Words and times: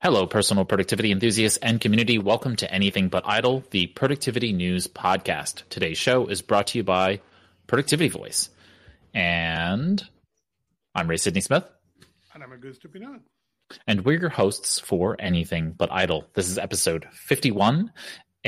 Hello, 0.00 0.28
personal 0.28 0.64
productivity 0.64 1.10
enthusiasts 1.10 1.58
and 1.60 1.80
community. 1.80 2.18
Welcome 2.18 2.54
to 2.54 2.72
Anything 2.72 3.08
But 3.08 3.24
Idle, 3.26 3.64
the 3.72 3.88
productivity 3.88 4.52
news 4.52 4.86
podcast. 4.86 5.64
Today's 5.70 5.98
show 5.98 6.28
is 6.28 6.40
brought 6.40 6.68
to 6.68 6.78
you 6.78 6.84
by 6.84 7.20
Productivity 7.66 8.08
Voice. 8.08 8.48
And 9.12 10.00
I'm 10.94 11.10
Ray 11.10 11.16
Sidney 11.16 11.40
Smith. 11.40 11.64
And 12.32 12.44
I'm 12.44 12.50
Augusto 12.50 12.86
Pinaud. 12.92 13.22
And 13.88 14.04
we're 14.04 14.20
your 14.20 14.30
hosts 14.30 14.78
for 14.78 15.16
Anything 15.18 15.72
But 15.72 15.90
Idle. 15.90 16.26
This 16.32 16.48
is 16.48 16.58
episode 16.58 17.08
51, 17.10 17.92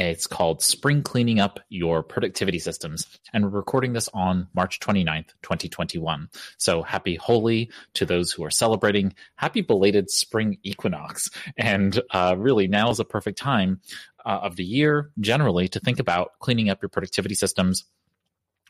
it's 0.01 0.27
called 0.27 0.63
Spring 0.63 1.03
Cleaning 1.03 1.41
Up 1.41 1.61
Your 1.69 2.03
Productivity 2.03 2.59
Systems. 2.59 3.07
And 3.33 3.45
we're 3.45 3.59
recording 3.59 3.93
this 3.93 4.09
on 4.15 4.49
March 4.55 4.81
29th, 4.81 5.29
2021. 5.43 6.29
So 6.59 6.83
happy 6.83 7.17
Holi 7.17 7.71
to 7.95 8.07
those 8.07 8.33
who 8.33 8.45
are 8.45 8.51
celebrating. 8.51 9.15
Happy 9.37 9.61
belated 9.61 10.11
spring 10.11 10.59
equinox. 10.63 11.31
And 11.57 12.01
uh, 12.11 12.35
really, 12.39 12.67
now 12.67 12.91
is 12.91 13.01
a 13.01 13.05
perfect 13.05 13.39
time 13.39 13.81
uh, 14.25 14.41
of 14.43 14.57
the 14.57 14.65
year 14.65 15.11
generally 15.21 15.69
to 15.69 15.81
think 15.81 15.99
about 15.99 16.33
cleaning 16.39 16.71
up 16.71 16.83
your 16.83 16.89
productivity 16.89 17.35
systems 17.35 17.85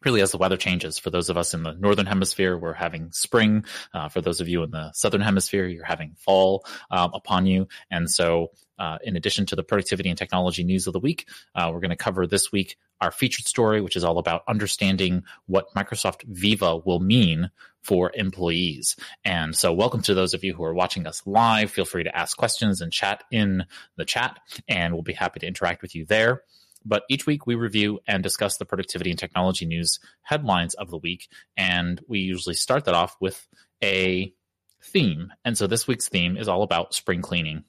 really 0.04 0.20
as 0.20 0.32
the 0.32 0.38
weather 0.38 0.56
changes. 0.56 0.98
For 0.98 1.10
those 1.10 1.28
of 1.28 1.36
us 1.36 1.54
in 1.54 1.62
the 1.62 1.72
northern 1.72 2.06
hemisphere, 2.06 2.56
we're 2.56 2.72
having 2.72 3.12
spring. 3.12 3.64
Uh, 3.92 4.08
for 4.08 4.20
those 4.20 4.40
of 4.40 4.48
you 4.48 4.62
in 4.62 4.70
the 4.70 4.92
southern 4.92 5.20
hemisphere, 5.20 5.66
you're 5.66 5.84
having 5.84 6.14
fall 6.18 6.64
um, 6.90 7.10
upon 7.14 7.46
you. 7.46 7.68
And 7.90 8.10
so, 8.10 8.52
uh, 8.78 8.96
in 9.04 9.14
addition 9.14 9.44
to 9.44 9.56
the 9.56 9.62
productivity 9.62 10.08
and 10.08 10.16
technology 10.16 10.64
news 10.64 10.86
of 10.86 10.94
the 10.94 11.00
week, 11.00 11.28
uh, 11.54 11.70
we're 11.72 11.80
going 11.80 11.90
to 11.90 11.96
cover 11.96 12.26
this 12.26 12.50
week 12.50 12.76
our 13.02 13.10
featured 13.10 13.46
story, 13.46 13.82
which 13.82 13.96
is 13.96 14.04
all 14.04 14.18
about 14.18 14.42
understanding 14.48 15.22
what 15.46 15.74
Microsoft 15.74 16.22
Viva 16.24 16.78
will 16.78 17.00
mean 17.00 17.50
for 17.82 18.10
employees. 18.14 18.96
And 19.24 19.54
so, 19.54 19.72
welcome 19.72 20.02
to 20.02 20.14
those 20.14 20.32
of 20.32 20.44
you 20.44 20.54
who 20.54 20.64
are 20.64 20.74
watching 20.74 21.06
us 21.06 21.22
live. 21.26 21.70
Feel 21.70 21.84
free 21.84 22.04
to 22.04 22.16
ask 22.16 22.36
questions 22.36 22.80
and 22.80 22.92
chat 22.92 23.24
in 23.30 23.64
the 23.96 24.04
chat, 24.06 24.38
and 24.66 24.94
we'll 24.94 25.02
be 25.02 25.12
happy 25.12 25.40
to 25.40 25.46
interact 25.46 25.82
with 25.82 25.94
you 25.94 26.06
there. 26.06 26.42
But 26.84 27.02
each 27.10 27.26
week 27.26 27.46
we 27.46 27.54
review 27.54 28.00
and 28.06 28.22
discuss 28.22 28.56
the 28.56 28.64
productivity 28.64 29.10
and 29.10 29.18
technology 29.18 29.66
news 29.66 29.98
headlines 30.22 30.74
of 30.74 30.90
the 30.90 30.98
week. 30.98 31.28
And 31.56 32.00
we 32.08 32.20
usually 32.20 32.54
start 32.54 32.84
that 32.86 32.94
off 32.94 33.16
with 33.20 33.46
a 33.82 34.32
theme. 34.82 35.32
And 35.44 35.56
so 35.56 35.66
this 35.66 35.86
week's 35.86 36.08
theme 36.08 36.36
is 36.36 36.48
all 36.48 36.62
about 36.62 36.94
spring 36.94 37.22
cleaning 37.22 37.64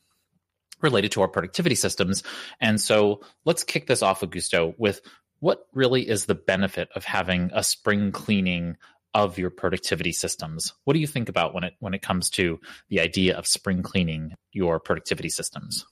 related 0.82 1.12
to 1.12 1.22
our 1.22 1.28
productivity 1.28 1.76
systems. 1.76 2.24
And 2.60 2.80
so 2.80 3.22
let's 3.46 3.64
kick 3.64 3.88
this 3.88 4.02
off, 4.02 4.22
Augusto, 4.22 4.74
with 4.78 5.02
what 5.40 5.68
really 5.74 6.08
is 6.08 6.26
the 6.26 6.36
benefit 6.36 6.90
of 6.96 7.04
having 7.04 7.52
a 7.54 7.64
spring 7.64 8.12
cleaning 8.12 8.78
of 9.14 9.38
your 9.38 9.50
productivity 9.50 10.14
systems? 10.14 10.74
What 10.86 10.94
do 10.94 11.00
you 11.00 11.08
think 11.08 11.30
about 11.30 11.54
when 11.54 11.64
it 11.64 11.74
when 11.80 11.94
it 11.94 12.02
comes 12.02 12.30
to 12.32 12.60
the 12.90 13.02
idea 13.02 13.38
of 13.38 13.46
spring 13.46 13.84
cleaning 13.84 14.36
your 14.52 14.80
productivity 14.80 15.30
systems? 15.30 15.86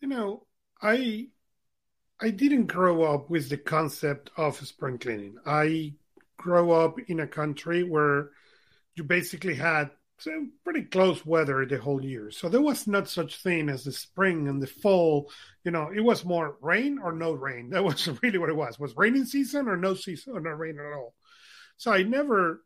You 0.00 0.08
know, 0.08 0.46
I 0.80 1.28
I 2.20 2.30
didn't 2.30 2.66
grow 2.66 3.02
up 3.02 3.28
with 3.28 3.50
the 3.50 3.58
concept 3.58 4.30
of 4.36 4.56
spring 4.66 4.98
cleaning. 4.98 5.36
I 5.44 5.94
grew 6.38 6.72
up 6.72 6.98
in 7.08 7.20
a 7.20 7.26
country 7.26 7.82
where 7.82 8.30
you 8.94 9.04
basically 9.04 9.54
had 9.54 9.90
pretty 10.64 10.82
close 10.82 11.24
weather 11.26 11.66
the 11.66 11.78
whole 11.78 12.02
year. 12.02 12.30
So 12.30 12.48
there 12.48 12.62
was 12.62 12.86
not 12.86 13.08
such 13.08 13.42
thing 13.42 13.68
as 13.68 13.84
the 13.84 13.92
spring 13.92 14.48
and 14.48 14.62
the 14.62 14.66
fall. 14.66 15.30
You 15.64 15.70
know, 15.70 15.90
it 15.94 16.00
was 16.00 16.24
more 16.24 16.56
rain 16.62 16.98
or 16.98 17.12
no 17.12 17.32
rain. 17.32 17.70
That 17.70 17.84
was 17.84 18.08
really 18.22 18.38
what 18.38 18.48
it 18.48 18.56
was. 18.56 18.78
Was 18.78 18.96
raining 18.96 19.26
season 19.26 19.68
or 19.68 19.76
no 19.76 19.94
season 19.94 20.34
or 20.34 20.40
no 20.40 20.50
rain 20.50 20.78
at 20.78 20.92
all. 20.92 21.14
So 21.76 21.92
I 21.92 22.02
never 22.02 22.64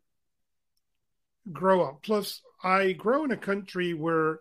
grow 1.51 1.81
up. 1.83 2.03
Plus, 2.03 2.41
I 2.63 2.93
grow 2.93 3.25
in 3.25 3.31
a 3.31 3.37
country 3.37 3.93
where 3.93 4.39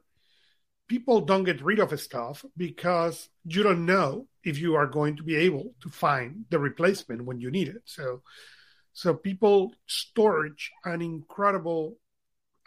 people 0.91 1.21
don't 1.21 1.45
get 1.45 1.63
rid 1.63 1.79
of 1.79 1.99
stuff 2.01 2.45
because 2.57 3.29
you 3.45 3.63
don't 3.63 3.87
know 3.87 4.27
if 4.43 4.59
you 4.59 4.75
are 4.75 4.89
going 4.89 5.17
to 5.17 5.23
be 5.23 5.37
able 5.37 5.73
to 5.81 5.89
find 5.89 6.45
the 6.51 6.59
replacement 6.59 7.25
when 7.25 7.39
you 7.39 7.49
need 7.49 7.69
it. 7.69 7.83
So, 7.85 8.23
so 8.93 9.15
people 9.15 9.73
storage 9.87 10.73
an 10.85 11.01
incredible 11.01 11.97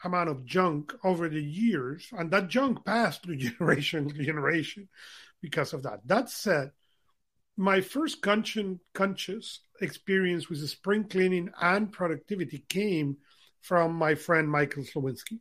amount 0.05 0.29
of 0.29 0.45
junk 0.45 0.93
over 1.03 1.27
the 1.27 1.43
years, 1.43 2.07
and 2.13 2.31
that 2.31 2.47
junk 2.47 2.85
passed 2.85 3.23
through 3.23 3.35
generation 3.49 4.07
to 4.07 4.23
generation 4.23 4.87
because 5.41 5.73
of 5.73 5.83
that. 5.83 5.99
That 6.05 6.29
said, 6.29 6.71
my 7.57 7.81
first 7.81 8.21
conscious, 8.21 8.77
conscious 8.93 9.59
experience 9.81 10.47
with 10.47 10.65
spring 10.69 11.03
cleaning 11.03 11.49
and 11.61 11.91
productivity 11.91 12.63
came 12.69 13.17
from 13.61 13.93
my 13.93 14.15
friend 14.15 14.49
Michael 14.49 14.83
Sliwinski 14.83 15.39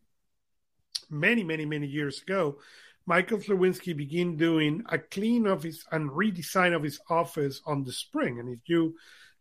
many, 1.11 1.45
many, 1.45 1.65
many 1.65 1.87
years 1.87 2.23
ago, 2.23 2.59
Michael 3.07 3.39
Sliwinski 3.39 3.97
began 3.97 4.37
doing 4.37 4.83
a 4.89 4.99
clean 4.99 5.47
of 5.47 5.63
his 5.63 5.85
and 5.91 6.11
redesign 6.11 6.75
of 6.75 6.83
his 6.83 7.01
office 7.11 7.61
on 7.67 7.85
the 7.85 7.93
spring. 7.93 8.39
And 8.39 8.49
if 8.49 8.61
you 8.67 8.97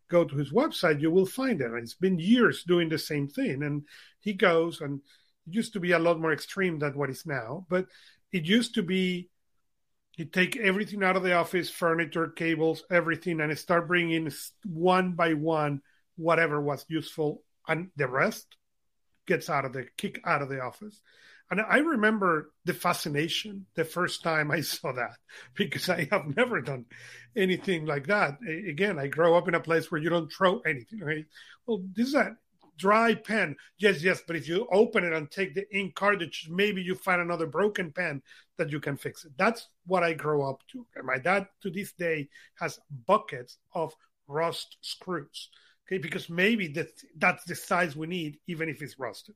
go 0.09 0.23
to 0.25 0.35
his 0.35 0.51
website, 0.51 1.00
you 1.00 1.12
will 1.12 1.25
find 1.25 1.62
it. 1.62 1.67
And 1.67 1.78
it's 1.78 1.94
been 1.94 2.19
years 2.19 2.63
doing 2.63 2.89
the 2.89 2.97
same 2.97 3.28
thing. 3.28 3.63
And 3.63 3.84
he 4.19 4.34
goes, 4.34 4.81
and 4.81 5.00
it 5.47 5.53
used 5.53 5.73
to 5.73 5.79
be 5.79 5.91
a 5.91 6.00
lot 6.00 6.19
more 6.19 6.34
extreme 6.34 6.79
than 6.79 6.97
what 6.97 7.09
is 7.09 7.25
now, 7.25 7.66
but 7.69 7.85
it 8.31 8.45
used 8.45 8.75
to 8.75 8.83
be 8.83 9.29
he'd 10.12 10.33
take 10.33 10.57
everything 10.57 11.03
out 11.03 11.16
of 11.16 11.23
the 11.23 11.33
office, 11.33 11.69
furniture, 11.69 12.28
cables, 12.28 12.83
everything, 12.89 13.39
and 13.41 13.57
start 13.57 13.88
bringing 13.88 14.31
one 14.66 15.13
by 15.13 15.33
one 15.33 15.81
whatever 16.18 16.62
was 16.62 16.85
useful, 16.88 17.41
and 17.68 17.89
the 17.95 18.07
rest 18.07 18.45
gets 19.25 19.50
out 19.50 19.66
of 19.66 19.73
the 19.73 19.88
kick 19.97 20.22
out 20.25 20.41
of 20.41 20.50
the 20.50 20.62
office. 20.62 21.01
And 21.51 21.59
I 21.59 21.79
remember 21.79 22.53
the 22.63 22.73
fascination 22.73 23.66
the 23.75 23.84
first 23.84 24.23
time 24.23 24.51
I 24.51 24.62
saw 24.62 24.94
that 24.94 25.17
because 25.56 25.89
I 25.89 26.07
have 26.09 26.35
never 26.38 26.62
done 26.62 26.85
anything 27.35 27.85
like 27.85 28.07
that. 28.07 28.38
Again, 28.47 28.97
I 28.97 29.07
grow 29.07 29.38
up 29.38 29.50
in 29.50 29.56
a 29.56 29.59
place 29.59 29.91
where 29.91 30.01
you 30.01 30.09
don't 30.09 30.31
throw 30.31 30.59
anything. 30.62 31.01
Right? 31.01 31.25
Well, 31.67 31.84
this 31.94 32.07
is 32.07 32.16
a 32.16 32.38
dry 32.78 33.16
pen. 33.16 33.57
Yes, 33.78 34.01
yes, 34.01 34.22
but 34.25 34.38
if 34.38 34.47
you 34.47 34.66
open 34.72 35.03
it 35.03 35.12
and 35.12 35.29
take 35.29 35.53
the 35.53 35.66
ink 35.78 35.94
cartridge, 35.94 36.47
maybe 36.50 36.81
you 36.81 36.95
find 36.95 37.22
another 37.22 37.47
broken 37.47 37.91
pen 37.91 38.22
that 38.57 38.72
you 38.72 38.79
can 38.79 38.95
fix 38.95 39.25
it. 39.25 39.33
That's 39.38 39.68
what 39.85 40.03
I 40.03 40.13
grow 40.13 40.50
up 40.50 40.62
to. 40.72 40.88
And 40.95 41.06
my 41.06 41.18
dad 41.18 41.47
to 41.63 41.69
this 41.69 41.91
day 41.91 42.29
has 42.59 42.79
buckets 43.06 43.57
of 43.75 43.94
rust 44.25 44.78
screws. 44.79 45.50
Okay, 45.85 45.97
because 45.97 46.29
maybe 46.29 46.69
that 46.69 46.91
that's 47.18 47.44
the 47.44 47.56
size 47.56 47.94
we 47.97 48.07
need, 48.07 48.38
even 48.47 48.69
if 48.69 48.81
it's 48.81 48.97
rusted 48.97 49.35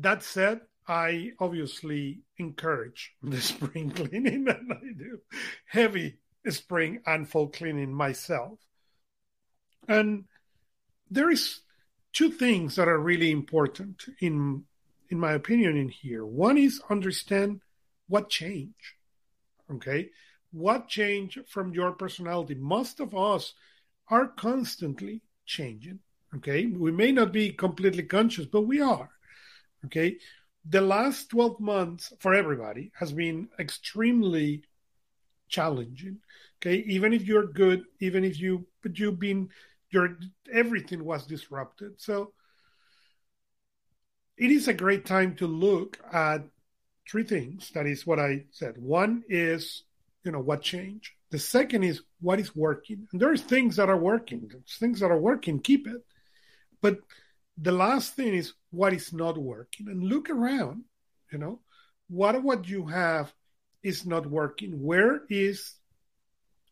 that 0.00 0.22
said, 0.22 0.60
I 0.86 1.32
obviously 1.38 2.20
encourage 2.38 3.12
the 3.22 3.40
spring 3.40 3.90
cleaning, 3.90 4.48
and 4.48 4.72
I 4.72 4.92
do 4.96 5.20
heavy 5.66 6.18
spring 6.48 7.00
and 7.06 7.28
fall 7.28 7.48
cleaning 7.48 7.94
myself. 7.94 8.58
And 9.88 10.24
there 11.10 11.30
is 11.30 11.60
two 12.12 12.30
things 12.30 12.76
that 12.76 12.88
are 12.88 12.98
really 12.98 13.30
important 13.30 14.04
in 14.20 14.64
in 15.10 15.18
my 15.20 15.32
opinion 15.32 15.76
in 15.76 15.88
here. 15.88 16.24
One 16.24 16.56
is 16.58 16.80
understand 16.88 17.60
what 18.08 18.30
change. 18.30 18.96
Okay? 19.70 20.10
What 20.50 20.88
change 20.88 21.38
from 21.48 21.72
your 21.72 21.92
personality? 21.92 22.54
Most 22.54 23.00
of 23.00 23.14
us 23.14 23.54
are 24.08 24.28
constantly 24.28 25.22
changing. 25.46 26.00
Okay? 26.36 26.66
We 26.66 26.90
may 26.90 27.12
not 27.12 27.32
be 27.32 27.50
completely 27.52 28.02
conscious, 28.02 28.46
but 28.46 28.62
we 28.62 28.80
are. 28.80 29.10
Okay. 29.86 30.18
The 30.68 30.80
last 30.80 31.28
12 31.30 31.60
months 31.60 32.12
for 32.20 32.34
everybody 32.34 32.90
has 32.94 33.12
been 33.12 33.48
extremely 33.58 34.62
challenging. 35.48 36.18
Okay. 36.60 36.76
Even 36.86 37.12
if 37.12 37.26
you're 37.26 37.46
good, 37.46 37.84
even 38.00 38.24
if 38.24 38.40
you, 38.40 38.66
but 38.82 38.98
you've 38.98 39.18
been, 39.18 39.50
your, 39.90 40.18
everything 40.52 41.04
was 41.04 41.26
disrupted. 41.26 42.00
So 42.00 42.32
it 44.36 44.50
is 44.50 44.68
a 44.68 44.74
great 44.74 45.04
time 45.04 45.36
to 45.36 45.46
look 45.46 45.98
at 46.12 46.42
three 47.08 47.24
things. 47.24 47.70
That 47.74 47.86
is 47.86 48.06
what 48.06 48.18
I 48.18 48.44
said. 48.50 48.76
One 48.78 49.22
is, 49.28 49.84
you 50.24 50.32
know, 50.32 50.40
what 50.40 50.62
changed. 50.62 51.10
The 51.30 51.38
second 51.38 51.84
is 51.84 52.02
what 52.20 52.40
is 52.40 52.54
working. 52.56 53.06
And 53.12 53.20
there's 53.20 53.42
things 53.42 53.76
that 53.76 53.90
are 53.90 53.98
working. 53.98 54.50
things 54.78 55.00
that 55.00 55.10
are 55.10 55.18
working, 55.18 55.60
keep 55.60 55.86
it. 55.86 56.04
But 56.80 56.98
the 57.56 57.72
last 57.72 58.14
thing 58.14 58.34
is 58.34 58.54
what 58.70 58.92
is 58.92 59.12
not 59.12 59.38
working. 59.38 59.88
And 59.88 60.02
look 60.02 60.30
around 60.30 60.84
you 61.32 61.38
know 61.38 61.60
what 62.08 62.42
what 62.42 62.68
you 62.68 62.86
have 62.86 63.32
is 63.82 64.06
not 64.06 64.26
working. 64.26 64.82
Where 64.82 65.22
is 65.28 65.74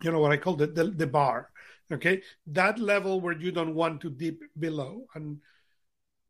you 0.03 0.11
know 0.11 0.19
what 0.19 0.33
i 0.33 0.37
call 0.37 0.57
the, 0.57 0.67
the, 0.67 0.85
the 0.85 1.07
bar 1.07 1.51
okay? 1.93 2.23
That 2.47 2.79
level 2.79 3.21
where 3.21 3.39
you 3.39 3.53
don't 3.53 3.75
want 3.75 4.01
to 4.03 4.11
dip 4.11 4.41
below. 4.59 5.07
And 5.15 5.39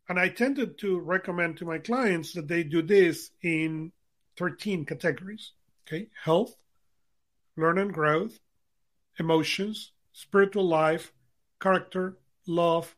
and 0.09 0.19
i 0.19 0.29
tended 0.29 0.79
to 0.79 0.99
recommend 0.99 1.57
to 1.59 1.65
my 1.65 1.79
clients 1.79 2.33
that 2.33 2.49
they 2.49 2.65
do 2.65 2.83
this 2.83 3.31
in 3.43 3.93
13 4.37 4.85
categories 4.85 5.53
okay? 5.87 6.09
Health 6.25 6.57
learn 7.57 7.79
and 7.79 7.93
growth 7.93 8.39
emotions 9.19 9.93
spiritual 10.13 10.67
life 10.67 11.13
character 11.61 12.17
love 12.47 12.97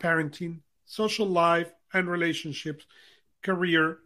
parenting 0.00 0.60
social 0.86 1.26
life 1.26 1.72
and 1.92 2.08
relationships, 2.08 2.86
career, 3.42 3.98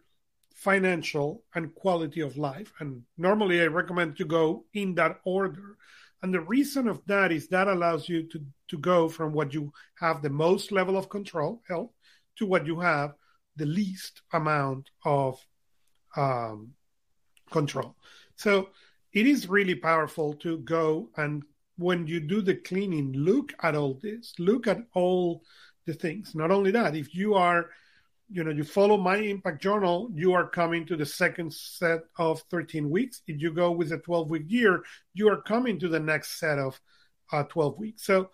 financial, 0.53 1.43
and 1.55 1.73
quality 1.73 2.21
of 2.21 2.37
life. 2.37 2.71
And 2.79 3.03
normally 3.17 3.61
I 3.61 3.67
recommend 3.67 4.17
to 4.17 4.25
go 4.25 4.65
in 4.73 4.95
that 4.95 5.19
order. 5.23 5.77
And 6.21 6.33
the 6.33 6.41
reason 6.41 6.87
of 6.87 7.01
that 7.07 7.31
is 7.31 7.47
that 7.47 7.67
allows 7.67 8.07
you 8.07 8.23
to, 8.23 8.45
to 8.67 8.77
go 8.77 9.09
from 9.09 9.33
what 9.33 9.53
you 9.53 9.71
have 9.95 10.21
the 10.21 10.29
most 10.29 10.71
level 10.71 10.97
of 10.97 11.09
control, 11.09 11.61
health, 11.67 11.91
to 12.37 12.45
what 12.45 12.65
you 12.65 12.79
have 12.79 13.13
the 13.55 13.65
least 13.65 14.21
amount 14.33 14.89
of 15.03 15.39
um, 16.15 16.73
control. 17.49 17.95
So 18.35 18.69
it 19.13 19.27
is 19.27 19.49
really 19.49 19.75
powerful 19.75 20.33
to 20.35 20.59
go 20.59 21.09
and 21.17 21.43
when 21.77 22.05
you 22.05 22.19
do 22.19 22.41
the 22.41 22.55
cleaning, 22.55 23.11
look 23.13 23.53
at 23.63 23.75
all 23.75 23.99
this, 24.01 24.33
look 24.37 24.67
at 24.67 24.85
all 24.93 25.43
the 25.91 25.99
things. 25.99 26.33
Not 26.35 26.51
only 26.51 26.71
that, 26.71 26.95
if 26.95 27.13
you 27.13 27.35
are, 27.35 27.69
you 28.29 28.43
know, 28.43 28.51
you 28.51 28.63
follow 28.63 28.97
my 28.97 29.17
impact 29.17 29.61
journal, 29.61 30.09
you 30.13 30.33
are 30.33 30.47
coming 30.47 30.85
to 30.85 30.95
the 30.95 31.05
second 31.05 31.53
set 31.53 32.01
of 32.17 32.41
13 32.49 32.89
weeks. 32.89 33.21
If 33.27 33.41
you 33.41 33.51
go 33.51 33.71
with 33.71 33.91
a 33.91 33.97
12 33.97 34.29
week 34.29 34.45
year, 34.47 34.83
you 35.13 35.29
are 35.29 35.41
coming 35.41 35.79
to 35.79 35.89
the 35.89 35.99
next 35.99 36.39
set 36.39 36.57
of 36.57 36.79
uh, 37.31 37.43
12 37.43 37.77
weeks. 37.77 38.05
So 38.05 38.29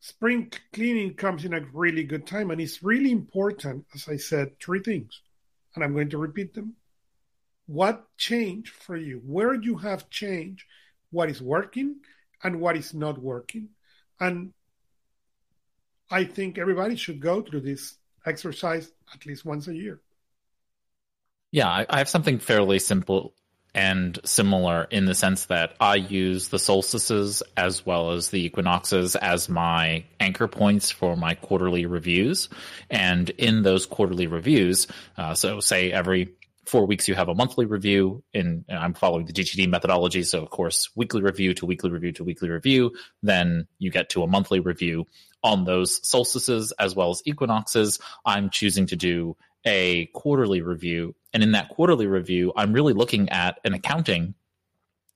spring 0.00 0.52
cleaning 0.72 1.14
comes 1.14 1.44
in 1.44 1.54
a 1.54 1.64
really 1.72 2.04
good 2.04 2.26
time. 2.26 2.50
And 2.50 2.60
it's 2.60 2.82
really 2.82 3.10
important, 3.10 3.86
as 3.94 4.08
I 4.08 4.16
said, 4.16 4.60
three 4.60 4.80
things. 4.80 5.20
And 5.74 5.82
I'm 5.82 5.94
going 5.94 6.10
to 6.10 6.18
repeat 6.18 6.52
them. 6.52 6.74
What 7.66 8.04
changed 8.18 8.74
for 8.74 8.96
you? 8.96 9.22
Where 9.24 9.54
you 9.54 9.76
have 9.76 10.10
changed? 10.10 10.64
What 11.10 11.30
is 11.30 11.40
working 11.40 12.00
and 12.42 12.60
what 12.60 12.76
is 12.76 12.92
not 12.92 13.18
working? 13.18 13.70
And 14.20 14.52
I 16.12 16.24
think 16.24 16.58
everybody 16.58 16.94
should 16.94 17.20
go 17.20 17.40
through 17.40 17.62
this 17.62 17.96
exercise 18.26 18.92
at 19.14 19.24
least 19.24 19.44
once 19.44 19.66
a 19.66 19.74
year. 19.74 20.00
Yeah, 21.50 21.84
I 21.88 21.98
have 21.98 22.08
something 22.08 22.38
fairly 22.38 22.78
simple 22.78 23.34
and 23.74 24.18
similar 24.24 24.84
in 24.90 25.06
the 25.06 25.14
sense 25.14 25.46
that 25.46 25.74
I 25.80 25.94
use 25.96 26.48
the 26.48 26.58
solstices 26.58 27.42
as 27.56 27.86
well 27.86 28.12
as 28.12 28.28
the 28.28 28.44
equinoxes 28.44 29.16
as 29.16 29.48
my 29.48 30.04
anchor 30.20 30.48
points 30.48 30.90
for 30.90 31.16
my 31.16 31.34
quarterly 31.34 31.86
reviews. 31.86 32.50
And 32.90 33.30
in 33.30 33.62
those 33.62 33.86
quarterly 33.86 34.26
reviews, 34.26 34.88
uh, 35.16 35.34
so 35.34 35.60
say 35.60 35.90
every 35.90 36.34
four 36.64 36.86
weeks 36.86 37.08
you 37.08 37.14
have 37.14 37.28
a 37.28 37.34
monthly 37.34 37.66
review 37.66 38.22
and 38.32 38.64
i'm 38.68 38.94
following 38.94 39.26
the 39.26 39.32
gtd 39.32 39.68
methodology 39.68 40.22
so 40.22 40.42
of 40.42 40.50
course 40.50 40.90
weekly 40.94 41.20
review 41.20 41.54
to 41.54 41.66
weekly 41.66 41.90
review 41.90 42.12
to 42.12 42.24
weekly 42.24 42.48
review 42.48 42.92
then 43.22 43.66
you 43.78 43.90
get 43.90 44.08
to 44.08 44.22
a 44.22 44.26
monthly 44.26 44.60
review 44.60 45.04
on 45.42 45.64
those 45.64 46.06
solstices 46.08 46.72
as 46.78 46.94
well 46.94 47.10
as 47.10 47.22
equinoxes 47.26 47.98
i'm 48.24 48.48
choosing 48.50 48.86
to 48.86 48.96
do 48.96 49.36
a 49.64 50.06
quarterly 50.06 50.60
review. 50.60 51.14
And 51.32 51.42
in 51.42 51.52
that 51.52 51.68
quarterly 51.68 52.06
review, 52.06 52.52
I'm 52.56 52.72
really 52.72 52.92
looking 52.92 53.28
at 53.28 53.58
an 53.64 53.74
accounting 53.74 54.34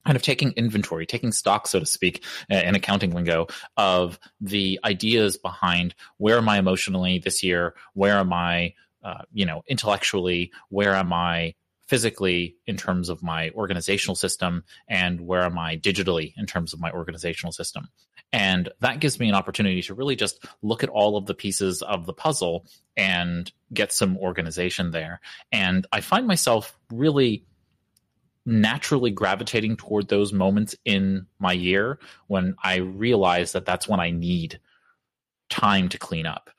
kind 0.05 0.15
of 0.15 0.23
taking 0.23 0.53
inventory, 0.53 1.05
taking 1.05 1.33
stock, 1.33 1.67
so 1.67 1.81
to 1.81 1.87
speak, 1.87 2.23
in 2.49 2.77
accounting 2.77 3.11
lingo, 3.11 3.49
of 3.77 4.21
the 4.41 4.79
ideas 4.85 5.37
behind 5.37 5.97
where 6.19 6.39
am 6.39 6.49
I 6.49 6.59
emotionally 6.59 7.19
this 7.19 7.43
year? 7.43 7.75
Where 7.95 8.19
am 8.19 8.33
I, 8.33 8.75
uh, 9.07 9.23
you 9.33 9.47
know, 9.47 9.63
intellectually? 9.69 10.51
Where 10.69 10.95
am 10.95 11.13
I 11.13 11.55
physically 11.87 12.57
in 12.67 12.77
terms 12.77 13.09
of 13.09 13.23
my 13.23 13.51
organizational 13.51 14.17
system? 14.17 14.65
And 14.89 15.21
where 15.21 15.43
am 15.43 15.57
I 15.57 15.77
digitally 15.77 16.35
in 16.37 16.47
terms 16.47 16.75
of 16.75 16.81
my 16.81 16.91
organizational 16.91 17.53
system? 17.53 17.87
And 18.33 18.69
that 18.81 18.99
gives 18.99 19.21
me 19.21 19.29
an 19.29 19.37
opportunity 19.37 19.81
to 19.83 19.95
really 19.95 20.17
just 20.17 20.45
look 20.61 20.83
at 20.83 20.89
all 20.89 21.17
of 21.17 21.27
the 21.27 21.35
pieces 21.35 21.83
of 21.83 22.05
the 22.05 22.13
puzzle 22.13 22.67
and 22.97 23.51
get 23.73 23.93
some 23.93 24.19
organization 24.19 24.91
there. 24.91 25.21
And 25.53 25.87
I 25.93 26.01
find 26.01 26.27
myself 26.27 26.77
really 26.93 27.45
naturally 28.45 29.13
gravitating 29.13 29.77
toward 29.77 30.09
those 30.09 30.33
moments 30.33 30.75
in 30.85 31.27
my 31.39 31.53
year 31.53 32.01
when 32.27 32.57
I 32.61 32.79
realize 32.79 33.53
that 33.53 33.67
that's 33.67 33.87
when 33.87 34.01
I 34.01 34.11
need 34.11 34.59
time 35.49 35.89
to 35.91 35.99
clean 35.99 36.27
up. 36.27 36.51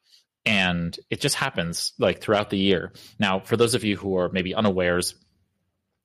And 0.48 0.98
it 1.10 1.20
just 1.20 1.36
happens 1.36 1.94
like 2.00 2.22
throughout 2.22 2.50
the 2.50 2.58
year. 2.58 2.94
Now, 3.20 3.40
for 3.40 3.58
those 3.58 3.76
of 3.76 3.84
you 3.84 3.98
who 3.98 4.18
are 4.18 4.30
maybe 4.30 4.56
unawares, 4.56 5.16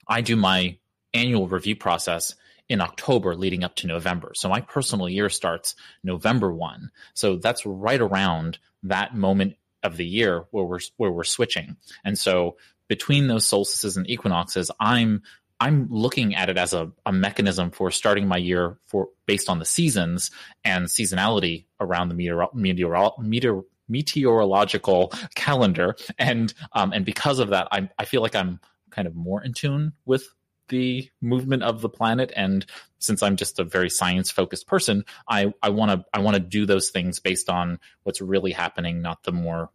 I 0.07 0.21
do 0.21 0.37
my 0.37 0.79
annual 1.15 1.47
review 1.49 1.77
process 1.77 2.35
in 2.69 2.81
October 2.81 3.37
leading 3.37 3.65
up 3.65 3.77
to 3.77 3.87
November. 3.87 4.33
So 4.35 4.49
my 4.49 4.61
personal 4.61 5.09
year 5.09 5.29
starts 5.29 5.75
November 6.03 6.53
1. 6.53 6.91
So 7.15 7.37
that's 7.37 7.67
right 7.67 8.01
around 8.01 8.59
that 8.85 9.15
moment 9.15 9.57
of 9.83 9.97
the 9.97 10.07
year 10.07 10.45
where 10.51 10.65
we're 10.65 10.81
where 10.97 11.11
we're 11.11 11.25
switching. 11.25 11.77
And 12.05 12.19
so 12.19 12.57
between 12.89 13.27
those 13.27 13.47
solstices 13.47 13.97
and 13.97 14.09
equinoxes, 14.09 14.71
I'm 14.81 15.23
I'm 15.61 15.87
looking 15.91 16.35
at 16.35 16.49
it 16.49 16.59
as 16.59 16.73
a, 16.73 16.91
a 17.07 17.13
mechanism 17.13 17.71
for 17.71 17.93
starting 17.93 18.27
my 18.27 18.37
year 18.37 18.79
for 18.87 19.11
based 19.27 19.49
on 19.49 19.61
the 19.61 19.65
seasons 19.65 20.33
and 20.65 20.87
seasonality 20.87 21.67
around 21.79 22.09
the 22.09 22.17
meteor, 22.17 22.47
meteor, 22.53 23.11
meteor 23.21 23.61
meteorological 23.89 25.13
calendar. 25.35 25.97
And 26.19 26.53
um, 26.73 26.93
and 26.93 27.05
because 27.05 27.39
of 27.39 27.51
that, 27.51 27.69
I 27.73 27.89
I 27.99 28.05
feel 28.05 28.23
like 28.23 28.37
I'm 28.37 28.61
kind 28.91 29.09
of 29.09 29.15
more 29.15 29.43
in 29.43 29.53
tune 29.53 29.93
with 30.05 30.27
the 30.69 31.09
movement 31.21 31.63
of 31.63 31.81
the 31.81 31.89
planet 31.89 32.33
and 32.37 32.65
since 32.99 33.23
i'm 33.23 33.37
just 33.37 33.59
a 33.59 33.65
very 33.65 33.91
science 33.91 34.31
focused 34.31 34.67
person 34.67 35.05
i 35.29 35.53
i 35.63 35.69
want 35.69 35.91
to 35.91 36.05
i 36.15 36.21
want 36.21 36.35
to 36.35 36.41
do 36.41 36.65
those 36.65 36.91
things 36.91 37.19
based 37.19 37.51
on 37.51 37.79
what's 38.05 38.21
really 38.21 38.53
happening 38.53 39.03
not 39.03 39.23
the 39.25 39.33
more 39.33 39.71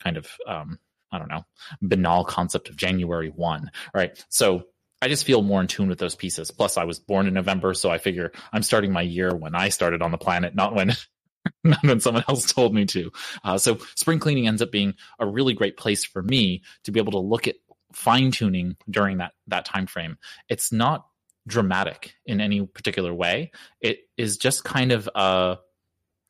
kind 0.00 0.16
of 0.16 0.28
um 0.46 0.78
i 1.12 1.18
don't 1.18 1.30
know 1.30 1.44
banal 1.80 2.24
concept 2.24 2.68
of 2.68 2.76
january 2.76 3.30
1 3.30 3.70
right 3.94 4.24
so 4.28 4.66
I 5.00 5.08
just 5.08 5.24
feel 5.24 5.42
more 5.42 5.60
in 5.60 5.66
tune 5.66 5.88
with 5.88 5.98
those 5.98 6.14
pieces. 6.14 6.52
Plus, 6.52 6.76
I 6.76 6.84
was 6.84 7.00
born 7.00 7.26
in 7.26 7.34
November, 7.34 7.74
so 7.74 7.90
I 7.90 7.98
figure 7.98 8.30
I'm 8.52 8.62
starting 8.62 8.92
my 8.92 9.02
year 9.02 9.34
when 9.34 9.52
I 9.52 9.70
started 9.70 10.00
on 10.00 10.12
the 10.12 10.16
planet, 10.16 10.54
not 10.54 10.76
when 10.76 10.92
not 11.64 11.82
when 11.82 12.00
someone 12.00 12.24
else 12.28 12.52
told 12.52 12.74
me 12.74 12.84
to. 12.86 13.10
Uh, 13.44 13.58
so, 13.58 13.78
spring 13.94 14.18
cleaning 14.18 14.46
ends 14.46 14.62
up 14.62 14.70
being 14.70 14.94
a 15.18 15.26
really 15.26 15.54
great 15.54 15.76
place 15.76 16.04
for 16.04 16.22
me 16.22 16.62
to 16.84 16.92
be 16.92 17.00
able 17.00 17.12
to 17.12 17.18
look 17.18 17.48
at 17.48 17.56
fine 17.92 18.30
tuning 18.30 18.76
during 18.88 19.18
that 19.18 19.32
that 19.48 19.64
time 19.64 19.86
frame. 19.86 20.18
It's 20.48 20.72
not 20.72 21.06
dramatic 21.46 22.14
in 22.24 22.40
any 22.40 22.64
particular 22.64 23.12
way. 23.12 23.50
It 23.80 24.00
is 24.16 24.36
just 24.36 24.64
kind 24.64 24.92
of 24.92 25.08
a 25.14 25.58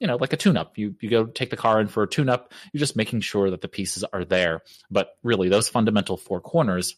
you 0.01 0.07
know 0.07 0.17
like 0.17 0.33
a 0.33 0.37
tune 0.37 0.57
up. 0.57 0.79
You 0.79 0.95
you 1.01 1.11
go 1.11 1.27
take 1.27 1.51
the 1.51 1.57
car 1.57 1.81
in 1.81 1.89
for 1.89 2.03
a 2.03 2.09
tune 2.09 2.29
up. 2.29 2.53
You're 2.73 2.81
just 2.81 2.97
making 2.97 3.21
sure 3.21 3.51
that 3.51 3.61
the 3.61 3.69
pieces 3.69 4.05
are 4.13 4.25
there. 4.25 4.63
But 4.91 5.11
really, 5.23 5.49
those 5.49 5.69
fundamental 5.69 6.17
four 6.17 6.41
corners 6.41 6.97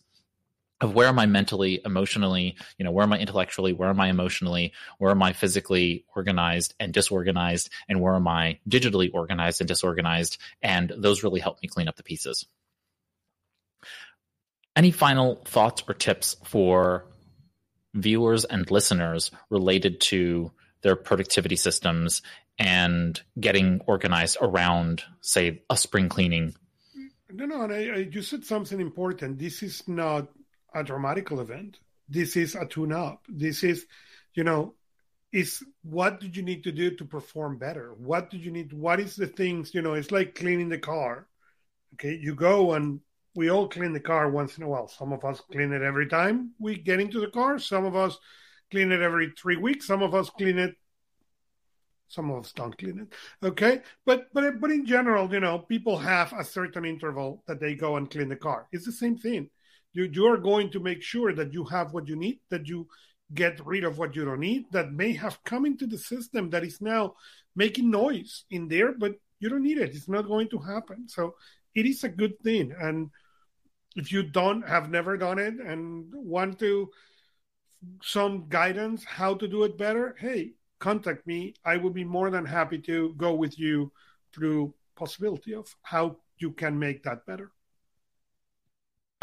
of 0.81 0.95
where 0.95 1.09
am 1.09 1.19
I 1.19 1.27
mentally, 1.27 1.81
emotionally, 1.85 2.57
you 2.79 2.85
know, 2.85 2.91
where 2.91 3.05
am 3.05 3.13
I 3.13 3.19
intellectually, 3.19 3.73
where 3.73 3.89
am 3.89 4.01
I 4.01 4.09
emotionally, 4.09 4.73
where 4.99 5.11
am 5.11 5.23
I 5.23 5.33
physically 5.33 6.05
organized 6.15 6.75
and 6.81 6.93
disorganized, 6.93 7.71
and 7.89 8.01
where 8.01 8.15
am 8.15 8.29
I 8.29 8.59
digitally 8.69 9.11
organized 9.13 9.61
and 9.61 9.69
disorganized, 9.69 10.39
and 10.63 10.93
those 10.97 11.23
really 11.23 11.41
help 11.41 11.63
me 11.63 11.69
clean 11.69 11.89
up 11.89 11.97
the 11.97 12.03
pieces. 12.03 12.47
Any 14.77 14.91
final 14.91 15.37
thoughts 15.45 15.85
or 15.87 15.95
tips 15.95 16.37
for 16.45 17.07
viewers 17.95 18.45
and 18.45 18.69
listeners 18.71 19.31
related 19.51 20.01
to 20.01 20.51
their 20.83 20.97
productivity 20.97 21.57
systems 21.57 22.23
and 22.59 23.21
getting 23.39 23.81
organized 23.87 24.37
around, 24.41 25.03
say, 25.21 25.63
a 25.71 25.77
spring 25.77 26.09
cleaning? 26.09 26.55
No, 27.33 27.47
no, 27.47 27.63
and 27.63 27.73
I, 27.73 27.77
I, 27.77 27.97
you 27.97 28.23
said 28.23 28.45
something 28.45 28.81
important. 28.81 29.39
This 29.39 29.63
is 29.63 29.87
not 29.89 30.29
a 30.75 30.85
dramatical 30.85 31.41
event. 31.41 31.79
This 32.09 32.37
is 32.37 32.55
a 32.55 32.67
tune-up. 32.67 33.25
This 33.29 33.65
is, 33.65 33.87
you 34.35 34.45
know, 34.45 34.75
is 35.33 35.65
what 35.83 36.21
do 36.21 36.29
you 36.29 36.43
need 36.43 36.63
to 36.65 36.73
do 36.73 36.95
to 36.97 37.05
perform 37.05 37.59
better? 37.59 37.95
What 37.97 38.31
do 38.31 38.37
you 38.37 38.51
need? 38.51 38.73
What 38.73 39.01
is 39.01 39.17
the 39.17 39.27
things? 39.27 39.75
You 39.75 39.83
know, 39.83 39.95
it's 39.95 40.13
like 40.13 40.35
cleaning 40.35 40.69
the 40.69 40.79
car. 40.79 41.27
Okay, 41.95 42.19
you 42.21 42.35
go 42.35 42.75
and 42.75 43.01
we 43.35 43.51
all 43.51 43.69
clean 43.69 43.93
the 43.93 44.01
car 44.01 44.31
once 44.31 44.57
in 44.59 44.63
a 44.63 44.69
while. 44.69 44.87
Some 44.87 45.13
of 45.13 45.25
us 45.25 45.43
clean 45.51 45.73
it 45.73 45.83
every 45.83 46.07
time 46.07 46.53
we 46.61 46.77
get 46.77 47.01
into 47.01 47.21
the 47.21 47.29
car. 47.29 47.59
Some 47.59 47.85
of 47.85 47.97
us 47.97 48.17
clean 48.71 48.93
it 48.93 49.01
every 49.01 49.33
three 49.37 49.57
weeks. 49.57 49.87
Some 49.87 50.03
of 50.03 50.15
us 50.15 50.31
clean 50.31 50.59
it. 50.59 50.77
Some 52.09 52.31
of 52.31 52.45
us 52.45 52.53
don't 52.53 52.77
clean 52.79 53.01
it. 53.01 53.47
Okay, 53.47 53.83
but 54.07 54.29
but 54.33 54.61
but 54.61 54.71
in 54.71 54.87
general, 54.87 55.33
you 55.33 55.41
know, 55.41 55.59
people 55.59 55.99
have 55.99 56.33
a 56.33 56.45
certain 56.45 56.85
interval 56.85 57.43
that 57.49 57.59
they 57.59 57.75
go 57.75 57.97
and 57.97 58.09
clean 58.09 58.29
the 58.29 58.37
car. 58.37 58.69
It's 58.71 58.87
the 58.87 58.93
same 58.93 59.19
thing. 59.19 59.51
You 59.95 60.05
you 60.05 60.27
are 60.27 60.37
going 60.37 60.71
to 60.71 60.81
make 60.81 61.03
sure 61.03 61.33
that 61.33 61.53
you 61.53 61.65
have 61.65 61.95
what 61.95 62.09
you 62.09 62.17
need. 62.17 62.41
That 62.51 62.69
you 62.69 62.89
get 63.33 63.65
rid 63.65 63.85
of 63.85 63.97
what 63.99 64.15
you 64.15 64.25
don't 64.25 64.41
need. 64.41 64.67
That 64.73 64.93
may 64.93 65.13
have 65.13 65.43
come 65.45 65.65
into 65.65 65.87
the 65.87 65.99
system 65.99 66.51
that 66.51 66.65
is 66.65 66.81
now 66.81 67.15
making 67.57 67.91
noise 67.91 68.45
in 68.51 68.69
there, 68.69 68.93
but 68.93 69.15
you 69.41 69.49
don't 69.49 69.63
need 69.63 69.79
it. 69.79 69.95
It's 69.95 70.09
not 70.09 70.29
going 70.29 70.49
to 70.51 70.59
happen. 70.59 71.09
So 71.09 71.35
it 71.75 71.87
is 71.87 72.05
a 72.05 72.09
good 72.09 72.39
thing 72.41 72.75
and 72.81 73.11
if 73.97 74.11
you 74.13 74.23
don't 74.23 74.67
have 74.67 74.91
never 74.91 75.17
done 75.17 75.39
it 75.39 75.55
and 75.55 76.13
want 76.15 76.59
to 76.59 76.91
some 78.03 78.47
guidance 78.49 79.05
how 79.05 79.35
to 79.35 79.47
do 79.47 79.65
it 79.65 79.77
better 79.77 80.17
hey 80.19 80.53
contact 80.79 81.27
me 81.27 81.55
i 81.65 81.77
will 81.77 81.91
be 81.91 82.05
more 82.05 82.31
than 82.31 82.45
happy 82.45 82.79
to 82.79 83.15
go 83.17 83.35
with 83.35 83.59
you 83.59 83.93
through 84.33 84.73
possibility 84.97 85.55
of 85.55 85.75
how 85.83 86.17
you 86.39 86.51
can 86.51 86.79
make 86.79 87.03
that 87.03 87.25
better 87.27 87.51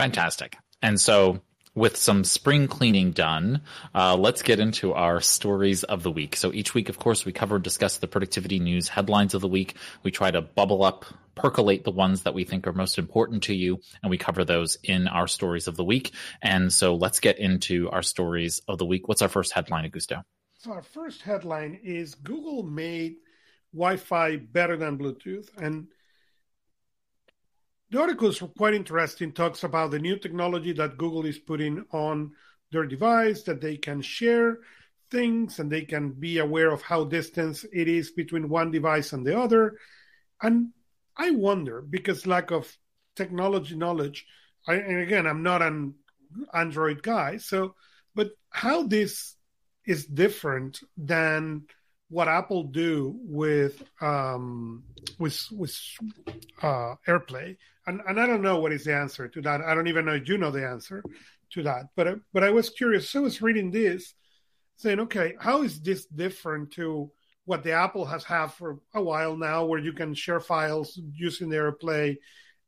Fantastic. 0.01 0.58
And 0.81 1.00
so 1.00 1.41
with 1.75 1.96
some 1.96 2.24
spring 2.24 2.67
cleaning 2.67 3.12
done, 3.12 3.62
uh, 3.93 4.15
let's 4.17 4.41
get 4.41 4.60
into 4.60 4.93
our 4.93 5.22
stories 5.22 5.84
of 5.84 6.01
the 6.01 6.10
week. 6.10 6.36
So 6.36 6.51
each 6.51 6.74
week, 6.74 6.89
of 6.89 6.98
course, 6.98 7.24
we 7.24 7.31
cover 7.31 7.55
and 7.58 7.63
discuss 7.63 7.98
the 7.98 8.08
productivity 8.08 8.60
news 8.60 8.88
headlines 8.88 9.36
of 9.36 9.41
the 9.41 9.48
week. 9.48 9.75
We 10.01 10.10
try 10.10 10.31
to 10.31 10.41
bubble 10.41 10.84
up, 10.84 11.05
percolate 11.36 11.84
the 11.84 11.91
ones 11.91 12.24
that 12.24 12.34
we 12.34 12.46
think 12.46 12.65
are 12.65 12.74
most 12.74 12.98
important 12.98 13.43
to 13.43 13.53
you, 13.53 13.79
and 14.01 14.10
we 14.10 14.17
cover 14.17 14.43
those 14.43 14.75
in 14.84 15.08
our 15.08 15.27
stories 15.27 15.67
of 15.67 15.77
the 15.77 15.84
week. 15.84 16.13
And 16.41 16.74
so 16.74 16.96
let's 16.96 17.20
get 17.20 17.38
into 17.38 17.88
our 17.91 18.01
stories 18.01 18.60
of 18.67 18.79
the 18.79 18.86
week. 18.86 19.08
What's 19.08 19.22
our 19.22 19.29
first 19.29 19.53
headline, 19.53 19.88
Augusto? 19.88 20.24
So 20.58 20.72
our 20.72 20.81
first 20.81 21.22
headline 21.22 21.79
is 21.84 22.15
Google 22.15 22.63
made 22.63 23.17
Wi-Fi 23.72 24.38
better 24.38 24.77
than 24.77 24.98
Bluetooth, 24.98 25.50
and 25.58 25.88
the 27.92 28.00
article 28.00 28.30
is 28.30 28.42
quite 28.58 28.74
interesting. 28.74 29.32
Talks 29.34 29.64
about 29.64 29.92
the 29.92 30.00
new 30.00 30.18
technology 30.18 30.72
that 30.74 30.98
Google 30.98 31.26
is 31.26 31.38
putting 31.38 31.84
on 31.92 32.32
their 32.72 32.86
device 32.86 33.44
that 33.44 33.60
they 33.60 33.76
can 33.76 34.02
share 34.02 34.60
things 35.12 35.60
and 35.60 35.70
they 35.70 35.82
can 35.82 36.12
be 36.12 36.38
aware 36.38 36.72
of 36.72 36.82
how 36.82 37.04
distance 37.04 37.66
it 37.74 37.90
is 37.90 38.12
between 38.12 38.48
one 38.48 38.72
device 38.72 39.12
and 39.12 39.26
the 39.26 39.38
other. 39.38 39.78
And 40.42 40.70
I 41.18 41.32
wonder 41.32 41.82
because 41.82 42.26
lack 42.26 42.52
of 42.52 42.76
technology 43.18 43.76
knowledge. 43.76 44.26
I, 44.66 44.76
and 44.76 45.02
again, 45.02 45.28
I'm 45.28 45.44
not 45.44 45.62
an 45.62 45.96
Android 46.54 47.04
guy, 47.04 47.38
so 47.38 47.76
but 48.16 48.32
how 48.52 48.84
this 48.84 49.36
is 49.86 50.06
different 50.06 50.80
than 50.96 51.64
what 52.10 52.28
Apple 52.28 52.64
do 52.64 53.16
with 53.22 53.84
um, 54.00 54.84
with 55.18 55.42
with 55.52 55.76
uh, 56.62 56.96
AirPlay, 57.08 57.58
and 57.88 58.02
and 58.08 58.20
I 58.20 58.26
don't 58.26 58.42
know 58.42 58.60
what 58.60 58.74
is 58.74 58.86
the 58.86 58.96
answer 58.96 59.28
to 59.28 59.42
that. 59.42 59.62
I 59.62 59.74
don't 59.74 59.88
even 59.88 60.06
know 60.06 60.16
if 60.16 60.28
you 60.28 60.38
know 60.38 60.52
the 60.52 60.66
answer 60.66 61.04
to 61.54 61.64
that. 61.64 61.88
But 61.96 62.20
but 62.34 62.44
I 62.44 62.52
was 62.52 62.70
curious. 62.70 63.10
So 63.10 63.20
I 63.20 63.24
was 63.24 63.42
reading 63.42 63.72
this, 63.72 64.14
saying, 64.76 65.00
okay, 65.00 65.36
how 65.40 65.64
is 65.64 65.82
this 65.82 66.06
different 66.06 66.72
to 66.74 67.12
what 67.46 67.64
the 67.64 67.72
Apple 67.72 68.06
has 68.06 68.24
had 68.24 68.48
for 68.48 68.80
a 68.94 69.02
while 69.02 69.36
now, 69.36 69.66
where 69.66 69.80
you 69.80 69.94
can 69.94 70.14
share 70.14 70.40
files 70.40 71.00
using 71.14 71.50
the 71.50 71.58
AirPlay, 71.58 72.18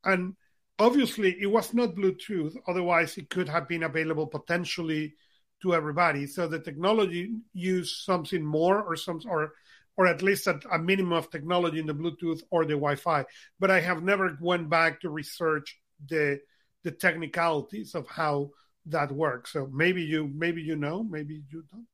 and 0.04 0.36
obviously 0.80 1.38
it 1.40 1.48
was 1.48 1.74
not 1.74 1.96
Bluetooth. 1.96 2.56
Otherwise, 2.68 3.18
it 3.18 3.30
could 3.30 3.48
have 3.48 3.68
been 3.68 3.84
available 3.84 4.28
potentially 4.28 5.14
to 5.62 5.74
everybody. 5.74 6.28
So 6.28 6.48
the 6.48 6.60
technology 6.60 7.36
used 7.54 8.04
something 8.04 8.44
more 8.44 8.82
or 8.84 8.96
some 8.96 9.22
or 9.28 9.54
or 9.96 10.08
at 10.08 10.22
least 10.22 10.48
a, 10.48 10.80
minimum 10.80 11.14
of 11.14 11.30
technology 11.30 11.80
in 11.80 11.86
the 11.86 11.94
Bluetooth 11.94 12.42
or 12.50 12.66
the 12.66 12.74
Wi-Fi. 12.74 13.26
But 13.60 13.72
I 13.72 13.80
have 13.80 14.04
never 14.04 14.38
went 14.42 14.70
back 14.70 15.02
to 15.02 15.10
research 15.10 15.80
the 16.08 16.40
the 16.84 16.92
technicalities 16.92 17.96
of 17.96 18.08
how 18.08 18.52
that 18.88 19.12
works. 19.12 19.54
So 19.54 19.70
maybe 19.72 20.04
you 20.04 20.30
maybe 20.34 20.62
you 20.62 20.76
know, 20.76 21.04
maybe 21.04 21.44
you 21.50 21.64
don't. 21.72 21.88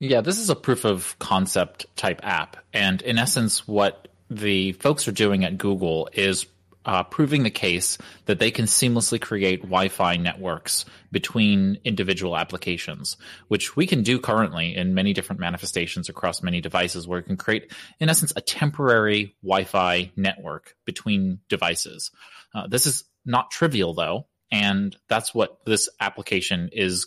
Yeah, 0.00 0.20
this 0.20 0.38
is 0.38 0.50
a 0.50 0.56
proof 0.56 0.84
of 0.84 1.18
concept 1.18 1.86
type 1.96 2.20
app. 2.22 2.56
And 2.72 3.00
in 3.02 3.18
essence, 3.18 3.66
what 3.66 4.08
the 4.28 4.72
folks 4.72 5.06
are 5.06 5.12
doing 5.12 5.44
at 5.44 5.56
Google 5.56 6.08
is 6.12 6.46
uh, 6.84 7.02
proving 7.02 7.42
the 7.42 7.50
case 7.50 7.98
that 8.26 8.38
they 8.38 8.50
can 8.50 8.66
seamlessly 8.66 9.20
create 9.20 9.62
Wi-Fi 9.62 10.16
networks 10.16 10.84
between 11.10 11.78
individual 11.84 12.36
applications, 12.36 13.16
which 13.48 13.76
we 13.76 13.86
can 13.86 14.02
do 14.02 14.18
currently 14.18 14.76
in 14.76 14.94
many 14.94 15.12
different 15.12 15.40
manifestations 15.40 16.08
across 16.08 16.42
many 16.42 16.60
devices, 16.60 17.06
where 17.06 17.20
you 17.20 17.24
can 17.24 17.36
create, 17.36 17.72
in 18.00 18.08
essence, 18.08 18.32
a 18.36 18.40
temporary 18.40 19.34
Wi-Fi 19.42 20.10
network 20.16 20.74
between 20.84 21.40
devices. 21.48 22.10
Uh, 22.54 22.66
this 22.66 22.86
is 22.86 23.04
not 23.24 23.50
trivial, 23.50 23.94
though, 23.94 24.26
and 24.50 24.96
that's 25.08 25.34
what 25.34 25.64
this 25.64 25.88
application 26.00 26.68
is 26.72 27.06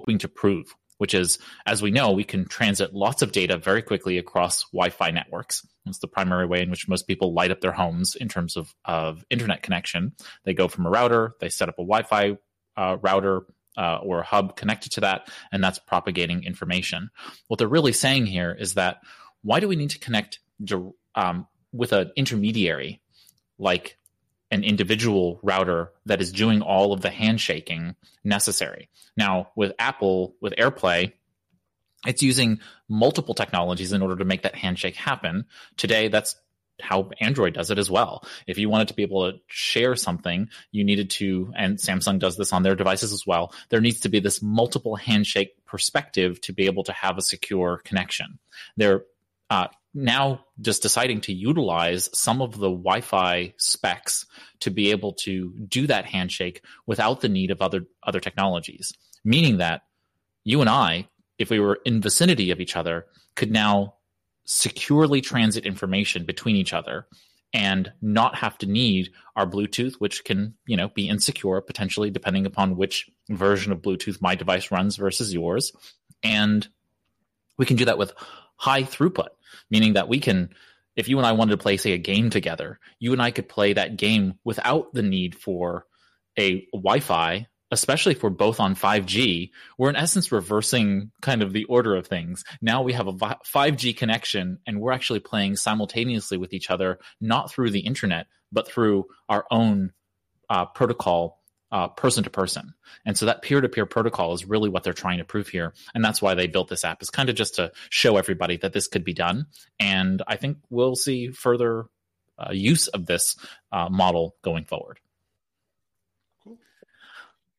hoping 0.00 0.18
to 0.18 0.28
prove 0.28 0.74
which 1.00 1.14
is, 1.14 1.38
as 1.64 1.80
we 1.80 1.90
know, 1.90 2.12
we 2.12 2.24
can 2.24 2.44
transit 2.44 2.92
lots 2.92 3.22
of 3.22 3.32
data 3.32 3.56
very 3.56 3.80
quickly 3.80 4.18
across 4.18 4.66
Wi-Fi 4.70 5.10
networks. 5.12 5.66
It's 5.86 5.98
the 5.98 6.06
primary 6.06 6.44
way 6.44 6.60
in 6.60 6.68
which 6.68 6.88
most 6.88 7.06
people 7.06 7.32
light 7.32 7.50
up 7.50 7.62
their 7.62 7.72
homes 7.72 8.16
in 8.16 8.28
terms 8.28 8.54
of, 8.54 8.74
of 8.84 9.24
internet 9.30 9.62
connection. 9.62 10.12
They 10.44 10.52
go 10.52 10.68
from 10.68 10.84
a 10.84 10.90
router, 10.90 11.36
they 11.40 11.48
set 11.48 11.70
up 11.70 11.76
a 11.78 11.82
Wi-Fi 11.82 12.36
uh, 12.76 12.98
router 13.00 13.46
uh, 13.78 14.00
or 14.02 14.20
a 14.20 14.26
hub 14.26 14.56
connected 14.56 14.92
to 14.92 15.00
that, 15.00 15.30
and 15.50 15.64
that's 15.64 15.78
propagating 15.78 16.44
information. 16.44 17.08
What 17.48 17.56
they're 17.56 17.66
really 17.66 17.94
saying 17.94 18.26
here 18.26 18.52
is 18.52 18.74
that 18.74 18.98
why 19.40 19.60
do 19.60 19.68
we 19.68 19.76
need 19.76 19.90
to 19.90 19.98
connect 19.98 20.40
um, 21.14 21.46
with 21.72 21.94
an 21.94 22.12
intermediary 22.14 23.00
like 23.58 23.96
an 24.50 24.64
individual 24.64 25.38
router 25.42 25.92
that 26.06 26.20
is 26.20 26.32
doing 26.32 26.62
all 26.62 26.92
of 26.92 27.02
the 27.02 27.10
handshaking 27.10 27.94
necessary. 28.24 28.88
Now, 29.16 29.50
with 29.54 29.72
Apple, 29.78 30.34
with 30.40 30.54
AirPlay, 30.54 31.12
it's 32.06 32.22
using 32.22 32.60
multiple 32.88 33.34
technologies 33.34 33.92
in 33.92 34.02
order 34.02 34.16
to 34.16 34.24
make 34.24 34.42
that 34.42 34.54
handshake 34.54 34.96
happen. 34.96 35.44
Today, 35.76 36.08
that's 36.08 36.36
how 36.80 37.10
Android 37.20 37.54
does 37.54 37.70
it 37.70 37.78
as 37.78 37.90
well. 37.90 38.24
If 38.46 38.58
you 38.58 38.68
wanted 38.68 38.88
to 38.88 38.94
be 38.94 39.02
able 39.02 39.30
to 39.30 39.38
share 39.48 39.94
something, 39.96 40.48
you 40.72 40.82
needed 40.82 41.10
to, 41.10 41.52
and 41.54 41.76
Samsung 41.76 42.18
does 42.18 42.36
this 42.36 42.52
on 42.52 42.62
their 42.62 42.74
devices 42.74 43.12
as 43.12 43.26
well. 43.26 43.52
There 43.68 43.82
needs 43.82 44.00
to 44.00 44.08
be 44.08 44.20
this 44.20 44.42
multiple 44.42 44.96
handshake 44.96 45.64
perspective 45.66 46.40
to 46.42 46.52
be 46.52 46.66
able 46.66 46.84
to 46.84 46.92
have 46.92 47.18
a 47.18 47.22
secure 47.22 47.82
connection. 47.84 48.38
They're 48.76 49.04
uh, 49.50 49.68
now 49.92 50.44
just 50.60 50.82
deciding 50.82 51.20
to 51.22 51.32
utilize 51.32 52.08
some 52.12 52.40
of 52.40 52.52
the 52.52 52.70
Wi-Fi 52.70 53.54
specs 53.58 54.26
to 54.60 54.70
be 54.70 54.90
able 54.90 55.14
to 55.14 55.52
do 55.68 55.86
that 55.86 56.06
handshake 56.06 56.62
without 56.86 57.20
the 57.20 57.28
need 57.28 57.50
of 57.50 57.60
other 57.60 57.86
other 58.06 58.20
technologies. 58.20 58.92
Meaning 59.24 59.58
that 59.58 59.82
you 60.44 60.60
and 60.60 60.70
I, 60.70 61.08
if 61.38 61.50
we 61.50 61.60
were 61.60 61.80
in 61.84 62.00
vicinity 62.00 62.50
of 62.50 62.60
each 62.60 62.76
other, 62.76 63.06
could 63.34 63.50
now 63.50 63.94
securely 64.44 65.20
transit 65.20 65.66
information 65.66 66.24
between 66.24 66.56
each 66.56 66.72
other 66.72 67.06
and 67.52 67.92
not 68.00 68.36
have 68.36 68.56
to 68.58 68.66
need 68.66 69.10
our 69.34 69.46
Bluetooth, 69.46 69.94
which 69.94 70.24
can, 70.24 70.54
you 70.66 70.76
know, 70.76 70.88
be 70.88 71.08
insecure 71.08 71.60
potentially 71.60 72.10
depending 72.10 72.46
upon 72.46 72.76
which 72.76 73.10
version 73.28 73.72
of 73.72 73.82
Bluetooth 73.82 74.22
my 74.22 74.34
device 74.34 74.70
runs 74.70 74.96
versus 74.96 75.34
yours. 75.34 75.72
And 76.22 76.66
we 77.58 77.66
can 77.66 77.76
do 77.76 77.86
that 77.86 77.98
with 77.98 78.12
high 78.56 78.82
throughput 78.82 79.28
meaning 79.70 79.94
that 79.94 80.08
we 80.08 80.20
can 80.20 80.50
if 80.96 81.08
you 81.08 81.18
and 81.18 81.26
I 81.26 81.32
wanted 81.32 81.52
to 81.52 81.62
play, 81.62 81.76
say, 81.76 81.92
a 81.92 81.98
game 81.98 82.30
together, 82.30 82.78
you 82.98 83.12
and 83.12 83.22
I 83.22 83.30
could 83.30 83.48
play 83.48 83.72
that 83.72 83.96
game 83.96 84.34
without 84.44 84.92
the 84.92 85.02
need 85.02 85.34
for 85.34 85.86
a 86.38 86.66
Wi-Fi, 86.72 87.46
especially 87.70 88.12
if 88.12 88.22
we're 88.22 88.30
both 88.30 88.60
on 88.60 88.74
5G. 88.74 89.50
We're 89.78 89.90
in 89.90 89.96
essence 89.96 90.32
reversing 90.32 91.12
kind 91.22 91.42
of 91.42 91.52
the 91.52 91.64
order 91.64 91.94
of 91.96 92.06
things. 92.06 92.44
Now 92.60 92.82
we 92.82 92.92
have 92.92 93.06
a 93.06 93.12
5G 93.12 93.96
connection 93.96 94.58
and 94.66 94.80
we're 94.80 94.92
actually 94.92 95.20
playing 95.20 95.56
simultaneously 95.56 96.36
with 96.36 96.52
each 96.52 96.70
other, 96.70 96.98
not 97.20 97.50
through 97.50 97.70
the 97.70 97.80
internet, 97.80 98.26
but 98.52 98.68
through 98.68 99.06
our 99.28 99.46
own 99.50 99.92
uh, 100.48 100.66
protocol 100.66 101.39
uh, 101.72 101.88
person 101.88 102.24
to 102.24 102.30
person. 102.30 102.74
And 103.04 103.16
so 103.16 103.26
that 103.26 103.42
peer 103.42 103.60
to 103.60 103.68
peer 103.68 103.86
protocol 103.86 104.32
is 104.34 104.44
really 104.44 104.68
what 104.68 104.82
they're 104.82 104.92
trying 104.92 105.18
to 105.18 105.24
prove 105.24 105.48
here. 105.48 105.72
And 105.94 106.04
that's 106.04 106.20
why 106.20 106.34
they 106.34 106.46
built 106.46 106.68
this 106.68 106.84
app 106.84 107.02
is 107.02 107.10
kind 107.10 107.28
of 107.28 107.36
just 107.36 107.56
to 107.56 107.72
show 107.88 108.16
everybody 108.16 108.56
that 108.58 108.72
this 108.72 108.88
could 108.88 109.04
be 109.04 109.14
done. 109.14 109.46
And 109.78 110.22
I 110.26 110.36
think 110.36 110.58
we'll 110.68 110.96
see 110.96 111.30
further 111.30 111.86
uh, 112.38 112.52
use 112.52 112.88
of 112.88 113.06
this 113.06 113.36
uh, 113.70 113.88
model 113.88 114.36
going 114.42 114.64
forward. 114.64 114.98
Cool. 116.42 116.58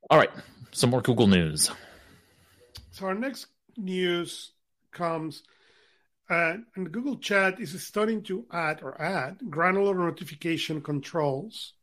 All 0.10 0.18
right. 0.18 0.32
Some 0.72 0.90
more 0.90 1.02
Google 1.02 1.28
news. 1.28 1.72
So 2.92 3.06
our 3.06 3.16
next 3.16 3.48
news 3.78 4.52
comes 4.92 5.44
uh, 6.32 6.56
and 6.76 6.92
Google 6.92 7.18
Chat 7.18 7.60
is 7.60 7.86
starting 7.86 8.24
to 8.24 8.46
add 8.54 8.82
or 8.84 9.00
add 9.02 9.40
granular 9.50 9.94
notification 9.94 10.82
controls 10.82 11.74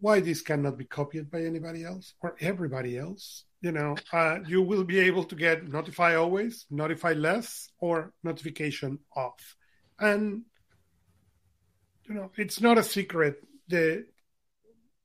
why 0.00 0.20
this 0.20 0.42
cannot 0.42 0.78
be 0.78 0.84
copied 0.84 1.30
by 1.30 1.42
anybody 1.42 1.84
else 1.84 2.14
or 2.20 2.36
everybody 2.40 2.98
else. 2.98 3.44
You 3.60 3.72
know, 3.72 3.96
uh, 4.12 4.38
you 4.46 4.62
will 4.62 4.84
be 4.84 4.98
able 5.00 5.24
to 5.24 5.34
get 5.36 5.68
notify 5.68 6.14
always, 6.14 6.66
notify 6.70 7.12
less, 7.12 7.68
or 7.78 8.12
notification 8.24 8.98
off. 9.14 9.56
And 9.98 10.42
you 12.08 12.14
know, 12.14 12.30
it's 12.36 12.60
not 12.60 12.78
a 12.78 12.82
secret 12.82 13.36
the 13.68 14.06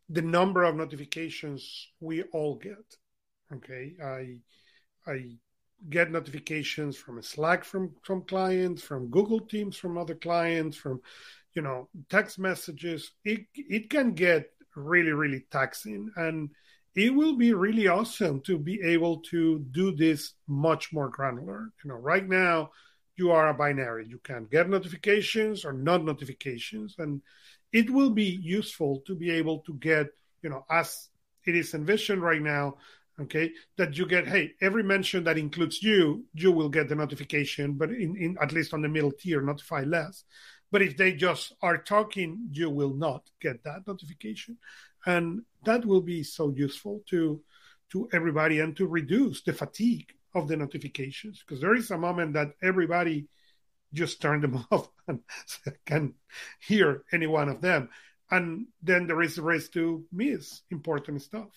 the 0.09 0.21
number 0.21 0.63
of 0.63 0.75
notifications 0.75 1.89
we 1.99 2.23
all 2.23 2.55
get. 2.55 2.85
Okay, 3.53 3.93
I 4.03 4.37
I 5.09 5.37
get 5.89 6.11
notifications 6.11 6.97
from 6.97 7.21
Slack 7.21 7.63
from 7.63 7.95
from 8.01 8.23
clients, 8.23 8.81
from 8.81 9.09
Google 9.09 9.39
Teams 9.39 9.77
from 9.77 9.97
other 9.97 10.15
clients, 10.15 10.77
from 10.77 11.01
you 11.53 11.61
know 11.61 11.89
text 12.09 12.39
messages. 12.39 13.11
It 13.23 13.45
it 13.53 13.89
can 13.89 14.13
get 14.13 14.51
really, 14.75 15.11
really 15.11 15.45
taxing. 15.51 16.11
And 16.15 16.49
it 16.95 17.13
will 17.13 17.35
be 17.35 17.53
really 17.53 17.87
awesome 17.87 18.41
to 18.41 18.57
be 18.57 18.81
able 18.81 19.21
to 19.31 19.59
do 19.71 19.95
this 19.95 20.33
much 20.47 20.93
more 20.93 21.09
granular. 21.09 21.71
You 21.83 21.89
know, 21.89 21.97
right 21.97 22.27
now 22.27 22.71
you 23.17 23.31
are 23.31 23.49
a 23.49 23.53
binary. 23.53 24.07
You 24.07 24.19
can 24.19 24.45
get 24.45 24.69
notifications 24.69 25.65
or 25.65 25.73
not 25.73 26.03
notifications. 26.03 26.95
And 26.97 27.21
it 27.71 27.89
will 27.89 28.11
be 28.11 28.39
useful 28.41 29.01
to 29.07 29.15
be 29.15 29.31
able 29.31 29.59
to 29.59 29.73
get 29.73 30.07
you 30.45 30.51
know, 30.51 30.63
as 30.69 31.09
it 31.47 31.55
is 31.55 31.73
envisioned 31.73 32.21
right 32.21 32.41
now, 32.41 32.75
okay, 33.19 33.51
that 33.77 33.97
you 33.97 34.05
get, 34.05 34.27
hey, 34.27 34.51
every 34.61 34.83
mention 34.83 35.23
that 35.23 35.39
includes 35.39 35.81
you, 35.81 36.23
you 36.35 36.51
will 36.51 36.69
get 36.69 36.87
the 36.87 36.93
notification, 36.93 37.73
but 37.73 37.89
in, 37.89 38.15
in 38.15 38.37
at 38.39 38.51
least 38.51 38.71
on 38.71 38.83
the 38.83 38.87
middle 38.87 39.11
tier, 39.11 39.41
notify 39.41 39.81
less. 39.81 40.23
But 40.75 40.81
if 40.81 40.97
they 40.97 41.13
just 41.13 41.53
are 41.61 41.77
talking, 41.77 42.49
you 42.51 42.69
will 42.69 42.93
not 42.93 43.29
get 43.39 43.63
that 43.63 43.87
notification. 43.87 44.57
And 45.05 45.43
that 45.63 45.85
will 45.85 46.01
be 46.01 46.21
so 46.21 46.49
useful 46.53 47.01
to 47.11 47.41
to 47.91 48.09
everybody 48.11 48.59
and 48.59 48.75
to 48.75 48.85
reduce 48.85 49.41
the 49.41 49.53
fatigue 49.53 50.11
of 50.33 50.49
the 50.49 50.57
notifications 50.57 51.39
because 51.39 51.61
there 51.61 51.75
is 51.75 51.91
a 51.91 51.97
moment 51.97 52.33
that 52.33 52.55
everybody 52.61 53.29
just 53.93 54.21
turn 54.21 54.41
them 54.41 54.65
off 54.71 54.89
and 55.07 55.21
can 55.85 56.13
hear 56.59 57.05
any 57.13 57.27
one 57.27 57.47
of 57.47 57.61
them 57.61 57.87
and 58.29 58.67
then 58.83 59.07
there 59.07 59.21
is 59.21 59.37
a 59.37 59.41
risk 59.41 59.71
to 59.71 60.03
miss 60.11 60.63
important 60.71 61.21
stuff 61.21 61.51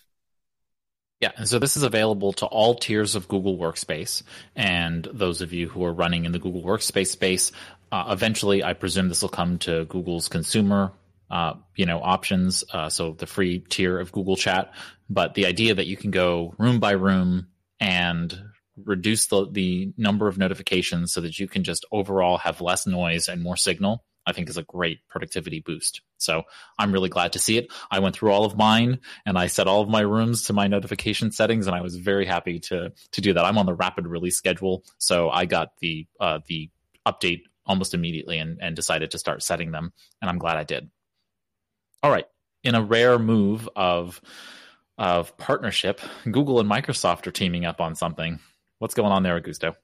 yeah, 1.19 1.31
and 1.35 1.47
so 1.47 1.59
this 1.59 1.75
is 1.75 1.83
available 1.83 2.31
to 2.33 2.45
all 2.45 2.75
tiers 2.75 3.15
of 3.15 3.27
Google 3.27 3.57
Workspace, 3.57 4.23
and 4.55 5.07
those 5.11 5.41
of 5.41 5.51
you 5.51 5.67
who 5.67 5.83
are 5.83 5.93
running 5.93 6.25
in 6.25 6.31
the 6.31 6.39
Google 6.39 6.63
Workspace 6.63 7.07
space, 7.07 7.51
uh, 7.91 8.05
eventually, 8.09 8.63
I 8.63 8.73
presume 8.73 9.09
this 9.09 9.21
will 9.21 9.29
come 9.29 9.57
to 9.59 9.85
Google's 9.85 10.29
consumer, 10.29 10.93
uh, 11.29 11.55
you 11.75 11.85
know, 11.85 11.99
options. 12.01 12.63
Uh, 12.71 12.89
so 12.89 13.13
the 13.13 13.25
free 13.25 13.59
tier 13.59 13.99
of 13.99 14.11
Google 14.11 14.37
Chat, 14.37 14.71
but 15.09 15.33
the 15.33 15.45
idea 15.45 15.75
that 15.75 15.87
you 15.87 15.97
can 15.97 16.11
go 16.11 16.53
room 16.57 16.79
by 16.79 16.91
room 16.91 17.47
and 17.79 18.37
reduce 18.85 19.27
the 19.27 19.45
the 19.51 19.91
number 19.97 20.27
of 20.27 20.37
notifications 20.37 21.11
so 21.11 21.21
that 21.21 21.37
you 21.37 21.47
can 21.47 21.63
just 21.65 21.85
overall 21.91 22.37
have 22.37 22.61
less 22.61 22.87
noise 22.87 23.27
and 23.27 23.41
more 23.41 23.57
signal 23.57 24.05
I 24.29 24.33
think 24.33 24.49
is 24.49 24.57
a 24.57 24.63
great 24.63 24.99
productivity 25.09 25.59
boost. 25.59 26.01
So 26.17 26.43
I'm 26.77 26.91
really 26.91 27.09
glad 27.09 27.33
to 27.33 27.39
see 27.39 27.57
it. 27.57 27.71
I 27.91 27.99
went 27.99 28.15
through 28.15 28.31
all 28.31 28.45
of 28.45 28.57
mine 28.57 28.99
and 29.25 29.37
I 29.37 29.47
set 29.47 29.67
all 29.67 29.81
of 29.81 29.89
my 29.89 30.01
rooms 30.01 30.43
to 30.43 30.53
my 30.53 30.67
notification 30.67 31.31
settings, 31.31 31.67
and 31.67 31.75
I 31.75 31.81
was 31.81 31.95
very 31.95 32.25
happy 32.25 32.59
to 32.59 32.91
to 33.11 33.21
do 33.21 33.33
that. 33.33 33.45
I'm 33.45 33.57
on 33.57 33.65
the 33.65 33.73
rapid 33.73 34.07
release 34.07 34.37
schedule, 34.37 34.83
so 34.97 35.29
I 35.29 35.45
got 35.45 35.77
the 35.79 36.07
uh, 36.19 36.39
the 36.47 36.69
update 37.07 37.41
almost 37.65 37.93
immediately 37.93 38.39
and, 38.39 38.57
and 38.61 38.75
decided 38.75 39.11
to 39.11 39.19
start 39.19 39.43
setting 39.43 39.71
them, 39.71 39.93
and 40.21 40.29
I'm 40.29 40.39
glad 40.39 40.57
I 40.57 40.63
did. 40.63 40.89
All 42.01 42.11
right, 42.11 42.25
in 42.63 42.75
a 42.75 42.81
rare 42.81 43.19
move 43.19 43.67
of 43.75 44.21
of 44.97 45.37
partnership, 45.37 46.01
Google 46.25 46.59
and 46.59 46.69
Microsoft 46.69 47.25
are 47.27 47.31
teaming 47.31 47.65
up 47.65 47.81
on 47.81 47.95
something. 47.95 48.39
What's 48.79 48.95
going 48.95 49.11
on 49.11 49.23
there, 49.23 49.39
Augusto? 49.39 49.75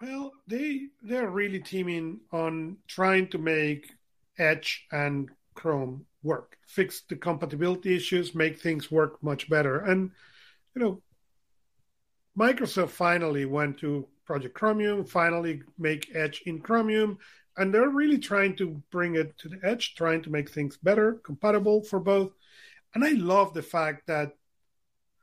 Well, 0.00 0.32
they 0.46 0.88
they're 1.02 1.30
really 1.30 1.60
teaming 1.60 2.20
on 2.32 2.78
trying 2.86 3.28
to 3.28 3.38
make 3.38 3.92
Edge 4.38 4.86
and 4.92 5.30
Chrome 5.54 6.06
work, 6.22 6.58
fix 6.66 7.02
the 7.08 7.16
compatibility 7.16 7.94
issues, 7.96 8.34
make 8.34 8.60
things 8.60 8.90
work 8.90 9.22
much 9.22 9.48
better. 9.48 9.78
And 9.78 10.10
you 10.74 10.82
know, 10.82 11.02
Microsoft 12.38 12.90
finally 12.90 13.44
went 13.44 13.78
to 13.78 14.08
Project 14.24 14.54
Chromium, 14.54 15.04
finally 15.04 15.62
make 15.78 16.14
Edge 16.14 16.42
in 16.46 16.60
Chromium, 16.60 17.18
and 17.56 17.72
they're 17.72 17.88
really 17.90 18.18
trying 18.18 18.56
to 18.56 18.82
bring 18.90 19.14
it 19.16 19.36
to 19.38 19.48
the 19.48 19.60
edge, 19.62 19.94
trying 19.94 20.22
to 20.22 20.30
make 20.30 20.50
things 20.50 20.76
better, 20.76 21.14
compatible 21.24 21.82
for 21.82 22.00
both. 22.00 22.32
And 22.94 23.04
I 23.04 23.10
love 23.10 23.54
the 23.54 23.62
fact 23.62 24.06
that 24.08 24.32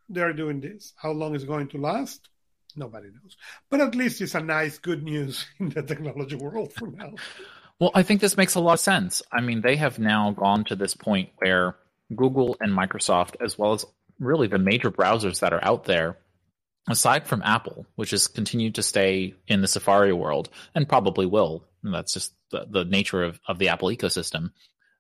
they're 0.10 0.34
doing 0.34 0.62
this. 0.62 0.94
How 0.96 1.12
long 1.12 1.36
is 1.36 1.44
going 1.44 1.68
to 1.70 1.78
last? 1.78 2.30
Nobody 2.76 3.08
knows. 3.08 3.38
But 3.70 3.82
at 3.82 3.96
least 3.96 4.22
it's 4.22 4.36
a 4.36 4.42
nice, 4.42 4.78
good 4.78 5.04
news 5.04 5.46
in 5.60 5.70
the 5.70 5.84
technology 5.84 6.36
world 6.36 6.74
for 6.74 6.88
now. 6.88 7.14
Well, 7.80 7.92
I 7.96 8.04
think 8.04 8.22
this 8.22 8.38
makes 8.38 8.56
a 8.56 8.60
lot 8.60 8.74
of 8.74 8.80
sense. 8.80 9.24
I 9.32 9.42
mean, 9.42 9.62
they 9.62 9.76
have 9.76 9.98
now 9.98 10.32
gone 10.32 10.66
to 10.66 10.76
this 10.76 10.96
point 10.96 11.30
where 11.38 11.76
Google 12.16 12.56
and 12.60 12.78
Microsoft, 12.78 13.36
as 13.44 13.58
well 13.58 13.74
as 13.74 13.86
really 14.20 14.48
the 14.48 14.60
major 14.60 14.92
browsers 14.92 15.40
that 15.40 15.54
are 15.54 15.64
out 15.64 15.86
there, 15.86 16.18
aside 16.88 17.26
from 17.26 17.42
Apple, 17.44 17.88
which 17.96 18.12
has 18.12 18.28
continued 18.28 18.76
to 18.76 18.84
stay 18.84 19.34
in 19.48 19.62
the 19.62 19.68
Safari 19.68 20.14
world 20.14 20.50
and 20.76 20.88
probably 20.88 21.26
will, 21.26 21.66
and 21.84 21.94
that's 21.94 22.14
just 22.14 22.34
the, 22.52 22.68
the 22.70 22.86
nature 22.86 23.24
of, 23.24 23.40
of 23.48 23.58
the 23.58 23.70
Apple 23.70 23.90
ecosystem, 23.90 24.52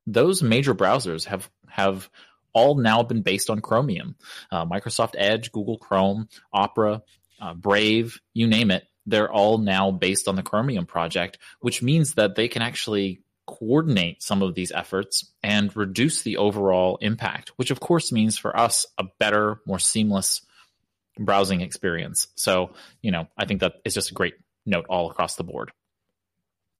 those 0.07 0.41
major 0.41 0.73
browsers 0.73 1.25
have 1.25 1.49
have 1.67 2.09
all 2.53 2.75
now 2.75 3.03
been 3.03 3.21
based 3.21 3.49
on 3.49 3.61
Chromium. 3.61 4.15
Uh, 4.51 4.65
Microsoft 4.65 5.13
Edge, 5.17 5.51
Google 5.51 5.77
Chrome, 5.77 6.27
Opera, 6.51 7.01
uh, 7.41 7.53
Brave, 7.53 8.19
you 8.33 8.47
name 8.47 8.71
it, 8.71 8.85
they're 9.05 9.31
all 9.31 9.57
now 9.57 9.91
based 9.91 10.27
on 10.27 10.35
the 10.35 10.43
Chromium 10.43 10.85
project, 10.85 11.39
which 11.59 11.81
means 11.81 12.13
that 12.13 12.35
they 12.35 12.47
can 12.47 12.61
actually 12.61 13.21
coordinate 13.47 14.21
some 14.21 14.41
of 14.41 14.55
these 14.55 14.71
efforts 14.71 15.33
and 15.43 15.75
reduce 15.75 16.21
the 16.21 16.37
overall 16.37 16.97
impact, 17.01 17.51
which 17.57 17.71
of 17.71 17.79
course 17.79 18.11
means 18.11 18.37
for 18.37 18.57
us 18.57 18.85
a 18.97 19.05
better, 19.19 19.59
more 19.65 19.79
seamless 19.79 20.45
browsing 21.19 21.61
experience. 21.61 22.27
So, 22.35 22.73
you 23.01 23.11
know, 23.11 23.27
I 23.37 23.45
think 23.45 23.61
that 23.61 23.73
is 23.83 23.93
just 23.93 24.11
a 24.11 24.13
great 24.13 24.35
note 24.65 24.85
all 24.87 25.09
across 25.09 25.35
the 25.35 25.43
board. 25.43 25.71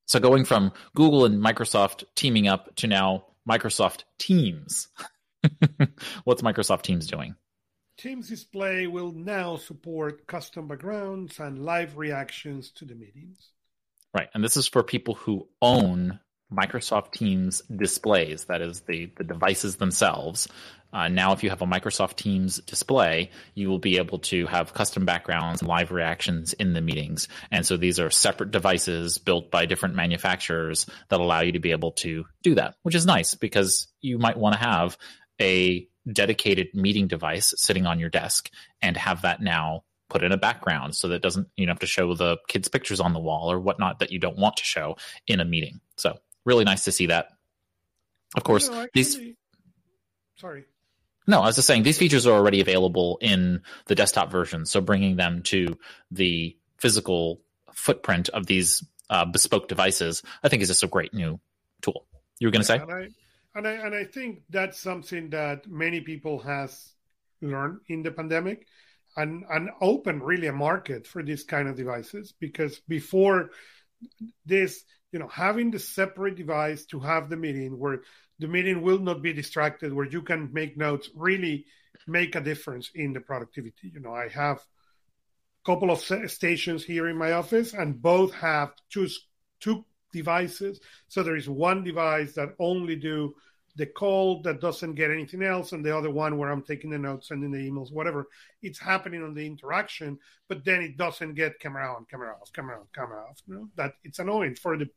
So 0.06 0.20
going 0.20 0.46
from 0.46 0.72
Google 0.96 1.26
and 1.26 1.44
Microsoft 1.44 2.04
teaming 2.16 2.48
up 2.48 2.76
to 2.78 2.88
now 2.88 3.26
Microsoft 3.50 4.04
Teams. 4.20 4.88
What's 6.24 6.42
Microsoft 6.42 6.84
Teams 6.84 7.08
doing? 7.08 7.36
Teams 8.02 8.30
Display 8.30 8.88
will 8.88 9.12
now 9.12 9.58
support 9.58 10.26
custom 10.26 10.68
backgrounds 10.68 11.40
and 11.40 11.64
live 11.64 11.98
reactions 11.98 12.72
to 12.72 12.86
the 12.86 12.96
meetings. 12.96 13.52
Right. 14.12 14.28
And 14.34 14.44
this 14.44 14.58
is 14.58 14.68
for 14.68 14.82
people 14.82 15.14
who 15.14 15.48
own 15.62 16.20
Microsoft 16.52 17.12
Teams 17.12 17.62
displays, 17.62 18.46
that 18.46 18.64
is, 18.64 18.82
the, 18.82 19.12
the 19.18 19.24
devices 19.24 19.76
themselves. 19.76 20.48
Uh, 20.92 21.10
now, 21.10 21.34
if 21.34 21.44
you 21.44 21.52
have 21.52 21.62
a 21.62 21.68
Microsoft 21.68 22.16
Teams 22.16 22.58
display, 22.62 23.30
you 23.54 23.70
will 23.70 23.78
be 23.78 23.98
able 23.98 24.18
to 24.18 24.48
have 24.48 24.74
custom 24.74 25.06
backgrounds 25.06 25.62
and 25.62 25.70
live 25.70 25.92
reactions 25.92 26.54
in 26.54 26.74
the 26.74 26.82
meetings. 26.82 27.28
And 27.52 27.64
so 27.64 27.78
these 27.78 28.00
are 28.00 28.10
separate 28.10 28.50
devices 28.50 29.20
built 29.20 29.52
by 29.52 29.68
different 29.68 29.94
manufacturers 29.94 30.88
that 31.10 31.20
allow 31.20 31.42
you 31.42 31.52
to 31.52 31.60
be 31.60 31.72
able 31.72 31.92
to 31.92 32.26
do 32.42 32.56
that, 32.56 32.74
which 32.82 32.96
is 32.96 33.06
nice 33.06 33.36
because 33.36 33.88
you 34.02 34.18
might 34.18 34.38
want 34.38 34.54
to 34.54 34.60
have 34.60 34.98
a 35.40 35.88
dedicated 36.12 36.74
meeting 36.74 37.08
device 37.08 37.54
sitting 37.58 37.86
on 37.86 38.00
your 38.00 38.10
desk 38.10 38.50
and 38.82 38.98
have 38.98 39.22
that 39.22 39.42
now 39.42 39.84
put 40.10 40.24
in 40.24 40.32
a 40.32 40.38
background 40.38 40.96
so 40.96 41.08
that 41.08 41.22
doesn't 41.22 41.48
you 41.56 41.66
know 41.66 41.72
have 41.72 41.80
to 41.80 41.86
show 41.86 42.14
the 42.14 42.38
kids 42.48 42.68
pictures 42.68 43.00
on 43.00 43.14
the 43.14 43.20
wall 43.20 43.52
or 43.52 43.60
whatnot 43.60 44.00
that 44.00 44.12
you 44.12 44.20
don't 44.20 44.38
want 44.38 44.58
to 44.58 44.64
show 44.64 44.98
in 45.28 45.40
a 45.40 45.46
meeting. 45.46 45.80
So 45.98 46.18
really 46.46 46.66
nice 46.66 46.84
to 46.86 46.92
see 46.92 47.08
that. 47.08 47.30
Of 48.36 48.44
course 48.44 48.70
these 48.94 49.20
sorry. 50.36 50.66
No 51.28 51.42
i 51.42 51.46
was 51.46 51.56
just 51.56 51.68
saying 51.68 51.84
these 51.84 51.98
features 51.98 52.26
are 52.26 52.34
already 52.34 52.62
available 52.62 53.18
in 53.22 53.62
the 53.86 53.96
desktop 53.96 54.32
version 54.32 54.66
so 54.66 54.82
bringing 54.82 55.18
them 55.18 55.44
to 55.44 55.78
the 56.10 56.58
physical 56.78 57.42
footprint 57.74 58.30
of 58.30 58.48
these 58.48 58.84
uh, 59.10 59.26
bespoke 59.26 59.68
devices 59.68 60.24
i 60.44 60.50
think 60.50 60.62
is 60.62 60.70
just 60.70 60.84
a 60.84 60.88
great 60.88 61.14
new 61.14 61.40
tool. 61.82 62.06
You 62.40 62.48
were 62.48 62.52
going 62.52 62.64
to 62.64 62.74
yeah, 62.74 62.86
say 62.86 63.10
and 63.56 63.68
I 63.68 63.72
and 63.72 63.96
I 63.96 64.06
think 64.06 64.44
that's 64.50 64.80
something 64.80 65.30
that 65.32 65.70
many 65.70 66.02
people 66.02 66.40
has 66.40 66.94
learned 67.42 67.80
in 67.88 68.04
the 68.04 68.12
pandemic, 68.12 68.68
and 69.18 69.44
and 69.50 69.70
open 69.82 70.22
really 70.22 70.48
a 70.48 70.54
market 70.54 71.08
for 71.08 71.24
these 71.24 71.44
kind 71.44 71.68
of 71.68 71.76
devices 71.76 72.34
because 72.40 72.80
before 72.88 73.50
this, 74.46 74.84
you 75.12 75.20
know, 75.20 75.28
having 75.28 75.72
the 75.72 75.80
separate 75.80 76.36
device 76.36 76.86
to 76.88 77.00
have 77.00 77.30
the 77.30 77.38
meeting 77.38 77.78
where 77.78 78.02
the 78.40 78.48
meeting 78.48 78.82
will 78.82 79.00
not 79.00 79.22
be 79.22 79.34
distracted, 79.34 79.94
where 79.94 80.08
you 80.08 80.22
can 80.22 80.52
make 80.54 80.78
notes, 80.78 81.10
really 81.16 81.66
make 82.08 82.36
a 82.36 82.42
difference 82.42 82.90
in 82.96 83.14
the 83.14 83.20
productivity. 83.20 83.92
You 83.94 84.00
know, 84.00 84.14
I 84.14 84.30
have 84.30 84.58
a 84.58 85.66
couple 85.66 85.92
of 85.92 86.00
stations 86.32 86.84
here 86.84 87.08
in 87.08 87.18
my 87.18 87.34
office, 87.34 87.74
and 87.74 88.02
both 88.02 88.34
have 88.34 88.72
two 88.90 89.08
two 89.60 89.86
devices. 90.12 90.80
So 91.08 91.24
there 91.24 91.36
is 91.36 91.50
one 91.50 91.84
device 91.84 92.34
that 92.34 92.56
only 92.60 92.96
do 92.96 93.36
the 93.76 93.86
call 93.86 94.42
that 94.42 94.60
doesn't 94.60 94.96
get 94.96 95.12
anything 95.12 95.44
else, 95.44 95.72
and 95.72 95.84
the 95.84 95.96
other 95.96 96.10
one 96.10 96.38
where 96.38 96.50
I'm 96.50 96.62
taking 96.62 96.90
the 96.90 96.98
notes, 96.98 97.30
sending 97.30 97.52
the 97.52 97.58
emails, 97.58 97.92
whatever. 97.92 98.28
It's 98.62 98.80
happening 98.80 99.24
on 99.24 99.34
the 99.34 99.46
interaction, 99.46 100.20
but 100.50 100.66
then 100.66 100.82
it 100.82 100.98
doesn't 100.98 101.36
get 101.36 101.60
camera 101.60 101.94
on, 101.96 102.06
camera 102.06 102.36
off, 102.42 102.52
camera 102.54 102.80
on, 102.80 102.88
camera 102.94 103.24
off. 103.24 103.40
You 103.48 103.56
know? 103.56 103.70
That 103.76 103.94
it's 104.04 104.20
annoying 104.20 104.56
for 104.56 104.78
the 104.78 104.90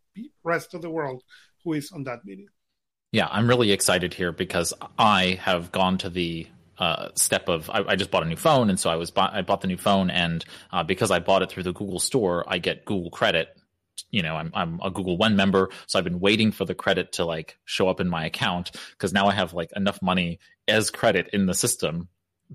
rest 0.42 0.74
of 0.74 0.82
the 0.82 0.90
world 0.90 1.22
who 1.62 1.74
is 1.74 1.92
on 1.92 2.04
that 2.04 2.24
meeting. 2.24 2.48
Yeah, 3.12 3.28
I'm 3.30 3.48
really 3.48 3.70
excited 3.70 4.12
here 4.12 4.32
because 4.32 4.74
I 4.98 5.38
have 5.40 5.70
gone 5.70 5.98
to 5.98 6.10
the 6.10 6.48
uh, 6.78 7.10
step 7.14 7.48
of 7.48 7.70
I, 7.70 7.84
I, 7.90 7.96
just 7.96 8.10
bought 8.10 8.24
a 8.24 8.26
new 8.26 8.36
phone, 8.36 8.70
and 8.70 8.80
so 8.80 8.90
I 8.90 8.96
was 8.96 9.12
I 9.16 9.42
bought 9.42 9.60
the 9.60 9.68
new 9.68 9.76
phone, 9.76 10.10
and 10.10 10.44
uh, 10.72 10.82
because 10.82 11.12
I 11.12 11.20
bought 11.20 11.42
it 11.42 11.50
through 11.50 11.62
the 11.62 11.72
Google 11.72 12.00
Store, 12.00 12.44
I 12.48 12.58
get 12.58 12.84
Google 12.84 13.10
credit 13.10 13.56
you 14.10 14.22
know, 14.22 14.36
I'm 14.36 14.50
I'm 14.54 14.80
a 14.82 14.90
Google 14.90 15.16
One 15.16 15.36
member, 15.36 15.70
so 15.86 15.98
I've 15.98 16.04
been 16.04 16.20
waiting 16.20 16.52
for 16.52 16.64
the 16.64 16.74
credit 16.74 17.12
to 17.12 17.24
like 17.24 17.58
show 17.64 17.88
up 17.88 18.00
in 18.00 18.08
my 18.08 18.26
account 18.26 18.72
because 18.92 19.12
now 19.12 19.26
I 19.26 19.32
have 19.32 19.54
like 19.54 19.70
enough 19.74 20.00
money 20.02 20.38
as 20.68 20.90
credit 20.90 21.28
in 21.32 21.46
the 21.46 21.54
system 21.54 22.08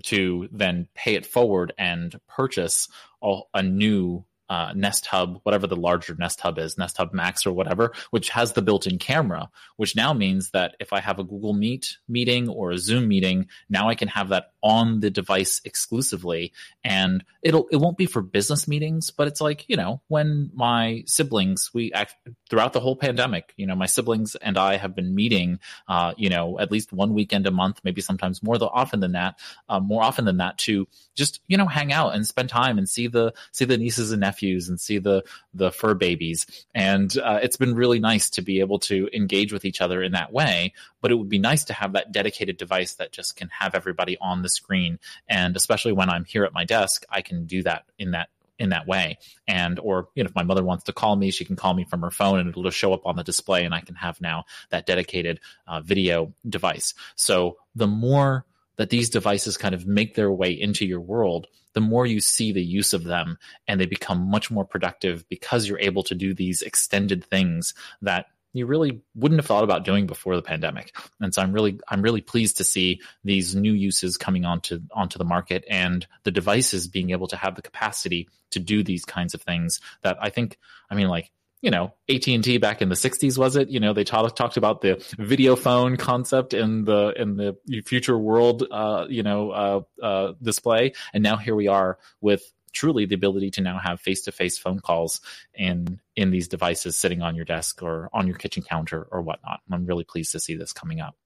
to 0.04 0.48
then 0.52 0.88
pay 0.94 1.14
it 1.14 1.26
forward 1.26 1.72
and 1.78 2.18
purchase 2.28 2.88
a, 3.22 3.40
a 3.54 3.62
new 3.62 4.24
uh, 4.50 4.72
Nest 4.74 5.06
Hub, 5.06 5.38
whatever 5.44 5.68
the 5.68 5.76
larger 5.76 6.16
Nest 6.18 6.40
Hub 6.40 6.58
is, 6.58 6.76
Nest 6.76 6.96
Hub 6.96 7.14
Max 7.14 7.46
or 7.46 7.52
whatever, 7.52 7.92
which 8.10 8.30
has 8.30 8.52
the 8.52 8.62
built-in 8.62 8.98
camera, 8.98 9.48
which 9.76 9.94
now 9.94 10.12
means 10.12 10.50
that 10.50 10.74
if 10.80 10.92
I 10.92 10.98
have 10.98 11.20
a 11.20 11.24
Google 11.24 11.54
Meet 11.54 11.98
meeting 12.08 12.48
or 12.48 12.72
a 12.72 12.78
Zoom 12.78 13.06
meeting, 13.06 13.46
now 13.68 13.88
I 13.88 13.94
can 13.94 14.08
have 14.08 14.30
that 14.30 14.52
on 14.60 15.00
the 15.00 15.08
device 15.08 15.60
exclusively, 15.64 16.52
and 16.82 17.24
it'll 17.42 17.68
it 17.68 17.76
won't 17.76 17.96
be 17.96 18.06
for 18.06 18.22
business 18.22 18.66
meetings, 18.66 19.10
but 19.10 19.28
it's 19.28 19.40
like 19.40 19.64
you 19.68 19.76
know 19.76 20.02
when 20.08 20.50
my 20.52 21.04
siblings 21.06 21.70
we 21.72 21.92
act, 21.92 22.16
throughout 22.50 22.72
the 22.72 22.80
whole 22.80 22.96
pandemic, 22.96 23.54
you 23.56 23.66
know 23.66 23.76
my 23.76 23.86
siblings 23.86 24.34
and 24.34 24.58
I 24.58 24.76
have 24.78 24.96
been 24.96 25.14
meeting, 25.14 25.60
uh, 25.86 26.12
you 26.16 26.28
know 26.28 26.58
at 26.58 26.72
least 26.72 26.92
one 26.92 27.14
weekend 27.14 27.46
a 27.46 27.52
month, 27.52 27.80
maybe 27.84 28.00
sometimes 28.00 28.42
more 28.42 28.58
often 28.60 28.98
than 28.98 29.12
that, 29.12 29.38
uh, 29.68 29.78
more 29.78 30.02
often 30.02 30.24
than 30.24 30.38
that 30.38 30.58
to 30.58 30.88
just 31.14 31.40
you 31.46 31.56
know 31.56 31.66
hang 31.66 31.92
out 31.92 32.16
and 32.16 32.26
spend 32.26 32.48
time 32.48 32.78
and 32.78 32.88
see 32.88 33.06
the 33.06 33.32
see 33.52 33.64
the 33.64 33.78
nieces 33.78 34.10
and 34.10 34.20
nephews 34.20 34.39
and 34.42 34.80
see 34.80 34.98
the 34.98 35.24
the 35.54 35.70
fur 35.70 35.94
babies, 35.94 36.46
and 36.74 37.16
uh, 37.18 37.40
it's 37.42 37.56
been 37.56 37.74
really 37.74 37.98
nice 37.98 38.30
to 38.30 38.42
be 38.42 38.60
able 38.60 38.78
to 38.80 39.08
engage 39.12 39.52
with 39.52 39.64
each 39.64 39.80
other 39.80 40.02
in 40.02 40.12
that 40.12 40.32
way. 40.32 40.72
But 41.00 41.10
it 41.10 41.16
would 41.16 41.28
be 41.28 41.38
nice 41.38 41.64
to 41.64 41.72
have 41.72 41.92
that 41.92 42.12
dedicated 42.12 42.56
device 42.56 42.94
that 42.94 43.12
just 43.12 43.36
can 43.36 43.48
have 43.48 43.74
everybody 43.74 44.16
on 44.20 44.42
the 44.42 44.48
screen. 44.48 44.98
And 45.28 45.56
especially 45.56 45.92
when 45.92 46.10
I'm 46.10 46.24
here 46.24 46.44
at 46.44 46.52
my 46.52 46.64
desk, 46.64 47.04
I 47.10 47.22
can 47.22 47.46
do 47.46 47.62
that 47.62 47.84
in 47.98 48.12
that 48.12 48.28
in 48.60 48.68
that 48.68 48.86
way. 48.86 49.18
And 49.48 49.80
or 49.80 50.08
you 50.14 50.22
know, 50.22 50.28
if 50.28 50.34
my 50.34 50.42
mother 50.42 50.62
wants 50.62 50.84
to 50.84 50.92
call 50.92 51.16
me, 51.16 51.30
she 51.30 51.44
can 51.44 51.56
call 51.56 51.74
me 51.74 51.84
from 51.84 52.02
her 52.02 52.10
phone, 52.10 52.38
and 52.38 52.48
it'll 52.48 52.62
just 52.62 52.76
show 52.76 52.92
up 52.92 53.06
on 53.06 53.16
the 53.16 53.24
display, 53.24 53.64
and 53.64 53.74
I 53.74 53.80
can 53.80 53.96
have 53.96 54.20
now 54.20 54.44
that 54.68 54.86
dedicated 54.86 55.40
uh, 55.66 55.80
video 55.80 56.32
device. 56.48 56.94
So 57.16 57.56
the 57.74 57.88
more 57.88 58.44
that 58.80 58.88
these 58.88 59.10
devices 59.10 59.58
kind 59.58 59.74
of 59.74 59.86
make 59.86 60.14
their 60.14 60.32
way 60.32 60.50
into 60.52 60.86
your 60.86 61.00
world, 61.00 61.46
the 61.74 61.82
more 61.82 62.06
you 62.06 62.18
see 62.18 62.50
the 62.50 62.64
use 62.64 62.94
of 62.94 63.04
them, 63.04 63.36
and 63.68 63.78
they 63.78 63.84
become 63.84 64.30
much 64.30 64.50
more 64.50 64.64
productive 64.64 65.28
because 65.28 65.68
you're 65.68 65.78
able 65.80 66.02
to 66.02 66.14
do 66.14 66.32
these 66.32 66.62
extended 66.62 67.22
things 67.22 67.74
that 68.00 68.24
you 68.54 68.64
really 68.64 69.02
wouldn't 69.14 69.38
have 69.38 69.44
thought 69.44 69.64
about 69.64 69.84
doing 69.84 70.06
before 70.06 70.34
the 70.34 70.40
pandemic. 70.40 70.96
And 71.20 71.34
so 71.34 71.42
I'm 71.42 71.52
really 71.52 71.78
I'm 71.88 72.00
really 72.00 72.22
pleased 72.22 72.56
to 72.56 72.64
see 72.64 73.02
these 73.22 73.54
new 73.54 73.74
uses 73.74 74.16
coming 74.16 74.46
onto 74.46 74.80
onto 74.92 75.18
the 75.18 75.26
market 75.26 75.62
and 75.68 76.06
the 76.24 76.30
devices 76.30 76.88
being 76.88 77.10
able 77.10 77.26
to 77.28 77.36
have 77.36 77.56
the 77.56 77.62
capacity 77.62 78.30
to 78.52 78.60
do 78.60 78.82
these 78.82 79.04
kinds 79.04 79.34
of 79.34 79.42
things 79.42 79.78
that 80.00 80.16
I 80.22 80.30
think 80.30 80.56
I 80.88 80.94
mean 80.94 81.08
like 81.08 81.30
you 81.62 81.70
know 81.70 81.92
AT&T 82.08 82.58
back 82.58 82.82
in 82.82 82.88
the 82.88 82.94
60s 82.94 83.36
was 83.36 83.56
it 83.56 83.68
you 83.68 83.80
know 83.80 83.92
they 83.92 84.04
talked 84.04 84.36
talked 84.36 84.56
about 84.56 84.80
the 84.80 85.04
video 85.18 85.56
phone 85.56 85.96
concept 85.96 86.54
in 86.54 86.84
the 86.84 87.12
in 87.16 87.36
the 87.36 87.56
future 87.84 88.18
world 88.18 88.64
uh, 88.70 89.06
you 89.08 89.22
know 89.22 89.50
uh, 89.50 89.80
uh, 90.02 90.32
display 90.42 90.92
and 91.12 91.22
now 91.22 91.36
here 91.36 91.54
we 91.54 91.68
are 91.68 91.98
with 92.20 92.42
truly 92.72 93.06
the 93.06 93.14
ability 93.14 93.50
to 93.50 93.60
now 93.60 93.78
have 93.78 94.00
face-to-face 94.00 94.58
phone 94.58 94.80
calls 94.80 95.20
in 95.54 96.00
in 96.16 96.30
these 96.30 96.48
devices 96.48 96.98
sitting 96.98 97.22
on 97.22 97.34
your 97.34 97.44
desk 97.44 97.82
or 97.82 98.08
on 98.12 98.26
your 98.26 98.36
kitchen 98.36 98.62
counter 98.62 99.06
or 99.10 99.22
whatnot. 99.22 99.60
I'm 99.70 99.86
really 99.86 100.04
pleased 100.04 100.32
to 100.32 100.40
see 100.40 100.54
this 100.54 100.72
coming 100.72 101.00
up. 101.00 101.16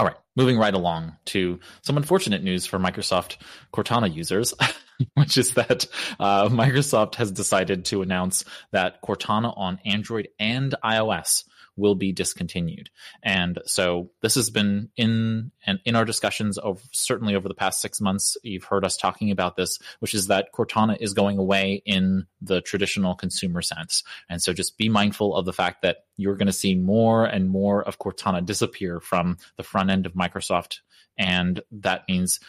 All 0.00 0.06
right, 0.06 0.16
moving 0.34 0.56
right 0.56 0.72
along 0.72 1.14
to 1.26 1.60
some 1.82 1.98
unfortunate 1.98 2.42
news 2.42 2.64
for 2.64 2.78
Microsoft 2.78 3.36
Cortana 3.70 4.10
users, 4.10 4.54
which 5.14 5.36
is 5.36 5.52
that 5.52 5.84
uh, 6.18 6.48
Microsoft 6.48 7.16
has 7.16 7.30
decided 7.30 7.84
to 7.84 8.00
announce 8.00 8.46
that 8.72 9.02
Cortana 9.02 9.52
on 9.54 9.78
Android 9.84 10.28
and 10.38 10.74
iOS 10.82 11.44
will 11.76 11.94
be 11.94 12.12
discontinued. 12.12 12.90
And 13.22 13.58
so 13.64 14.10
this 14.22 14.34
has 14.34 14.50
been 14.50 14.90
in 14.96 15.52
and 15.66 15.80
in 15.84 15.96
our 15.96 16.04
discussions 16.04 16.58
of 16.58 16.82
certainly 16.92 17.34
over 17.34 17.48
the 17.48 17.54
past 17.54 17.80
six 17.80 18.00
months. 18.00 18.36
You've 18.42 18.64
heard 18.64 18.84
us 18.84 18.96
talking 18.96 19.30
about 19.30 19.56
this, 19.56 19.78
which 20.00 20.14
is 20.14 20.28
that 20.28 20.52
Cortana 20.52 20.96
is 21.00 21.14
going 21.14 21.38
away 21.38 21.82
in 21.84 22.26
the 22.40 22.60
traditional 22.60 23.14
consumer 23.14 23.62
sense. 23.62 24.02
And 24.28 24.42
so 24.42 24.52
just 24.52 24.78
be 24.78 24.88
mindful 24.88 25.34
of 25.34 25.44
the 25.44 25.52
fact 25.52 25.82
that 25.82 26.04
you're 26.16 26.36
going 26.36 26.46
to 26.46 26.52
see 26.52 26.74
more 26.74 27.24
and 27.24 27.48
more 27.48 27.82
of 27.82 27.98
Cortana 27.98 28.44
disappear 28.44 29.00
from 29.00 29.38
the 29.56 29.62
front 29.62 29.90
end 29.90 30.06
of 30.06 30.14
Microsoft. 30.14 30.78
And 31.18 31.60
that 31.72 32.04
means 32.08 32.40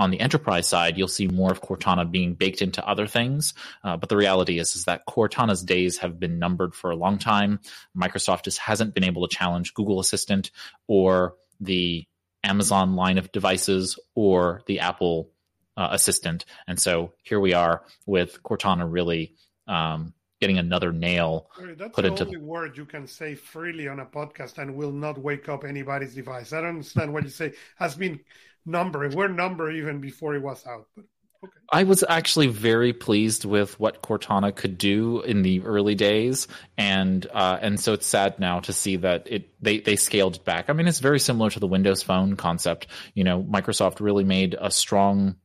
on 0.00 0.10
the 0.10 0.18
enterprise 0.18 0.66
side, 0.66 0.96
you'll 0.96 1.08
see 1.08 1.28
more 1.28 1.52
of 1.52 1.60
Cortana 1.60 2.10
being 2.10 2.32
baked 2.32 2.62
into 2.62 2.84
other 2.88 3.06
things. 3.06 3.52
Uh, 3.84 3.98
but 3.98 4.08
the 4.08 4.16
reality 4.16 4.58
is, 4.58 4.74
is 4.74 4.86
that 4.86 5.06
Cortana's 5.06 5.62
days 5.62 5.98
have 5.98 6.18
been 6.18 6.38
numbered 6.38 6.74
for 6.74 6.90
a 6.90 6.96
long 6.96 7.18
time. 7.18 7.60
Microsoft 7.94 8.44
just 8.44 8.58
hasn't 8.58 8.94
been 8.94 9.04
able 9.04 9.28
to 9.28 9.36
challenge 9.36 9.74
Google 9.74 10.00
Assistant 10.00 10.52
or 10.86 11.34
the 11.60 12.06
Amazon 12.42 12.96
line 12.96 13.18
of 13.18 13.30
devices 13.30 13.98
or 14.14 14.62
the 14.66 14.80
Apple 14.80 15.32
uh, 15.76 15.88
Assistant. 15.92 16.46
And 16.66 16.80
so 16.80 17.12
here 17.22 17.38
we 17.38 17.52
are 17.52 17.84
with 18.06 18.42
Cortana 18.42 18.90
really 18.90 19.34
um, 19.68 20.14
getting 20.40 20.56
another 20.56 20.92
nail 20.92 21.50
Sorry, 21.58 21.74
that's 21.74 21.94
put 21.94 22.02
the 22.02 22.08
into 22.08 22.24
only 22.24 22.38
word 22.38 22.78
you 22.78 22.86
can 22.86 23.06
say 23.06 23.34
freely 23.34 23.86
on 23.86 24.00
a 24.00 24.06
podcast 24.06 24.56
and 24.56 24.74
will 24.74 24.92
not 24.92 25.18
wake 25.18 25.50
up 25.50 25.64
anybody's 25.64 26.14
device. 26.14 26.54
I 26.54 26.62
don't 26.62 26.70
understand 26.70 27.12
what 27.12 27.24
you 27.24 27.28
say 27.28 27.52
has 27.76 27.94
been 27.94 28.20
numbered. 28.66 29.14
We're 29.14 29.28
numbered 29.28 29.76
even 29.76 30.00
before 30.00 30.34
it 30.34 30.42
was 30.42 30.64
out. 30.66 30.86
But 30.94 31.04
okay. 31.44 31.52
I 31.72 31.84
was 31.84 32.04
actually 32.08 32.48
very 32.48 32.92
pleased 32.92 33.44
with 33.44 33.78
what 33.80 34.02
Cortana 34.02 34.54
could 34.54 34.78
do 34.78 35.22
in 35.22 35.42
the 35.42 35.60
early 35.62 35.94
days, 35.94 36.48
and 36.76 37.26
uh, 37.32 37.58
and 37.60 37.78
so 37.78 37.92
it's 37.92 38.06
sad 38.06 38.38
now 38.38 38.60
to 38.60 38.72
see 38.72 38.96
that 38.96 39.26
it 39.26 39.50
they 39.62 39.80
they 39.80 39.96
scaled 39.96 40.44
back. 40.44 40.68
I 40.68 40.72
mean, 40.72 40.88
it's 40.88 41.00
very 41.00 41.20
similar 41.20 41.50
to 41.50 41.60
the 41.60 41.66
Windows 41.66 42.02
Phone 42.02 42.36
concept. 42.36 42.86
You 43.14 43.24
know, 43.24 43.42
Microsoft 43.42 44.00
really 44.00 44.24
made 44.24 44.56
a 44.58 44.70
strong 44.70 45.36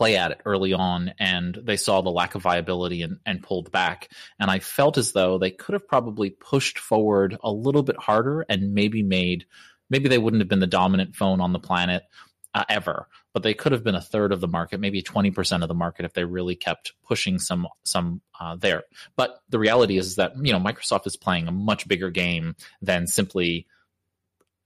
play 0.00 0.16
at 0.16 0.30
it 0.30 0.40
early 0.46 0.72
on 0.72 1.12
and 1.18 1.58
they 1.62 1.76
saw 1.76 2.00
the 2.00 2.08
lack 2.08 2.34
of 2.34 2.40
viability 2.40 3.02
and, 3.02 3.18
and 3.26 3.42
pulled 3.42 3.70
back. 3.70 4.08
And 4.38 4.50
I 4.50 4.58
felt 4.58 4.96
as 4.96 5.12
though 5.12 5.36
they 5.36 5.50
could 5.50 5.74
have 5.74 5.86
probably 5.86 6.30
pushed 6.30 6.78
forward 6.78 7.36
a 7.44 7.52
little 7.52 7.82
bit 7.82 7.98
harder 7.98 8.46
and 8.48 8.72
maybe 8.72 9.02
made, 9.02 9.44
maybe 9.90 10.08
they 10.08 10.16
wouldn't 10.16 10.40
have 10.40 10.48
been 10.48 10.58
the 10.58 10.66
dominant 10.66 11.16
phone 11.16 11.42
on 11.42 11.52
the 11.52 11.58
planet 11.58 12.04
uh, 12.54 12.64
ever, 12.68 13.06
but 13.32 13.42
they 13.42 13.54
could 13.54 13.72
have 13.72 13.84
been 13.84 13.94
a 13.94 14.00
third 14.00 14.32
of 14.32 14.40
the 14.40 14.48
market, 14.48 14.80
maybe 14.80 15.02
20% 15.02 15.62
of 15.62 15.68
the 15.68 15.74
market 15.74 16.04
if 16.04 16.12
they 16.12 16.24
really 16.24 16.56
kept 16.56 16.92
pushing 17.06 17.38
some, 17.38 17.68
some 17.84 18.20
uh, 18.38 18.56
there. 18.56 18.84
But 19.16 19.40
the 19.48 19.58
reality 19.58 19.98
is 19.98 20.16
that, 20.16 20.32
you 20.44 20.52
know, 20.52 20.58
Microsoft 20.58 21.06
is 21.06 21.16
playing 21.16 21.48
a 21.48 21.52
much 21.52 21.86
bigger 21.86 22.10
game 22.10 22.56
than 22.82 23.06
simply, 23.06 23.66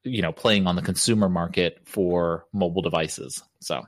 you 0.02 0.22
know, 0.22 0.32
playing 0.32 0.66
on 0.66 0.76
the 0.76 0.82
consumer 0.82 1.28
market 1.28 1.80
for 1.84 2.46
mobile 2.52 2.82
devices. 2.82 3.42
So 3.60 3.84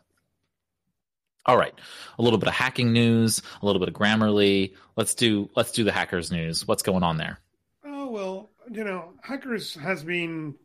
all 1.47 1.57
right, 1.57 1.75
a 2.19 2.23
little 2.23 2.39
bit 2.39 2.49
of 2.49 2.55
hacking 2.55 2.93
news, 2.93 3.41
a 3.63 3.67
little 3.67 3.79
bit 3.79 3.89
of 3.89 3.95
Grammarly. 3.95 4.75
Let's 4.97 5.15
do 5.15 5.49
let's 5.55 5.71
do 5.71 5.85
the 5.85 5.93
hackers 5.93 6.33
news. 6.33 6.67
What's 6.67 6.83
going 6.83 7.05
on 7.05 7.17
there? 7.17 7.39
Oh 7.85 8.11
well, 8.11 8.51
you 8.71 8.85
know, 8.85 9.13
hackers 9.23 9.75
has 9.77 10.03
been, 10.03 10.57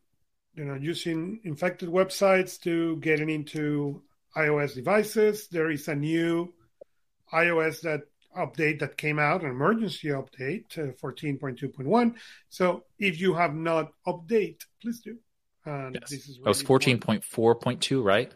you 0.56 0.66
know, 0.66 0.76
using 0.76 1.40
infected 1.44 1.90
websites 1.90 2.60
to 2.62 2.98
getting 2.98 3.30
into 3.30 4.02
iOS 4.36 4.76
devices. 4.76 5.48
There 5.48 5.72
is 5.72 5.88
a 5.88 5.96
new 5.96 6.54
iOS 7.34 7.82
that 7.82 8.02
update 8.38 8.80
that 8.80 8.98
came 8.98 9.20
out, 9.20 9.44
an 9.44 9.50
emergency 9.50 10.10
update, 10.10 10.78
uh, 10.78 10.94
14.2.1. 10.94 12.16
So 12.50 12.84
if 13.00 13.20
you 13.20 13.34
have 13.34 13.54
not 13.54 13.92
update, 14.08 14.66
please 14.82 15.02
do. 15.02 15.18
And 15.66 15.96
yes. 15.96 16.10
this 16.10 16.30
is 16.30 16.38
that 16.38 16.48
was 16.48 16.64
14.4.2, 16.64 18.04
right? 18.04 18.34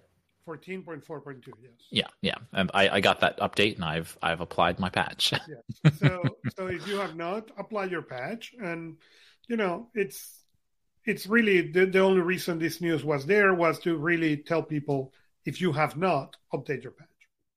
14.4.2 0.48 1.48
yes 1.60 1.72
yeah 1.90 2.08
yeah 2.22 2.36
and 2.54 2.70
I, 2.76 2.88
I 2.90 3.00
got 3.00 3.22
that 3.22 3.40
update 3.40 3.78
and 3.78 3.84
i've 3.84 4.16
i've 4.22 4.42
applied 4.42 4.80
my 4.80 4.90
patch 4.90 5.34
yeah. 5.34 5.92
so 6.00 6.22
so 6.56 6.68
if 6.68 6.88
you 6.88 6.98
have 6.98 7.16
not 7.16 7.50
apply 7.58 7.86
your 7.86 8.04
patch 8.04 8.54
and 8.62 8.98
you 9.48 9.58
know 9.58 9.88
it's 9.96 10.45
it's 11.06 11.28
really 11.28 11.62
the, 11.62 11.86
the 11.86 12.00
only 12.00 12.22
reason 12.22 12.60
this 12.60 12.82
news 12.82 13.04
was 13.04 13.26
there 13.26 13.54
was 13.54 13.80
to 13.80 13.96
really 13.98 14.38
tell 14.38 14.64
people 14.64 15.14
if 15.46 15.62
you 15.62 15.72
have 15.72 15.96
not 15.98 16.36
update 16.54 16.84
your 16.84 16.92
patch 16.92 17.08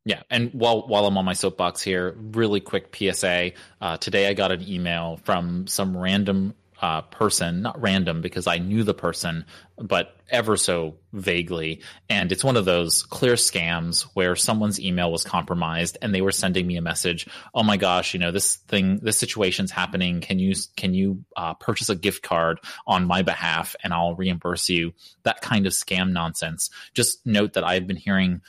yeah, 0.08 0.22
and 0.30 0.50
while 0.54 0.86
while 0.86 1.04
I'm 1.04 1.18
on 1.18 1.26
my 1.26 1.34
soapbox 1.34 1.82
here, 1.82 2.16
really 2.18 2.60
quick 2.60 2.96
PSA. 2.96 3.52
Uh, 3.78 3.98
today 3.98 4.28
I 4.28 4.32
got 4.32 4.50
an 4.50 4.66
email 4.66 5.20
from 5.22 5.66
some 5.66 5.94
random 5.94 6.54
uh, 6.80 7.02
person, 7.02 7.62
not 7.62 7.80
random 7.80 8.20
because 8.20 8.46
I 8.46 8.58
knew 8.58 8.84
the 8.84 8.94
person, 8.94 9.44
but 9.76 10.16
ever 10.30 10.56
so 10.56 10.96
vaguely. 11.12 11.80
And 12.08 12.30
it's 12.30 12.44
one 12.44 12.56
of 12.56 12.64
those 12.64 13.02
clear 13.02 13.34
scams 13.34 14.02
where 14.14 14.36
someone's 14.36 14.80
email 14.80 15.10
was 15.10 15.24
compromised 15.24 15.98
and 16.02 16.14
they 16.14 16.20
were 16.20 16.32
sending 16.32 16.66
me 16.66 16.76
a 16.76 16.82
message. 16.82 17.26
Oh 17.54 17.62
my 17.62 17.76
gosh, 17.76 18.14
you 18.14 18.20
know, 18.20 18.30
this 18.30 18.56
thing, 18.56 18.98
this 19.02 19.18
situation's 19.18 19.70
happening. 19.70 20.20
Can 20.20 20.38
you, 20.38 20.54
can 20.76 20.94
you 20.94 21.24
uh, 21.36 21.54
purchase 21.54 21.88
a 21.88 21.96
gift 21.96 22.22
card 22.22 22.60
on 22.86 23.06
my 23.06 23.22
behalf 23.22 23.74
and 23.82 23.92
I'll 23.92 24.14
reimburse 24.14 24.68
you? 24.68 24.92
That 25.22 25.40
kind 25.40 25.66
of 25.66 25.72
scam 25.72 26.12
nonsense. 26.12 26.70
Just 26.94 27.26
note 27.26 27.54
that 27.54 27.64
I've 27.64 27.86
been 27.86 27.96
hearing 27.96 28.42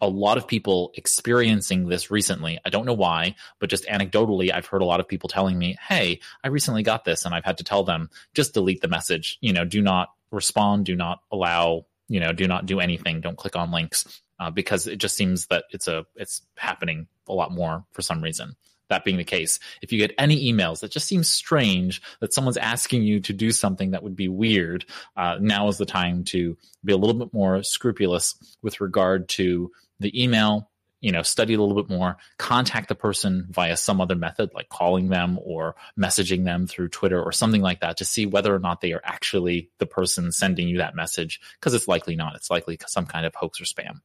a 0.00 0.08
lot 0.08 0.38
of 0.38 0.46
people 0.46 0.92
experiencing 0.94 1.88
this 1.88 2.10
recently. 2.10 2.58
I 2.64 2.70
don't 2.70 2.86
know 2.86 2.94
why, 2.94 3.34
but 3.58 3.70
just 3.70 3.86
anecdotally, 3.86 4.52
I've 4.52 4.66
heard 4.66 4.82
a 4.82 4.86
lot 4.86 5.00
of 5.00 5.08
people 5.08 5.28
telling 5.28 5.58
me, 5.58 5.76
Hey, 5.86 6.20
I 6.42 6.48
recently 6.48 6.82
got 6.82 7.04
this. 7.04 7.24
And 7.24 7.34
I've 7.34 7.44
had 7.44 7.58
to 7.58 7.64
tell 7.64 7.84
them, 7.84 8.10
just 8.34 8.54
delete 8.54 8.80
the 8.80 8.88
message. 8.88 9.38
You 9.40 9.52
know, 9.52 9.64
do 9.64 9.82
not 9.82 10.10
respond, 10.30 10.86
do 10.86 10.96
not 10.96 11.20
allow, 11.30 11.86
you 12.08 12.20
know, 12.20 12.32
do 12.32 12.46
not 12.46 12.66
do 12.66 12.80
anything. 12.80 13.20
Don't 13.20 13.36
click 13.36 13.56
on 13.56 13.70
links 13.70 14.22
uh, 14.38 14.50
because 14.50 14.86
it 14.86 14.96
just 14.96 15.16
seems 15.16 15.46
that 15.48 15.64
it's 15.70 15.88
a, 15.88 16.06
it's 16.16 16.42
happening 16.56 17.06
a 17.28 17.34
lot 17.34 17.52
more 17.52 17.84
for 17.92 18.02
some 18.02 18.22
reason. 18.22 18.56
That 18.88 19.04
being 19.04 19.18
the 19.18 19.24
case, 19.24 19.60
if 19.82 19.92
you 19.92 19.98
get 19.98 20.14
any 20.18 20.52
emails 20.52 20.80
that 20.80 20.90
just 20.90 21.06
seems 21.06 21.28
strange 21.28 22.02
that 22.18 22.34
someone's 22.34 22.56
asking 22.56 23.04
you 23.04 23.20
to 23.20 23.32
do 23.32 23.52
something 23.52 23.92
that 23.92 24.02
would 24.02 24.16
be 24.16 24.28
weird, 24.28 24.84
uh, 25.16 25.36
now 25.40 25.68
is 25.68 25.78
the 25.78 25.86
time 25.86 26.24
to 26.24 26.56
be 26.84 26.92
a 26.92 26.96
little 26.96 27.14
bit 27.14 27.32
more 27.32 27.62
scrupulous 27.62 28.34
with 28.62 28.80
regard 28.80 29.28
to 29.28 29.70
the 30.00 30.22
email 30.22 30.70
you 31.00 31.12
know 31.12 31.22
study 31.22 31.54
a 31.54 31.60
little 31.60 31.80
bit 31.82 31.90
more 31.90 32.16
contact 32.38 32.88
the 32.88 32.94
person 32.94 33.46
via 33.50 33.76
some 33.76 34.00
other 34.00 34.14
method 34.16 34.50
like 34.54 34.68
calling 34.68 35.08
them 35.08 35.38
or 35.42 35.74
messaging 35.98 36.44
them 36.44 36.66
through 36.66 36.88
twitter 36.88 37.22
or 37.22 37.32
something 37.32 37.62
like 37.62 37.80
that 37.80 37.96
to 37.96 38.04
see 38.04 38.26
whether 38.26 38.54
or 38.54 38.58
not 38.58 38.80
they 38.80 38.92
are 38.92 39.00
actually 39.04 39.70
the 39.78 39.86
person 39.86 40.32
sending 40.32 40.68
you 40.68 40.78
that 40.78 40.94
message 40.94 41.40
because 41.58 41.74
it's 41.74 41.88
likely 41.88 42.16
not. 42.16 42.34
It's 42.34 42.50
likely 42.50 42.78
some 42.86 43.06
kind 43.06 43.26
of 43.26 43.34
hoax 43.34 43.60
or 43.60 43.64
spam. 43.64 44.00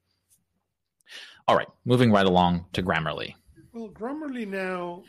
All 1.48 1.56
right 1.56 1.68
moving 1.86 2.12
right 2.12 2.26
along 2.26 2.66
to 2.74 2.84
grammarly. 2.84 3.36
Well 3.74 3.90
grammarly 3.90 4.48
now 4.48 5.04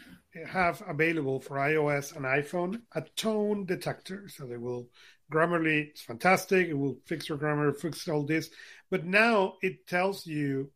have 0.47 0.83
available 0.87 1.41
for 1.41 1.57
ios 1.57 2.15
and 2.15 2.27
iphone 2.27 2.83
a 2.93 3.03
tone 3.17 3.65
detector. 3.65 4.29
So 4.29 4.47
they 4.47 4.59
will 4.59 4.89
grammarly 5.33 5.89
it's 5.89 6.03
fantastic. 6.03 6.69
It 6.69 6.75
will 6.75 6.99
fix 7.07 7.29
your 7.29 7.39
grammar 7.39 7.73
fix 7.73 8.07
all 8.09 8.25
this. 8.25 8.51
But 8.91 9.05
now 9.05 9.55
it 9.63 9.87
tells 9.87 10.27
you 10.27 10.71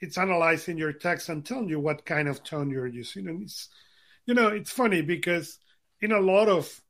it's 0.00 0.18
analyzing 0.18 0.78
your 0.78 0.92
text 0.92 1.28
and 1.28 1.44
telling 1.44 1.68
you 1.68 1.80
what 1.80 2.04
kind 2.04 2.28
of 2.28 2.42
tone 2.44 2.70
you're 2.70 2.86
using. 2.86 3.28
And 3.28 3.42
it's, 3.42 3.68
you 4.26 4.34
know, 4.34 4.48
it's 4.48 4.70
funny 4.70 5.02
because 5.02 5.58
in 6.00 6.12
a 6.12 6.20
lot 6.20 6.48
of 6.48 6.80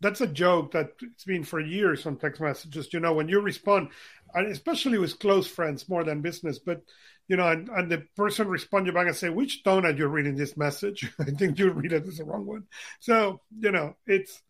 that's 0.00 0.20
a 0.20 0.26
joke 0.26 0.72
that 0.72 0.90
it's 1.02 1.24
been 1.24 1.44
for 1.44 1.60
years 1.60 2.06
on 2.06 2.16
text 2.16 2.40
messages. 2.40 2.92
You 2.92 3.00
know, 3.00 3.12
when 3.14 3.28
you 3.28 3.40
respond, 3.40 3.88
and 4.34 4.46
especially 4.46 4.98
with 4.98 5.18
close 5.18 5.46
friends 5.46 5.88
more 5.88 6.04
than 6.04 6.22
business, 6.22 6.58
but 6.58 6.82
you 7.26 7.36
know, 7.36 7.48
and, 7.48 7.68
and 7.68 7.90
the 7.90 8.04
person 8.16 8.48
respond 8.48 8.86
you 8.86 8.92
back 8.92 9.06
and 9.06 9.16
say, 9.16 9.28
"Which 9.28 9.64
tone 9.64 9.84
are 9.84 9.90
you 9.90 10.06
reading 10.06 10.36
this 10.36 10.56
message?" 10.56 11.12
I 11.20 11.24
think 11.24 11.58
you 11.58 11.70
read 11.70 11.92
it 11.92 12.06
as 12.06 12.18
the 12.18 12.24
wrong 12.24 12.46
one. 12.46 12.64
So 13.00 13.40
you 13.58 13.72
know, 13.72 13.96
it's 14.06 14.40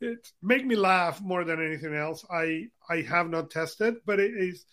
it 0.00 0.26
make 0.42 0.64
me 0.64 0.76
laugh 0.76 1.20
more 1.20 1.44
than 1.44 1.64
anything 1.64 1.94
else. 1.94 2.24
I 2.30 2.68
I 2.88 3.02
have 3.02 3.28
not 3.28 3.50
tested, 3.50 3.96
but 4.06 4.18
it 4.18 4.32
is 4.34 4.64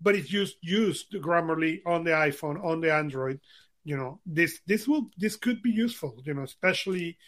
but 0.00 0.14
it's 0.14 0.32
you 0.32 0.46
used 0.60 1.12
Grammarly 1.14 1.80
on 1.86 2.04
the 2.04 2.10
iPhone, 2.10 2.62
on 2.64 2.80
the 2.80 2.92
Android, 2.92 3.40
you 3.84 3.96
know, 3.96 4.20
this 4.26 4.60
this 4.66 4.88
will 4.88 5.10
this 5.16 5.36
could 5.36 5.62
be 5.62 5.70
useful, 5.70 6.20
you 6.24 6.34
know, 6.34 6.42
especially 6.42 7.18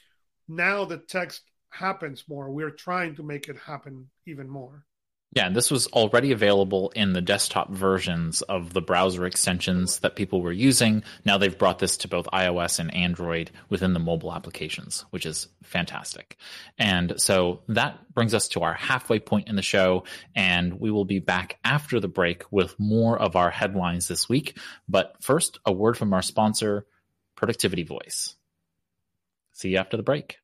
now 0.49 0.85
that 0.87 1.09
text 1.09 1.43
happens 1.71 2.25
more. 2.29 2.51
We're 2.51 2.71
trying 2.71 3.15
to 3.17 3.23
make 3.23 3.49
it 3.49 3.57
happen 3.59 4.09
even 4.27 4.49
more. 4.49 4.85
Yeah, 5.37 5.49
and 5.49 5.55
this 5.55 5.71
was 5.71 5.87
already 5.89 6.33
available 6.33 6.91
in 6.97 7.13
the 7.13 7.21
desktop 7.21 7.71
versions 7.71 8.41
of 8.41 8.73
the 8.73 8.81
browser 8.81 9.27
extensions 9.27 9.99
that 9.99 10.17
people 10.17 10.41
were 10.41 10.51
using. 10.51 11.05
Now 11.27 11.37
they've 11.37 11.59
brought 11.59 11.79
this 11.79 11.99
to 11.99 12.09
both 12.09 12.27
iOS 12.33 12.79
and 12.79 12.95
Android 12.95 13.51
within 13.69 13.93
the 13.93 14.01
mobile 14.01 14.33
applications, 14.33 15.05
which 15.11 15.27
is 15.27 15.49
fantastic. 15.63 16.39
And 16.79 17.21
so 17.21 17.61
that 17.69 18.15
brings 18.15 18.33
us 18.33 18.49
to 18.49 18.63
our 18.63 18.73
halfway 18.73 19.19
point 19.19 19.49
in 19.49 19.57
the 19.57 19.63
show, 19.63 20.05
and 20.35 20.81
we 20.81 20.91
will 20.91 21.05
be 21.05 21.19
back 21.19 21.59
after 21.63 22.01
the 22.01 22.09
break 22.09 22.51
with 22.51 22.75
more 22.81 23.19
of 23.19 23.37
our 23.37 23.51
headlines 23.51 24.09
this 24.09 24.31
week. 24.31 24.59
But 24.89 25.17
first, 25.21 25.59
a 25.67 25.73
word 25.73 25.99
from 25.99 26.15
our 26.15 26.23
sponsor, 26.23 26.87
Productivity 27.35 27.83
Voice. 27.83 28.37
See 29.53 29.69
you 29.69 29.77
after 29.77 29.99
the 29.99 30.03
break. 30.03 30.39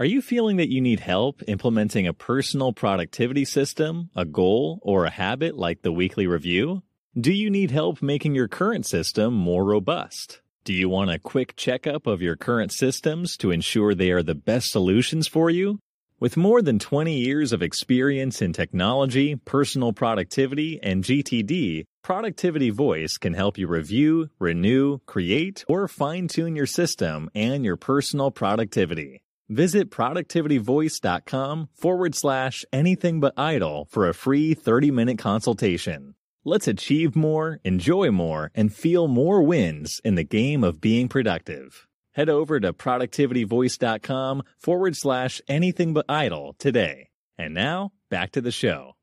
Are 0.00 0.04
you 0.04 0.22
feeling 0.22 0.58
that 0.58 0.70
you 0.70 0.80
need 0.80 1.00
help 1.00 1.42
implementing 1.48 2.06
a 2.06 2.12
personal 2.12 2.72
productivity 2.72 3.44
system, 3.44 4.10
a 4.14 4.24
goal, 4.24 4.78
or 4.80 5.04
a 5.04 5.10
habit 5.10 5.56
like 5.56 5.82
the 5.82 5.90
weekly 5.90 6.28
review? 6.28 6.84
Do 7.20 7.32
you 7.32 7.50
need 7.50 7.72
help 7.72 8.00
making 8.00 8.36
your 8.36 8.46
current 8.46 8.86
system 8.86 9.34
more 9.34 9.64
robust? 9.64 10.40
Do 10.62 10.72
you 10.72 10.88
want 10.88 11.10
a 11.10 11.18
quick 11.18 11.56
checkup 11.56 12.06
of 12.06 12.22
your 12.22 12.36
current 12.36 12.70
systems 12.70 13.36
to 13.38 13.50
ensure 13.50 13.92
they 13.92 14.12
are 14.12 14.22
the 14.22 14.36
best 14.36 14.70
solutions 14.70 15.26
for 15.26 15.50
you? 15.50 15.80
With 16.20 16.36
more 16.36 16.62
than 16.62 16.78
20 16.78 17.18
years 17.18 17.52
of 17.52 17.60
experience 17.60 18.40
in 18.40 18.52
technology, 18.52 19.34
personal 19.34 19.92
productivity, 19.92 20.78
and 20.80 21.02
GTD, 21.02 21.86
Productivity 22.04 22.70
Voice 22.70 23.18
can 23.18 23.34
help 23.34 23.58
you 23.58 23.66
review, 23.66 24.30
renew, 24.38 24.98
create, 25.06 25.64
or 25.66 25.88
fine 25.88 26.28
tune 26.28 26.54
your 26.54 26.66
system 26.66 27.30
and 27.34 27.64
your 27.64 27.76
personal 27.76 28.30
productivity. 28.30 29.22
Visit 29.48 29.90
productivityvoice.com 29.90 31.70
forward 31.74 32.14
slash 32.14 32.64
anything 32.72 33.20
but 33.20 33.32
idle 33.36 33.86
for 33.90 34.06
a 34.06 34.14
free 34.14 34.52
30 34.52 34.90
minute 34.90 35.18
consultation. 35.18 36.14
Let's 36.44 36.68
achieve 36.68 37.16
more, 37.16 37.58
enjoy 37.64 38.10
more, 38.10 38.50
and 38.54 38.74
feel 38.74 39.08
more 39.08 39.42
wins 39.42 40.00
in 40.04 40.14
the 40.16 40.24
game 40.24 40.62
of 40.62 40.80
being 40.80 41.08
productive. 41.08 41.86
Head 42.12 42.28
over 42.28 42.60
to 42.60 42.72
productivityvoice.com 42.72 44.42
forward 44.58 44.96
slash 44.96 45.40
anything 45.48 45.94
but 45.94 46.06
idle 46.08 46.54
today. 46.58 47.08
And 47.38 47.54
now 47.54 47.92
back 48.10 48.32
to 48.32 48.40
the 48.40 48.50
show. 48.50 48.97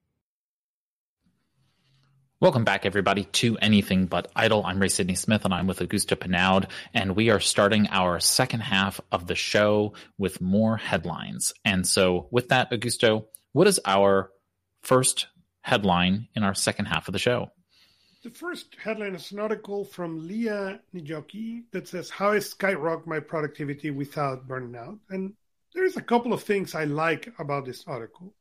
Welcome 2.45 2.63
back, 2.63 2.85
everybody, 2.85 3.23
to 3.23 3.57
Anything 3.57 4.05
But 4.05 4.31
Idle. 4.35 4.63
I'm 4.63 4.79
Ray 4.79 4.89
Sidney 4.89 5.15
Smith, 5.15 5.45
and 5.45 5.51
I'm 5.51 5.65
with 5.65 5.79
Augusto 5.79 6.15
Pinaud, 6.15 6.67
and 6.93 7.15
we 7.15 7.31
are 7.31 7.39
starting 7.39 7.87
our 7.89 8.19
second 8.19 8.59
half 8.59 9.01
of 9.11 9.25
the 9.25 9.33
show 9.33 9.93
with 10.19 10.41
more 10.41 10.77
headlines. 10.77 11.53
And 11.65 11.87
so, 11.87 12.27
with 12.29 12.49
that, 12.49 12.69
Augusto, 12.69 13.25
what 13.53 13.65
is 13.65 13.79
our 13.83 14.29
first 14.83 15.25
headline 15.61 16.27
in 16.35 16.43
our 16.43 16.53
second 16.53 16.85
half 16.85 17.07
of 17.07 17.13
the 17.13 17.17
show? 17.17 17.49
The 18.21 18.29
first 18.29 18.75
headline 18.75 19.15
is 19.15 19.31
an 19.31 19.39
article 19.39 19.83
from 19.83 20.27
Leah 20.27 20.81
Nijoki 20.93 21.63
that 21.71 21.87
says, 21.87 22.11
How 22.11 22.33
I 22.33 22.37
skyrocket 22.37 23.07
my 23.07 23.21
productivity 23.21 23.89
without 23.89 24.47
burning 24.47 24.75
out. 24.75 24.99
And 25.09 25.33
there's 25.73 25.97
a 25.97 26.01
couple 26.03 26.31
of 26.31 26.43
things 26.43 26.75
I 26.75 26.83
like 26.83 27.33
about 27.39 27.65
this 27.65 27.83
article 27.87 28.35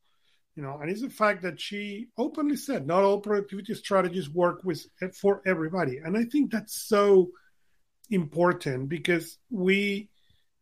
you 0.55 0.63
know 0.63 0.77
and 0.81 0.89
it's 0.89 1.01
the 1.01 1.09
fact 1.09 1.41
that 1.41 1.59
she 1.59 2.07
openly 2.17 2.55
said 2.55 2.87
not 2.87 3.03
all 3.03 3.19
productivity 3.19 3.73
strategies 3.73 4.29
work 4.29 4.63
with 4.63 4.85
for 5.13 5.41
everybody. 5.45 5.97
And 5.97 6.17
i 6.17 6.23
think 6.23 6.51
that's 6.51 6.87
so 6.87 7.29
important 8.09 8.89
because 8.89 9.37
we 9.49 10.09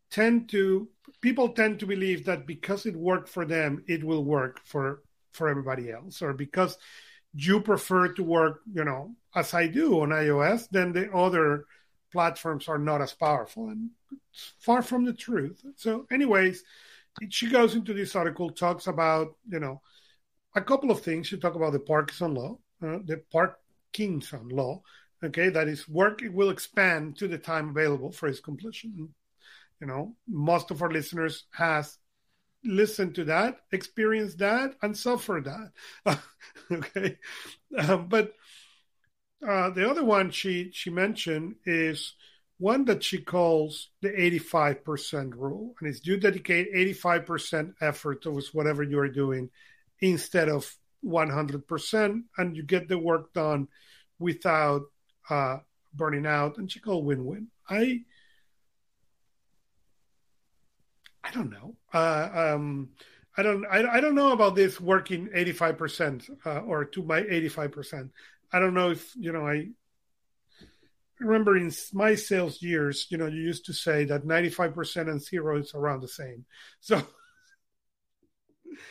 tend 0.10 0.49
to 0.49 0.88
people 1.21 1.49
tend 1.49 1.79
to 1.79 1.86
believe 1.86 2.25
that 2.25 2.47
because 2.47 2.86
it 2.86 2.95
worked 2.95 3.29
for 3.29 3.45
them 3.45 3.84
it 3.88 4.03
will 4.03 4.23
work 4.23 4.62
for 4.65 5.03
for 5.32 5.49
everybody 5.49 5.91
else. 5.91 6.21
Or 6.21 6.34
because 6.34 6.77
you 7.34 7.62
prefer 7.62 8.10
to 8.13 8.23
work 8.23 8.62
you 8.71 8.84
know 8.84 9.15
as 9.36 9.56
i 9.56 9.65
do 9.65 10.01
on 10.01 10.10
ios 10.10 10.67
then 10.69 10.93
the 10.93 11.12
other 11.12 11.65
platforms 12.12 12.67
are 12.67 12.77
not 12.77 13.01
as 13.01 13.12
powerful 13.12 13.69
and 13.69 13.89
far 14.60 14.84
from 14.84 15.03
the 15.03 15.13
truth. 15.13 15.63
So 15.75 16.06
anyways 16.12 16.63
she 17.30 17.49
goes 17.49 17.76
into 17.76 17.93
this 17.93 18.15
article, 18.15 18.49
talks 18.49 18.88
about, 18.88 19.36
you 19.47 19.60
know, 19.60 19.82
a 20.56 20.62
couple 20.62 20.91
of 20.91 21.02
things. 21.02 21.28
She 21.28 21.38
talk 21.38 21.56
about 21.56 21.73
the 21.73 21.80
Parkinson 21.80 22.34
law, 22.34 22.58
uh, 22.82 22.99
the 23.06 23.21
Parkinson 23.32 24.49
law, 24.49 24.82
okay, 25.23 25.49
that 25.49 25.67
is 25.67 25.88
work 25.88 26.21
it 26.21 26.34
will 26.34 26.49
expand 26.49 27.17
to 27.17 27.28
the 27.28 27.38
time 27.38 27.69
available 27.69 28.12
for 28.12 28.28
its 28.28 28.39
completion. 28.39 29.13
You 29.80 29.88
know, 29.88 30.15
most 30.28 30.71
of 30.71 30.82
our 30.82 30.91
listeners 30.91 31.45
has 31.52 31.97
listened 32.63 33.15
to 33.15 33.26
that, 33.26 33.58
experienced 33.71 34.38
that, 34.39 34.76
and 34.82 34.97
suffered 34.97 35.45
that. 35.45 36.19
okay, 36.71 37.17
um, 37.78 38.08
but 38.08 38.34
uh, 39.45 39.69
the 39.71 39.89
other 39.89 40.06
one 40.06 40.32
she 40.32 40.71
she 40.73 40.89
mentioned 40.89 41.56
is 41.65 42.13
one 42.63 42.86
that 42.86 43.04
she 43.04 43.19
calls 43.19 43.89
the 44.02 44.08
85% 44.08 45.34
rule. 45.36 45.76
And 45.80 45.89
it's 45.89 46.08
you 46.08 46.15
dedicate 46.15 46.73
85% 46.73 47.73
effort 47.82 48.21
towards 48.21 48.54
whatever 48.54 48.84
you 48.84 48.99
are 48.99 49.10
doing 49.10 49.49
instead 49.99 50.47
of 50.47 50.73
100%, 51.04 52.21
and 52.38 52.56
you 52.56 52.63
get 52.63 52.88
the 52.88 52.97
work 52.97 53.34
done 53.34 53.67
without 54.17 54.84
uh, 55.30 55.58
burning 55.93 56.26
out. 56.26 56.58
And 56.58 56.71
she 56.71 56.80
called 56.80 57.06
win 57.06 57.26
win. 57.26 57.47
I. 57.69 57.99
I 61.26 61.32
don't 61.32 61.49
know. 61.49 61.76
Uh, 61.93 62.30
um, 62.34 62.89
I 63.38 63.43
don't. 63.43 63.65
I, 63.65 63.97
I 63.97 63.99
don't 63.99 64.15
know 64.15 64.32
about 64.32 64.56
this 64.56 64.80
working 64.80 65.30
eighty 65.34 65.54
five 65.54 65.78
percent 65.78 66.30
uh, 66.45 66.60
or 66.60 66.86
to 66.86 67.04
my 67.04 67.19
eighty 67.30 67.49
five 67.49 67.71
percent. 67.71 68.12
I 68.52 68.60
don't 68.60 68.73
know 68.73 68.91
if 68.91 69.13
you 69.15 69.32
know. 69.32 69.47
I 69.47 69.69
remember 71.23 71.57
in 71.57 71.71
my 71.93 72.15
sales 72.15 72.62
years, 72.62 73.07
you 73.09 73.17
know, 73.17 73.27
you 73.27 73.41
used 73.41 73.65
to 73.65 73.73
say 73.73 74.05
that 74.05 74.25
95% 74.25 75.09
and 75.09 75.21
zero 75.21 75.57
is 75.59 75.73
around 75.73 76.01
the 76.01 76.07
same. 76.07 76.45
So 76.79 77.01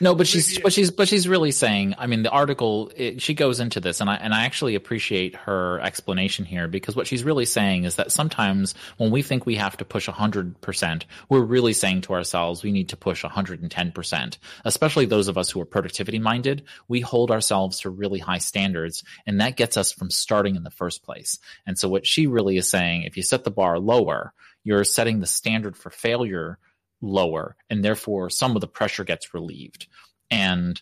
No, 0.00 0.14
but 0.14 0.26
she's 0.26 0.58
but 0.58 0.72
she's 0.72 0.90
but 0.90 1.08
she's 1.08 1.28
really 1.28 1.52
saying. 1.52 1.94
I 1.98 2.06
mean, 2.06 2.22
the 2.22 2.30
article 2.30 2.90
it, 2.96 3.22
she 3.22 3.34
goes 3.34 3.60
into 3.60 3.80
this, 3.80 4.00
and 4.00 4.10
I 4.10 4.16
and 4.16 4.34
I 4.34 4.44
actually 4.44 4.74
appreciate 4.74 5.36
her 5.36 5.80
explanation 5.80 6.44
here 6.44 6.68
because 6.68 6.96
what 6.96 7.06
she's 7.06 7.24
really 7.24 7.44
saying 7.44 7.84
is 7.84 7.96
that 7.96 8.12
sometimes 8.12 8.74
when 8.96 9.10
we 9.10 9.22
think 9.22 9.46
we 9.46 9.56
have 9.56 9.76
to 9.78 9.84
push 9.84 10.08
hundred 10.08 10.60
percent, 10.60 11.06
we're 11.28 11.40
really 11.40 11.72
saying 11.72 12.02
to 12.02 12.14
ourselves 12.14 12.62
we 12.62 12.72
need 12.72 12.88
to 12.90 12.96
push 12.96 13.22
hundred 13.22 13.62
and 13.62 13.70
ten 13.70 13.92
percent. 13.92 14.38
Especially 14.64 15.06
those 15.06 15.28
of 15.28 15.38
us 15.38 15.50
who 15.50 15.60
are 15.60 15.66
productivity 15.66 16.18
minded, 16.18 16.64
we 16.88 17.00
hold 17.00 17.30
ourselves 17.30 17.80
to 17.80 17.90
really 17.90 18.18
high 18.18 18.38
standards, 18.38 19.04
and 19.26 19.40
that 19.40 19.56
gets 19.56 19.76
us 19.76 19.92
from 19.92 20.10
starting 20.10 20.56
in 20.56 20.64
the 20.64 20.70
first 20.70 21.02
place. 21.02 21.38
And 21.66 21.78
so, 21.78 21.88
what 21.88 22.06
she 22.06 22.26
really 22.26 22.56
is 22.56 22.68
saying, 22.68 23.02
if 23.02 23.16
you 23.16 23.22
set 23.22 23.44
the 23.44 23.50
bar 23.50 23.78
lower, 23.78 24.32
you're 24.64 24.84
setting 24.84 25.20
the 25.20 25.26
standard 25.26 25.76
for 25.76 25.90
failure 25.90 26.58
lower 27.02 27.56
and 27.68 27.84
therefore 27.84 28.30
some 28.30 28.54
of 28.54 28.60
the 28.60 28.68
pressure 28.68 29.04
gets 29.04 29.34
relieved. 29.34 29.86
And 30.30 30.80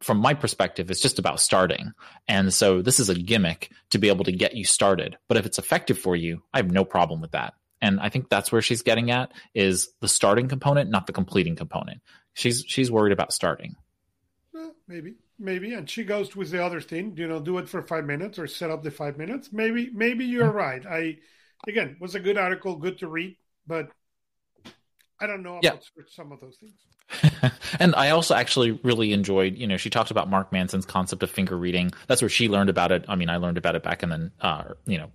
from 0.00 0.18
my 0.18 0.34
perspective 0.34 0.90
it's 0.90 1.00
just 1.00 1.18
about 1.18 1.40
starting. 1.40 1.92
And 2.28 2.52
so 2.52 2.82
this 2.82 3.00
is 3.00 3.08
a 3.08 3.14
gimmick 3.14 3.70
to 3.90 3.98
be 3.98 4.08
able 4.08 4.24
to 4.26 4.32
get 4.32 4.54
you 4.54 4.64
started. 4.64 5.16
But 5.26 5.38
if 5.38 5.46
it's 5.46 5.58
effective 5.58 5.98
for 5.98 6.14
you 6.14 6.42
i 6.52 6.58
have 6.58 6.70
no 6.70 6.84
problem 6.84 7.20
with 7.20 7.32
that. 7.32 7.54
And 7.80 7.98
i 7.98 8.08
think 8.08 8.28
that's 8.28 8.52
where 8.52 8.62
she's 8.62 8.82
getting 8.82 9.10
at 9.10 9.32
is 9.54 9.88
the 10.00 10.08
starting 10.08 10.48
component 10.48 10.90
not 10.90 11.06
the 11.06 11.12
completing 11.12 11.56
component. 11.56 12.00
She's 12.34 12.64
she's 12.66 12.90
worried 12.90 13.12
about 13.12 13.32
starting. 13.32 13.76
Well, 14.52 14.74
maybe 14.86 15.14
maybe. 15.38 15.72
And 15.72 15.88
she 15.88 16.04
goes 16.04 16.36
with 16.36 16.50
the 16.50 16.64
other 16.64 16.80
thing 16.80 17.16
you 17.16 17.26
know 17.26 17.40
do 17.40 17.58
it 17.58 17.68
for 17.68 17.82
five 17.82 18.04
minutes 18.04 18.38
or 18.38 18.46
set 18.46 18.70
up 18.70 18.82
the 18.82 18.90
five 18.90 19.16
minutes. 19.16 19.50
Maybe 19.52 19.90
maybe 19.92 20.26
you're 20.26 20.48
mm-hmm. 20.48 20.56
right. 20.56 20.86
I 20.86 21.18
again 21.66 21.96
was 22.00 22.14
a 22.14 22.20
good 22.20 22.36
article 22.36 22.76
good 22.76 22.98
to 22.98 23.08
read 23.08 23.36
but 23.66 23.90
I 25.20 25.26
don't 25.26 25.42
know 25.42 25.58
about 25.58 25.64
yeah. 25.64 26.02
some 26.08 26.32
of 26.32 26.40
those 26.40 26.56
things. 26.56 27.52
and 27.78 27.94
I 27.94 28.10
also 28.10 28.34
actually 28.34 28.72
really 28.82 29.12
enjoyed, 29.12 29.56
you 29.56 29.66
know, 29.66 29.76
she 29.76 29.90
talked 29.90 30.10
about 30.10 30.28
Mark 30.28 30.52
Manson's 30.52 30.86
concept 30.86 31.22
of 31.22 31.30
finger 31.30 31.56
reading. 31.56 31.92
That's 32.08 32.22
where 32.22 32.28
she 32.28 32.48
learned 32.48 32.70
about 32.70 32.92
it. 32.92 33.04
I 33.08 33.14
mean, 33.14 33.28
I 33.28 33.36
learned 33.36 33.58
about 33.58 33.76
it 33.76 33.82
back 33.82 34.02
in 34.02 34.08
the, 34.08 34.30
uh, 34.40 34.64
you 34.86 34.98
know, 34.98 35.10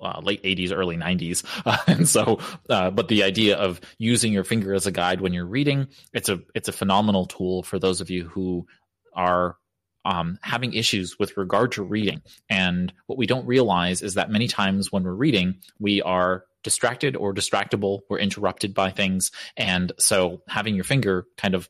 uh, 0.00 0.20
late 0.22 0.42
80s, 0.42 0.72
early 0.72 0.96
90s. 0.96 1.44
Uh, 1.64 1.78
and 1.86 2.08
so, 2.08 2.38
uh, 2.68 2.90
but 2.90 3.08
the 3.08 3.22
idea 3.22 3.56
of 3.56 3.80
using 3.98 4.32
your 4.32 4.44
finger 4.44 4.74
as 4.74 4.86
a 4.86 4.92
guide 4.92 5.20
when 5.20 5.32
you're 5.32 5.46
reading, 5.46 5.88
it's 6.12 6.28
a, 6.28 6.40
it's 6.54 6.68
a 6.68 6.72
phenomenal 6.72 7.26
tool 7.26 7.62
for 7.62 7.78
those 7.78 8.00
of 8.00 8.10
you 8.10 8.24
who 8.28 8.66
are 9.14 9.56
um, 10.04 10.38
having 10.42 10.74
issues 10.74 11.18
with 11.18 11.36
regard 11.36 11.72
to 11.72 11.82
reading. 11.82 12.22
And 12.50 12.92
what 13.06 13.18
we 13.18 13.26
don't 13.26 13.46
realize 13.46 14.02
is 14.02 14.14
that 14.14 14.30
many 14.30 14.48
times 14.48 14.92
when 14.92 15.04
we're 15.04 15.12
reading, 15.12 15.56
we 15.78 16.02
are 16.02 16.44
distracted 16.64 17.14
or 17.14 17.32
distractible. 17.32 18.00
We're 18.08 18.18
interrupted 18.18 18.74
by 18.74 18.90
things. 18.90 19.30
And 19.56 19.92
so 19.98 20.42
having 20.48 20.74
your 20.74 20.84
finger 20.84 21.26
kind 21.36 21.54
of 21.54 21.68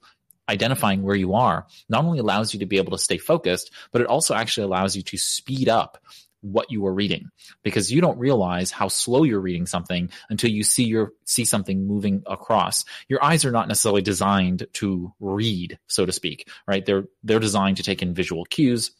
identifying 0.49 1.03
where 1.03 1.17
you 1.17 1.35
are 1.35 1.67
not 1.89 2.05
only 2.05 2.19
allows 2.19 2.55
you 2.55 2.61
to 2.61 2.67
be 2.67 2.79
able 2.79 2.93
to 2.93 3.03
stay 3.03 3.19
focused, 3.19 3.71
but 3.93 4.01
it 4.01 4.07
also 4.07 4.35
actually 4.35 4.65
allows 4.65 4.97
you 4.97 5.03
to 5.03 5.19
speed 5.19 5.69
up 5.69 5.99
what 6.45 6.71
you 6.71 6.85
are 6.87 6.93
reading 6.93 7.31
because 7.63 7.91
you 7.91 8.03
don't 8.03 8.19
realize 8.19 8.71
how 8.71 8.87
slow 8.87 9.25
you're 9.25 9.41
reading 9.41 9.65
something 9.65 10.11
until 10.29 10.51
you 10.51 10.63
see 10.63 10.85
your 10.85 11.13
see 11.25 11.47
something 11.47 11.87
moving 11.87 12.23
across 12.27 12.85
your 13.09 13.25
eyes 13.25 13.47
are 13.47 13.51
not 13.51 13.67
necessarily 13.67 14.03
designed 14.03 14.67
to 14.75 15.11
read 15.21 15.79
so 15.87 16.05
to 16.05 16.13
speak 16.13 16.47
right 16.69 16.85
they're 16.85 17.05
they're 17.23 17.39
designed 17.39 17.79
to 17.79 17.83
take 17.83 18.03
in 18.03 18.13
visual 18.13 18.45
cues 18.45 18.91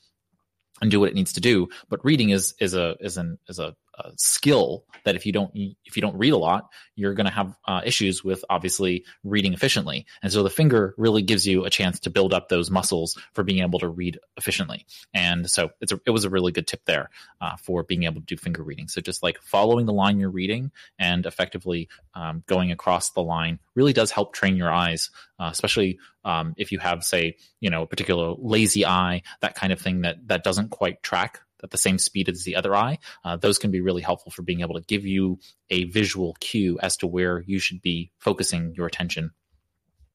and 0.81 0.91
do 0.91 0.99
what 0.99 1.11
it 1.11 1.15
needs 1.15 1.35
to 1.35 1.41
do 1.41 1.69
but 1.91 2.03
reading 2.03 2.31
is 2.31 2.55
is 2.61 2.73
a 2.73 2.97
is 3.01 3.19
an 3.19 3.39
is 3.47 3.59
a 3.59 3.77
skill 4.17 4.85
that 5.05 5.15
if 5.17 5.27
you 5.27 5.33
don't 5.33 5.51
if 5.55 5.97
you 5.97 6.03
don't 6.03 6.17
read 6.17 6.33
a 6.33 6.39
lot, 6.39 6.71
you're 6.97 7.15
going 7.15 7.27
to 7.27 7.33
have 7.33 7.57
uh, 7.67 7.81
issues 7.85 8.25
with 8.25 8.45
obviously 8.49 9.05
reading 9.23 9.53
efficiently. 9.53 10.07
And 10.23 10.33
so 10.33 10.43
the 10.43 10.51
finger 10.51 10.95
really 10.97 11.23
gives 11.23 11.47
you 11.47 11.65
a 11.65 11.71
chance 11.71 12.01
to 12.01 12.11
build 12.11 12.33
up 12.33 12.49
those 12.49 12.71
muscles 12.71 13.19
for 13.33 13.45
being 13.45 13.63
able 13.63 13.79
to 13.81 13.89
read 13.89 14.19
efficiently. 14.37 14.87
And 15.13 15.49
so 15.49 15.71
it's 15.81 15.93
a, 15.93 16.01
it 16.07 16.11
was 16.11 16.25
a 16.25 16.31
really 16.31 16.53
good 16.53 16.67
tip 16.67 16.85
there 16.87 17.11
uh, 17.41 17.57
for 17.57 17.83
being 17.83 18.05
able 18.05 18.21
to 18.21 18.27
do 18.27 18.37
finger 18.37 18.63
reading. 18.63 18.89
So 18.89 19.01
just 19.01 19.23
like 19.23 19.41
following 19.43 19.87
the 19.87 19.93
line 19.93 20.19
you're 20.19 20.31
reading 20.31 20.73
and 20.99 21.27
effectively 21.27 21.89
um, 22.15 22.43
going 22.47 22.73
across 22.73 23.11
the 23.11 23.23
line 23.23 23.59
really 23.75 23.93
does 23.93 24.11
help 24.11 24.33
train 24.33 24.57
your 24.57 24.73
eyes, 24.73 25.11
uh, 25.39 25.51
especially 25.53 25.99
um, 26.25 26.55
if 26.57 26.73
you 26.73 26.79
have 26.79 27.05
say 27.05 27.37
you 27.61 27.71
know 27.71 27.83
a 27.83 27.87
particular 27.87 28.35
lazy 28.39 28.87
eye, 28.87 29.23
that 29.41 29.55
kind 29.55 29.73
of 29.73 29.81
thing 29.81 30.03
that 30.03 30.29
that 30.29 30.45
doesn't 30.45 30.71
quite 30.71 31.03
track 31.03 31.41
at 31.65 31.71
the 31.71 31.79
same 31.79 31.99
speed 31.99 32.29
as 32.29 32.45
the 32.45 32.55
other 32.55 32.77
eye. 32.77 32.99
Uh, 33.25 33.37
those 33.37 33.59
can 33.59 33.71
be 33.73 33.81
really 33.81 34.03
helpful 34.03 34.31
for 34.31 34.43
being 34.43 34.61
able 34.61 34.75
to 34.75 34.83
give 34.83 35.05
you 35.05 35.41
a 35.71 35.85
visual 35.85 36.37
cue 36.39 36.79
as 36.81 36.97
to 36.99 37.07
where 37.07 37.43
you 37.47 37.59
should 37.59 37.83
be 37.83 38.13
focusing 38.19 38.75
your 38.77 38.87
attention. 38.87 39.33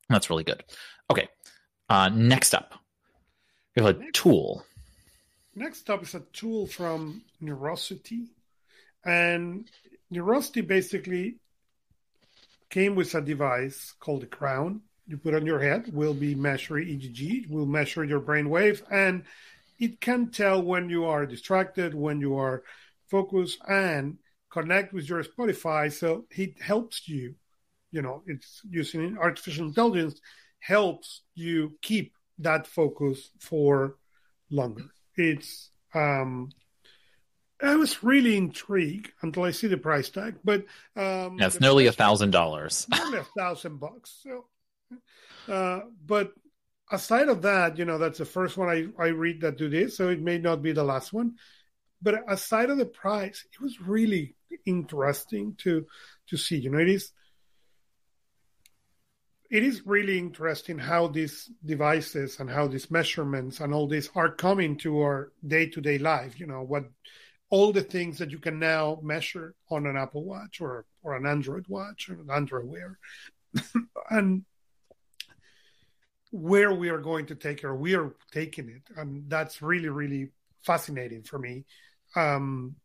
That's 0.07 0.29
really 0.29 0.43
good. 0.43 0.63
Okay. 1.09 1.27
Uh, 1.89 2.09
next 2.09 2.53
up, 2.53 2.75
we 3.75 3.83
have 3.83 3.95
a 3.95 3.99
next, 3.99 4.13
tool. 4.13 4.63
Next 5.55 5.89
up 5.89 6.03
is 6.03 6.15
a 6.15 6.21
tool 6.31 6.67
from 6.67 7.23
Neurosity. 7.41 8.27
And 9.03 9.67
Neurosity 10.13 10.65
basically 10.65 11.37
came 12.69 12.95
with 12.95 13.15
a 13.15 13.21
device 13.21 13.93
called 13.99 14.21
the 14.21 14.27
crown. 14.27 14.81
You 15.07 15.17
put 15.17 15.33
on 15.33 15.45
your 15.45 15.59
head, 15.59 15.91
will 15.91 16.13
be 16.13 16.35
measuring 16.35 16.87
EEG, 16.87 17.49
will 17.49 17.65
measure 17.65 18.03
your 18.03 18.19
brain 18.19 18.49
wave, 18.49 18.83
and 18.91 19.23
it 19.79 20.01
can 20.01 20.29
tell 20.29 20.61
when 20.61 20.89
you 20.89 21.05
are 21.05 21.25
distracted, 21.25 21.93
when 21.93 22.19
you 22.19 22.37
are 22.37 22.63
focused, 23.09 23.59
and 23.67 24.17
connect 24.49 24.93
with 24.93 25.07
your 25.07 25.23
Spotify. 25.23 25.91
So 25.91 26.25
it 26.31 26.61
helps 26.61 27.07
you. 27.07 27.35
You 27.91 28.01
know, 28.01 28.21
it's 28.27 28.61
using 28.69 29.17
artificial 29.17 29.67
intelligence 29.67 30.19
helps 30.59 31.21
you 31.33 31.77
keep 31.81 32.13
that 32.39 32.67
focus 32.67 33.31
for 33.39 33.95
longer. 34.51 34.85
It's 35.15 35.71
um 35.93 36.49
I 37.61 37.75
was 37.75 38.03
really 38.03 38.37
intrigued 38.37 39.11
until 39.21 39.43
I 39.43 39.51
see 39.51 39.67
the 39.67 39.77
price 39.77 40.09
tag, 40.09 40.35
but 40.43 40.65
um 40.95 41.37
yeah, 41.39 41.47
it's 41.47 41.59
nearly 41.59 41.87
a 41.87 41.91
thousand 41.91 42.31
dollars. 42.31 42.85
Nearly 42.91 43.19
a 43.19 43.25
thousand 43.37 43.79
bucks. 43.79 44.21
So 44.23 44.45
uh 45.51 45.81
but 46.05 46.33
aside 46.89 47.29
of 47.29 47.41
that, 47.43 47.77
you 47.77 47.85
know, 47.85 47.97
that's 47.97 48.19
the 48.19 48.25
first 48.25 48.57
one 48.57 48.69
I, 48.69 48.87
I 49.01 49.07
read 49.07 49.41
that 49.41 49.57
do 49.57 49.69
this, 49.69 49.97
so 49.97 50.09
it 50.09 50.21
may 50.21 50.37
not 50.37 50.61
be 50.61 50.71
the 50.71 50.83
last 50.83 51.13
one. 51.13 51.35
But 52.01 52.23
aside 52.27 52.69
of 52.69 52.77
the 52.77 52.85
price, 52.85 53.45
it 53.51 53.61
was 53.61 53.81
really 53.81 54.35
interesting 54.65 55.55
to 55.59 55.85
to 56.29 56.37
see. 56.37 56.57
You 56.57 56.71
know, 56.71 56.79
it 56.79 56.89
is 56.89 57.11
it 59.49 59.63
is 59.63 59.85
really 59.85 60.17
interesting 60.17 60.77
how 60.77 61.07
these 61.07 61.51
devices 61.65 62.39
and 62.39 62.49
how 62.49 62.67
these 62.67 62.91
measurements 62.91 63.59
and 63.59 63.73
all 63.73 63.87
this 63.87 64.09
are 64.15 64.31
coming 64.31 64.77
to 64.77 64.99
our 65.01 65.31
day 65.45 65.67
to 65.67 65.81
day 65.81 65.97
life. 65.97 66.39
You 66.39 66.47
know, 66.47 66.61
what 66.61 66.85
all 67.49 67.73
the 67.73 67.81
things 67.81 68.19
that 68.19 68.31
you 68.31 68.39
can 68.39 68.59
now 68.59 68.99
measure 69.01 69.55
on 69.69 69.87
an 69.87 69.97
Apple 69.97 70.23
Watch 70.23 70.61
or 70.61 70.85
or 71.03 71.15
an 71.15 71.25
Android 71.25 71.65
watch 71.67 72.09
or 72.09 72.13
an 72.13 72.29
Android 72.31 72.65
Wear. 72.65 72.99
and 74.09 74.45
where 76.31 76.73
we 76.73 76.89
are 76.89 76.99
going 76.99 77.25
to 77.27 77.35
take 77.35 77.63
or 77.63 77.75
we 77.75 77.95
are 77.95 78.15
taking 78.31 78.69
it. 78.69 78.83
And 78.97 79.29
that's 79.29 79.61
really 79.61 79.89
really 79.89 80.29
fascinating 80.61 81.23
for 81.23 81.39
me. 81.39 81.65
Um, 82.15 82.75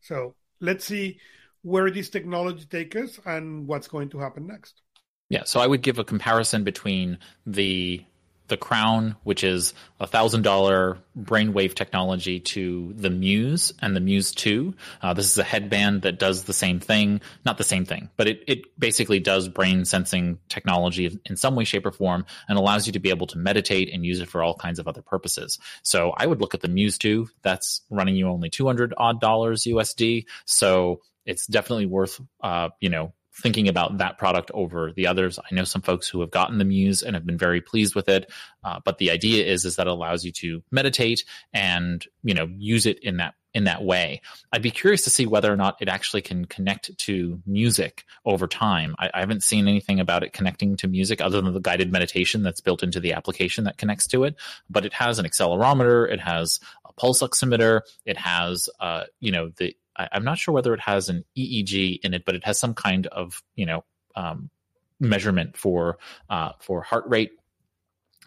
so 0.00 0.34
let's 0.60 0.84
see 0.84 1.18
where 1.62 1.90
this 1.90 2.08
technology 2.08 2.64
takes 2.64 2.96
us 2.96 3.20
and 3.26 3.66
what's 3.66 3.88
going 3.88 4.08
to 4.10 4.18
happen 4.18 4.46
next. 4.46 4.82
Yeah 5.28 5.44
so 5.44 5.60
i 5.60 5.66
would 5.66 5.82
give 5.82 5.98
a 5.98 6.04
comparison 6.04 6.64
between 6.64 7.18
the 7.46 8.04
the 8.50 8.58
Crown, 8.58 9.16
which 9.22 9.42
is 9.42 9.72
a 9.98 10.06
thousand 10.06 10.42
dollar 10.42 10.98
brainwave 11.18 11.74
technology, 11.74 12.40
to 12.40 12.92
the 12.96 13.08
Muse 13.08 13.72
and 13.80 13.96
the 13.96 14.00
Muse 14.00 14.32
Two. 14.32 14.74
Uh, 15.00 15.14
this 15.14 15.32
is 15.32 15.38
a 15.38 15.42
headband 15.42 16.02
that 16.02 16.18
does 16.18 16.44
the 16.44 16.52
same 16.52 16.78
thing, 16.80 17.22
not 17.46 17.56
the 17.56 17.64
same 17.64 17.86
thing, 17.86 18.10
but 18.18 18.28
it, 18.28 18.44
it 18.46 18.78
basically 18.78 19.20
does 19.20 19.48
brain 19.48 19.84
sensing 19.86 20.38
technology 20.48 21.18
in 21.24 21.36
some 21.36 21.54
way, 21.54 21.64
shape, 21.64 21.86
or 21.86 21.92
form, 21.92 22.26
and 22.48 22.58
allows 22.58 22.86
you 22.86 22.92
to 22.92 23.00
be 23.00 23.08
able 23.10 23.26
to 23.28 23.38
meditate 23.38 23.90
and 23.92 24.04
use 24.04 24.20
it 24.20 24.28
for 24.28 24.42
all 24.42 24.54
kinds 24.54 24.78
of 24.78 24.86
other 24.86 25.02
purposes. 25.02 25.58
So 25.82 26.12
I 26.16 26.26
would 26.26 26.40
look 26.40 26.54
at 26.54 26.60
the 26.60 26.68
Muse 26.68 26.98
Two. 26.98 27.28
That's 27.42 27.80
running 27.88 28.16
you 28.16 28.28
only 28.28 28.50
two 28.50 28.66
hundred 28.66 28.92
odd 28.96 29.20
dollars 29.20 29.64
USD. 29.64 30.26
So 30.44 31.00
it's 31.24 31.46
definitely 31.46 31.86
worth, 31.86 32.20
uh, 32.42 32.70
you 32.80 32.90
know, 32.90 33.14
thinking 33.32 33.68
about 33.68 33.98
that 33.98 34.18
product 34.18 34.50
over 34.52 34.92
the 34.92 35.06
others. 35.06 35.38
I 35.38 35.54
know 35.54 35.64
some 35.64 35.82
folks 35.82 36.08
who 36.08 36.20
have 36.20 36.30
gotten 36.30 36.58
the 36.58 36.64
Muse 36.64 37.02
and 37.02 37.14
have 37.14 37.26
been 37.26 37.38
very 37.38 37.60
pleased 37.60 37.94
with 37.94 38.08
it. 38.08 38.30
Uh, 38.64 38.80
but 38.84 38.98
the 38.98 39.10
idea 39.10 39.46
is 39.46 39.64
is 39.64 39.76
that 39.76 39.86
it 39.86 39.90
allows 39.90 40.24
you 40.24 40.32
to 40.32 40.62
meditate 40.70 41.24
and 41.52 42.04
you 42.22 42.34
know 42.34 42.48
use 42.56 42.86
it 42.86 42.98
in 43.00 43.18
that 43.18 43.34
in 43.52 43.64
that 43.64 43.82
way. 43.82 44.20
I'd 44.52 44.62
be 44.62 44.70
curious 44.70 45.02
to 45.02 45.10
see 45.10 45.26
whether 45.26 45.52
or 45.52 45.56
not 45.56 45.76
it 45.80 45.88
actually 45.88 46.22
can 46.22 46.44
connect 46.44 46.96
to 46.98 47.40
music 47.46 48.04
over 48.24 48.46
time. 48.46 48.94
I, 48.98 49.10
I, 49.12 49.20
haven't 49.20 49.42
seen 49.42 49.66
anything 49.66 49.98
about 49.98 50.22
it 50.22 50.32
connecting 50.32 50.76
to 50.76 50.88
music 50.88 51.20
other 51.20 51.40
than 51.40 51.52
the 51.52 51.60
guided 51.60 51.90
meditation 51.90 52.42
that's 52.42 52.60
built 52.60 52.82
into 52.82 53.00
the 53.00 53.12
application 53.12 53.64
that 53.64 53.76
connects 53.76 54.06
to 54.08 54.24
it. 54.24 54.36
But 54.68 54.84
it 54.86 54.92
has 54.92 55.18
an 55.18 55.26
accelerometer, 55.26 56.10
it 56.10 56.20
has 56.20 56.60
a 56.84 56.92
pulse 56.92 57.22
oximeter, 57.22 57.80
it 58.04 58.16
has, 58.16 58.68
uh, 58.78 59.04
you 59.18 59.32
know, 59.32 59.50
the 59.56 59.74
I, 59.96 60.08
am 60.12 60.24
not 60.24 60.38
sure 60.38 60.54
whether 60.54 60.74
it 60.74 60.80
has 60.80 61.08
an 61.08 61.24
EEG 61.36 62.00
in 62.02 62.14
it, 62.14 62.24
but 62.24 62.34
it 62.34 62.44
has 62.44 62.58
some 62.58 62.74
kind 62.74 63.06
of 63.08 63.42
you 63.54 63.66
know 63.66 63.84
um, 64.16 64.50
measurement 64.98 65.56
for 65.56 65.98
uh, 66.28 66.52
for 66.60 66.82
heart 66.82 67.04
rate. 67.08 67.32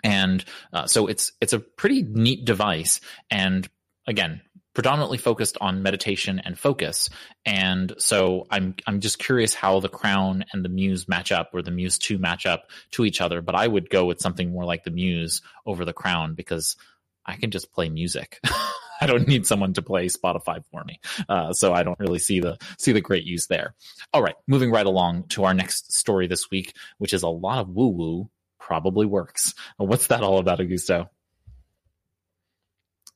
And 0.03 0.43
uh, 0.73 0.87
so 0.87 1.07
it's 1.07 1.31
it's 1.39 1.53
a 1.53 1.59
pretty 1.59 2.03
neat 2.03 2.45
device 2.45 2.99
and 3.29 3.67
again 4.07 4.41
predominantly 4.73 5.19
focused 5.19 5.55
on 5.61 5.83
meditation 5.83 6.39
and 6.39 6.57
focus. 6.57 7.09
And 7.45 7.93
so 7.97 8.47
i'm 8.49 8.75
i'm 8.87 8.99
just 8.99 9.19
curious 9.19 9.53
how 9.53 9.79
the 9.79 9.89
crown 9.89 10.45
and 10.51 10.63
the 10.63 10.69
muse 10.69 11.07
match 11.07 11.31
up 11.31 11.51
or 11.53 11.61
the 11.61 11.71
muse 11.71 11.97
2 11.97 12.17
match 12.17 12.45
up 12.45 12.69
to 12.91 13.05
each 13.05 13.21
other 13.21 13.41
but 13.41 13.55
i 13.55 13.67
would 13.67 13.89
go 13.89 14.05
with 14.05 14.19
something 14.19 14.51
more 14.51 14.65
like 14.65 14.83
the 14.83 14.91
muse 14.91 15.41
over 15.65 15.83
the 15.85 15.93
crown 15.93 16.33
because 16.33 16.75
i 17.25 17.35
can 17.35 17.51
just 17.51 17.71
play 17.71 17.89
music 17.89 18.39
I 19.03 19.05
don't 19.05 19.27
need 19.27 19.45
someone 19.45 19.73
to 19.73 19.81
play 19.81 20.07
Spotify 20.07 20.63
for 20.71 20.83
me. 20.85 20.99
Uh, 21.27 21.51
so 21.51 21.73
I 21.73 21.83
don't 21.83 21.99
really 21.99 22.19
see 22.19 22.39
the 22.39 22.57
see 22.77 22.93
the 22.93 23.01
great 23.01 23.25
use 23.25 23.47
there. 23.47 23.75
All 24.13 24.23
right, 24.23 24.35
moving 24.47 24.71
right 24.71 24.85
along 24.85 25.27
to 25.29 25.43
our 25.43 25.53
next 25.53 25.91
story 25.93 26.27
this 26.27 26.49
week, 26.49 26.73
which 26.99 27.13
is 27.13 27.23
a 27.23 27.27
lot 27.27 27.59
of 27.59 27.69
woo 27.69 27.89
woo 27.89 28.29
probably 28.59 29.05
works. 29.05 29.53
What's 29.75 30.07
that 30.07 30.23
all 30.23 30.37
about, 30.37 30.59
Augusto? 30.59 31.09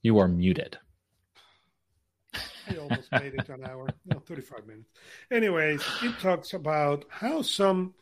You 0.04 0.20
are 0.20 0.28
muted. 0.28 0.78
I 2.34 2.76
almost 2.76 3.10
made 3.14 3.34
it 3.34 3.48
an 3.48 3.64
hour, 3.64 3.88
no, 4.06 4.20
35 4.20 4.68
minutes. 4.68 4.90
Anyways, 5.32 5.82
it 6.04 6.20
talks 6.20 6.54
about 6.54 7.06
how 7.10 7.42
some, 7.42 7.94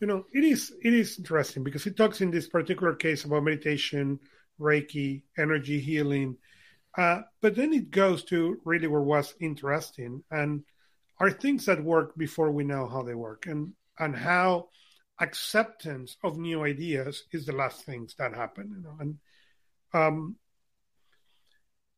you 0.00 0.06
know, 0.06 0.24
it 0.32 0.44
is 0.44 0.72
it 0.84 0.94
is 0.94 1.18
interesting 1.18 1.64
because 1.64 1.84
it 1.86 1.96
talks 1.96 2.20
in 2.20 2.30
this 2.30 2.46
particular 2.46 2.94
case 2.94 3.24
about 3.24 3.42
meditation, 3.42 4.20
Reiki, 4.60 5.22
energy 5.36 5.80
healing, 5.80 6.36
uh, 6.96 7.22
but 7.40 7.54
then 7.54 7.72
it 7.72 7.90
goes 7.90 8.24
to 8.24 8.60
really 8.64 8.86
where 8.86 9.02
was 9.02 9.34
interesting 9.40 10.22
and 10.30 10.62
are 11.18 11.30
things 11.30 11.66
that 11.66 11.82
work 11.82 12.16
before 12.16 12.50
we 12.50 12.64
know 12.64 12.86
how 12.86 13.02
they 13.02 13.14
work 13.14 13.46
and 13.46 13.72
and 13.98 14.16
how 14.16 14.68
acceptance 15.20 16.16
of 16.24 16.36
new 16.36 16.64
ideas 16.64 17.24
is 17.32 17.46
the 17.46 17.52
last 17.52 17.84
things 17.84 18.14
that 18.18 18.34
happen 18.34 18.72
you 18.74 18.82
know 18.82 18.96
and 18.98 19.18
um 19.94 20.36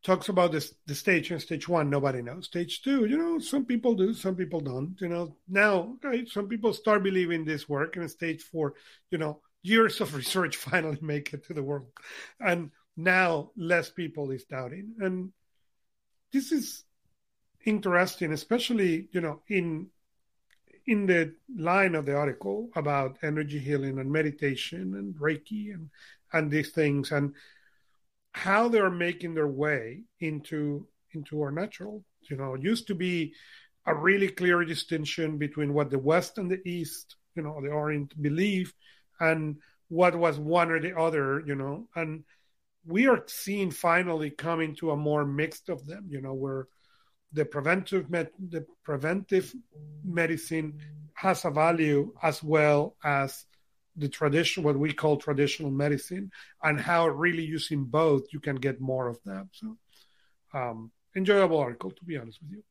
talks 0.05 0.29
about 0.29 0.53
this 0.53 0.75
the 0.87 0.95
stage 0.95 1.31
and 1.31 1.41
stage 1.41 1.67
one 1.67 1.89
nobody 1.91 2.23
knows. 2.23 2.45
Stage 2.47 2.83
two 2.83 3.07
you 3.07 3.17
know 3.17 3.39
some 3.39 3.65
people 3.65 3.95
do 3.95 4.13
some 4.13 4.37
people 4.37 4.61
don't 4.61 4.97
you 5.01 5.09
know. 5.09 5.37
Now 5.49 5.97
some 6.27 6.49
people 6.49 6.73
start 6.73 7.03
believing 7.03 7.45
this 7.45 7.69
work 7.69 7.97
and 7.97 8.09
stage 8.11 8.43
four 8.43 8.75
you 9.11 9.19
know 9.19 9.41
years 9.63 10.01
of 10.01 10.15
research 10.21 10.57
finally 10.57 10.99
make 11.01 11.33
it 11.33 11.47
to 11.47 11.55
the 11.55 11.63
world. 11.63 11.89
And 12.39 12.71
now 12.97 13.51
less 13.57 13.91
people 13.91 14.31
is 14.31 14.45
doubting. 14.45 14.95
And 15.01 15.33
this 16.33 16.51
is 16.53 16.85
interesting 17.65 18.33
especially 18.33 19.09
you 19.13 19.21
know 19.21 19.41
in 19.49 19.87
in 20.87 21.07
the 21.07 21.33
line 21.57 21.95
of 21.95 22.05
the 22.05 22.15
article 22.15 22.69
about 22.77 23.17
energy 23.23 23.59
healing 23.59 23.99
and 23.99 24.11
meditation 24.11 24.95
and 24.97 25.15
reiki 25.15 25.73
and 25.73 25.89
and 26.33 26.51
these 26.51 26.71
things 26.71 27.13
and 27.13 27.33
how 28.33 28.69
they're 28.69 28.91
making 28.91 29.33
their 29.33 29.49
way 29.49 30.03
into 30.21 30.87
into 31.13 31.41
our 31.41 31.51
natural 31.51 32.05
you 32.29 32.37
know 32.37 32.55
used 32.55 32.87
to 32.87 32.95
be 32.95 33.33
a 33.87 33.95
really 33.95 34.29
clear 34.29 34.65
distinction 34.65 35.39
between 35.39 35.73
what 35.73 35.91
the 35.91 35.99
west 35.99 36.37
and 36.37 36.51
the 36.51 36.61
east 36.69 37.17
you 37.35 37.43
know 37.43 37.61
the 37.63 37.71
orient 37.71 38.11
believe 38.21 38.75
and 39.21 39.57
what 39.89 40.15
was 40.15 40.39
one 40.39 40.71
or 40.71 40.81
the 40.81 40.99
other 40.99 41.43
you 41.47 41.55
know 41.55 41.89
and 41.95 42.25
we 42.87 43.07
are 43.07 43.23
seeing 43.27 43.71
finally 43.71 44.31
coming 44.31 44.75
to 44.77 44.91
a 44.91 44.97
more 44.97 45.25
mixed 45.25 45.69
of 45.69 45.87
them, 45.87 46.07
you 46.09 46.21
know, 46.21 46.35
where 46.35 46.69
the 47.33 47.45
preventive 47.45 48.11
med- 48.11 48.31
the 48.51 48.65
preventive 48.85 49.53
medicine 50.05 50.79
has 51.15 51.45
a 51.45 51.51
value 51.51 52.13
as 52.23 52.43
well 52.43 52.97
as 53.05 53.45
the 53.97 54.09
tradition 54.09 54.63
what 54.63 54.79
we 54.79 54.93
call 54.93 55.17
traditional 55.17 55.71
medicine 55.71 56.31
and 56.63 56.81
how 56.81 57.07
really 57.07 57.45
using 57.45 57.85
both 57.85 58.25
you 58.33 58.41
can 58.41 58.57
get 58.57 58.81
more 58.81 59.07
of 59.07 59.19
that 59.25 59.47
so 59.53 59.77
um, 60.53 60.91
enjoyable 61.15 61.59
article 61.59 61.91
to 61.91 62.05
be 62.05 62.17
honest 62.17 62.41
with 62.43 62.53
you. 62.53 62.63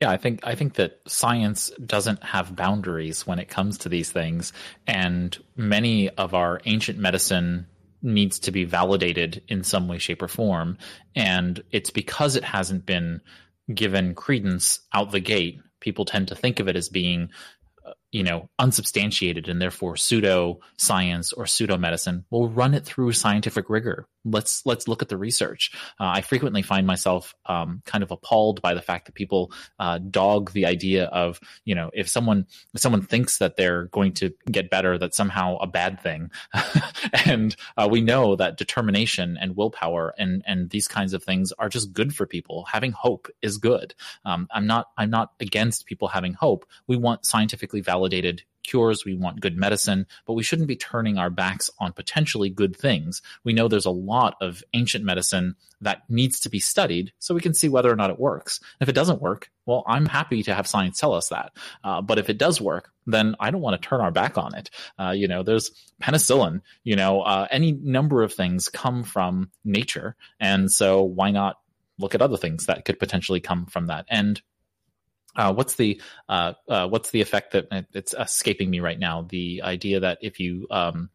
Yeah, 0.00 0.10
I 0.10 0.16
think 0.16 0.40
I 0.44 0.54
think 0.54 0.74
that 0.74 0.98
science 1.06 1.70
doesn't 1.84 2.24
have 2.24 2.56
boundaries 2.56 3.26
when 3.26 3.38
it 3.38 3.50
comes 3.50 3.78
to 3.78 3.90
these 3.90 4.10
things, 4.10 4.54
and 4.86 5.36
many 5.56 6.08
of 6.08 6.32
our 6.32 6.62
ancient 6.64 6.98
medicine 6.98 7.66
needs 8.02 8.38
to 8.40 8.50
be 8.50 8.64
validated 8.64 9.42
in 9.48 9.62
some 9.62 9.88
way, 9.88 9.98
shape, 9.98 10.22
or 10.22 10.28
form. 10.28 10.78
And 11.14 11.62
it's 11.70 11.90
because 11.90 12.36
it 12.36 12.44
hasn't 12.44 12.86
been 12.86 13.20
given 13.72 14.14
credence 14.14 14.80
out 14.92 15.10
the 15.10 15.20
gate. 15.20 15.60
People 15.80 16.04
tend 16.04 16.28
to 16.28 16.34
think 16.34 16.60
of 16.60 16.68
it 16.68 16.76
as 16.76 16.88
being 16.88 17.30
uh, 17.86 17.92
you 18.10 18.22
know 18.22 18.48
unsubstantiated 18.58 19.48
and 19.48 19.60
therefore 19.60 19.96
pseudo 19.96 20.60
science 20.76 21.32
or 21.32 21.46
pseudo 21.46 21.78
medicine 21.78 22.26
we'll 22.30 22.50
run 22.50 22.74
it 22.74 22.84
through 22.84 23.10
scientific 23.10 23.70
rigor 23.70 24.06
let's 24.24 24.64
let's 24.66 24.88
look 24.88 25.02
at 25.02 25.08
the 25.08 25.16
research. 25.16 25.70
Uh, 25.98 26.12
i 26.14 26.20
frequently 26.20 26.62
find 26.62 26.86
myself 26.86 27.34
um, 27.46 27.82
kind 27.86 28.02
of 28.02 28.10
appalled 28.10 28.60
by 28.62 28.74
the 28.74 28.82
fact 28.82 29.06
that 29.06 29.14
people 29.14 29.52
uh, 29.78 29.98
dog 29.98 30.52
the 30.52 30.66
idea 30.66 31.04
of 31.06 31.40
you 31.64 31.74
know 31.74 31.90
if 31.94 32.08
someone 32.08 32.46
if 32.74 32.80
someone 32.80 33.02
thinks 33.02 33.38
that 33.38 33.56
they're 33.56 33.84
going 33.86 34.12
to 34.12 34.32
get 34.50 34.70
better 34.70 34.98
that's 34.98 35.16
somehow 35.16 35.56
a 35.58 35.66
bad 35.66 36.00
thing. 36.00 36.30
And 37.26 37.56
uh, 37.76 37.88
we 37.90 38.00
know 38.00 38.36
that 38.36 38.56
determination 38.56 39.38
and 39.40 39.56
willpower 39.56 40.14
and 40.18 40.42
and 40.46 40.70
these 40.70 40.86
kinds 40.86 41.12
of 41.12 41.22
things 41.22 41.52
are 41.52 41.68
just 41.68 41.92
good 41.92 42.14
for 42.14 42.26
people. 42.26 42.66
Having 42.70 42.92
hope 42.92 43.28
is 43.42 43.58
good. 43.58 43.94
Um, 44.24 44.48
i'm 44.52 44.66
not 44.66 44.88
i'm 44.96 45.10
not 45.10 45.32
against 45.40 45.86
people 45.86 46.08
having 46.08 46.34
hope. 46.34 46.66
We 46.86 46.96
want 46.96 47.24
scientifically 47.24 47.80
validated 47.80 48.00
validated 48.00 48.42
cures. 48.70 49.04
We 49.04 49.14
want 49.14 49.40
good 49.40 49.56
medicine, 49.56 50.06
but 50.26 50.34
we 50.34 50.42
shouldn't 50.42 50.68
be 50.68 50.76
turning 50.76 51.18
our 51.18 51.30
backs 51.30 51.70
on 51.78 51.92
potentially 51.92 52.50
good 52.50 52.76
things. 52.76 53.20
We 53.44 53.52
know 53.52 53.68
there's 53.68 53.86
a 53.86 53.90
lot 53.90 54.36
of 54.40 54.62
ancient 54.74 55.04
medicine 55.04 55.56
that 55.80 56.02
needs 56.08 56.40
to 56.40 56.50
be 56.50 56.60
studied 56.60 57.12
so 57.18 57.34
we 57.34 57.40
can 57.40 57.54
see 57.54 57.68
whether 57.68 57.90
or 57.90 57.96
not 57.96 58.10
it 58.10 58.20
works. 58.20 58.60
If 58.80 58.88
it 58.88 58.94
doesn't 58.94 59.22
work, 59.22 59.50
well, 59.66 59.82
I'm 59.86 60.06
happy 60.06 60.42
to 60.44 60.54
have 60.54 60.66
science 60.66 60.98
tell 60.98 61.14
us 61.14 61.28
that. 61.28 61.52
Uh, 61.82 62.00
but 62.02 62.18
if 62.18 62.30
it 62.30 62.38
does 62.38 62.60
work, 62.60 62.90
then 63.06 63.34
I 63.40 63.50
don't 63.50 63.60
want 63.60 63.80
to 63.80 63.88
turn 63.88 64.00
our 64.00 64.10
back 64.10 64.38
on 64.38 64.54
it. 64.54 64.70
Uh, 64.98 65.10
you 65.10 65.26
know, 65.26 65.42
there's 65.42 65.70
penicillin, 66.02 66.60
you 66.84 66.96
know, 66.96 67.22
uh, 67.22 67.46
any 67.50 67.72
number 67.72 68.22
of 68.22 68.32
things 68.32 68.68
come 68.68 69.02
from 69.02 69.50
nature. 69.64 70.16
And 70.38 70.70
so 70.70 71.02
why 71.02 71.30
not 71.30 71.58
look 71.98 72.14
at 72.14 72.22
other 72.22 72.36
things 72.36 72.66
that 72.66 72.84
could 72.84 72.98
potentially 72.98 73.40
come 73.40 73.66
from 73.66 73.86
that? 73.86 74.06
And 74.08 74.40
uh, 75.36 75.52
what's 75.52 75.76
the 75.76 76.00
uh, 76.28 76.54
uh, 76.68 76.88
what's 76.88 77.10
the 77.10 77.20
effect 77.20 77.52
that 77.52 77.86
it's 77.92 78.14
escaping 78.18 78.70
me 78.70 78.80
right 78.80 78.98
now? 78.98 79.26
The 79.28 79.62
idea 79.62 80.00
that 80.00 80.18
if 80.20 80.40
you 80.40 80.66
um, 80.70 81.10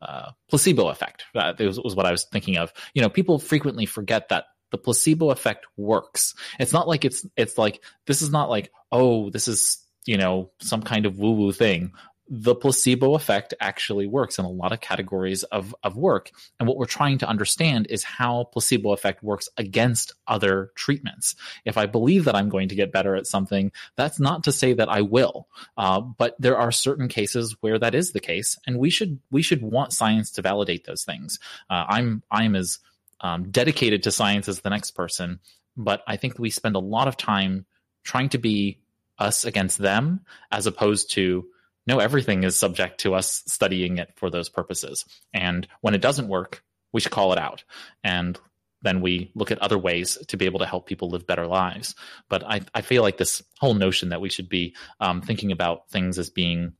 uh, 0.00 0.30
placebo 0.48 0.88
effect 0.88 1.24
that 1.34 1.58
was, 1.58 1.80
was 1.80 1.96
what 1.96 2.06
I 2.06 2.12
was 2.12 2.24
thinking 2.24 2.56
of. 2.56 2.72
You 2.94 3.02
know, 3.02 3.08
people 3.08 3.38
frequently 3.38 3.86
forget 3.86 4.28
that 4.28 4.44
the 4.70 4.78
placebo 4.78 5.30
effect 5.30 5.66
works. 5.76 6.34
It's 6.58 6.72
not 6.72 6.86
like 6.86 7.04
it's 7.04 7.26
it's 7.36 7.58
like 7.58 7.82
this 8.06 8.22
is 8.22 8.30
not 8.30 8.50
like 8.50 8.70
oh 8.92 9.30
this 9.30 9.48
is 9.48 9.78
you 10.06 10.16
know 10.16 10.50
some 10.60 10.82
kind 10.82 11.06
of 11.06 11.18
woo 11.18 11.32
woo 11.32 11.52
thing 11.52 11.92
the 12.30 12.54
placebo 12.54 13.14
effect 13.14 13.54
actually 13.60 14.06
works 14.06 14.38
in 14.38 14.44
a 14.44 14.50
lot 14.50 14.72
of 14.72 14.80
categories 14.80 15.44
of, 15.44 15.74
of 15.82 15.96
work. 15.96 16.30
And 16.58 16.68
what 16.68 16.76
we're 16.76 16.84
trying 16.84 17.18
to 17.18 17.28
understand 17.28 17.86
is 17.88 18.04
how 18.04 18.44
placebo 18.52 18.92
effect 18.92 19.22
works 19.22 19.48
against 19.56 20.14
other 20.26 20.70
treatments. 20.74 21.34
If 21.64 21.78
I 21.78 21.86
believe 21.86 22.24
that 22.24 22.34
I'm 22.34 22.50
going 22.50 22.68
to 22.68 22.74
get 22.74 22.92
better 22.92 23.16
at 23.16 23.26
something, 23.26 23.72
that's 23.96 24.20
not 24.20 24.44
to 24.44 24.52
say 24.52 24.74
that 24.74 24.88
I 24.88 25.00
will. 25.00 25.48
Uh, 25.76 26.00
but 26.00 26.36
there 26.38 26.58
are 26.58 26.70
certain 26.70 27.08
cases 27.08 27.56
where 27.60 27.78
that 27.78 27.94
is 27.94 28.12
the 28.12 28.20
case, 28.20 28.58
and 28.66 28.78
we 28.78 28.90
should 28.90 29.20
we 29.30 29.42
should 29.42 29.62
want 29.62 29.92
science 29.92 30.30
to 30.32 30.42
validate 30.42 30.84
those 30.84 31.04
things. 31.04 31.38
Uh, 31.70 31.84
I'm 31.88 32.22
I'm 32.30 32.54
as 32.54 32.78
um, 33.20 33.50
dedicated 33.50 34.02
to 34.02 34.10
science 34.10 34.48
as 34.48 34.60
the 34.60 34.70
next 34.70 34.92
person, 34.92 35.40
but 35.76 36.02
I 36.06 36.16
think 36.16 36.38
we 36.38 36.50
spend 36.50 36.76
a 36.76 36.80
lot 36.80 37.08
of 37.08 37.16
time 37.16 37.64
trying 38.04 38.28
to 38.30 38.38
be 38.38 38.80
us 39.18 39.44
against 39.44 39.78
them 39.78 40.20
as 40.50 40.66
opposed 40.66 41.10
to 41.12 41.46
no, 41.88 42.00
everything 42.00 42.44
is 42.44 42.58
subject 42.58 43.00
to 43.00 43.14
us 43.14 43.42
studying 43.46 43.96
it 43.96 44.12
for 44.14 44.28
those 44.28 44.50
purposes. 44.50 45.06
And 45.32 45.66
when 45.80 45.94
it 45.94 46.02
doesn't 46.02 46.28
work, 46.28 46.62
we 46.92 47.00
should 47.00 47.12
call 47.12 47.32
it 47.32 47.38
out. 47.38 47.64
And 48.04 48.38
then 48.82 49.00
we 49.00 49.32
look 49.34 49.50
at 49.50 49.58
other 49.60 49.78
ways 49.78 50.18
to 50.28 50.36
be 50.36 50.44
able 50.44 50.58
to 50.58 50.66
help 50.66 50.86
people 50.86 51.08
live 51.08 51.26
better 51.26 51.46
lives. 51.46 51.94
But 52.28 52.44
I, 52.44 52.60
I 52.74 52.82
feel 52.82 53.02
like 53.02 53.16
this 53.16 53.42
whole 53.58 53.72
notion 53.72 54.10
that 54.10 54.20
we 54.20 54.28
should 54.28 54.50
be 54.50 54.76
um, 55.00 55.22
thinking 55.22 55.50
about 55.50 55.88
things 55.88 56.18
as 56.18 56.28
being 56.28 56.74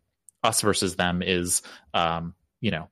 us 0.45 0.61
versus 0.61 0.97
them 0.97 1.23
is, 1.23 1.63
um, 1.95 2.35
you 2.61 2.71
know, 2.71 2.91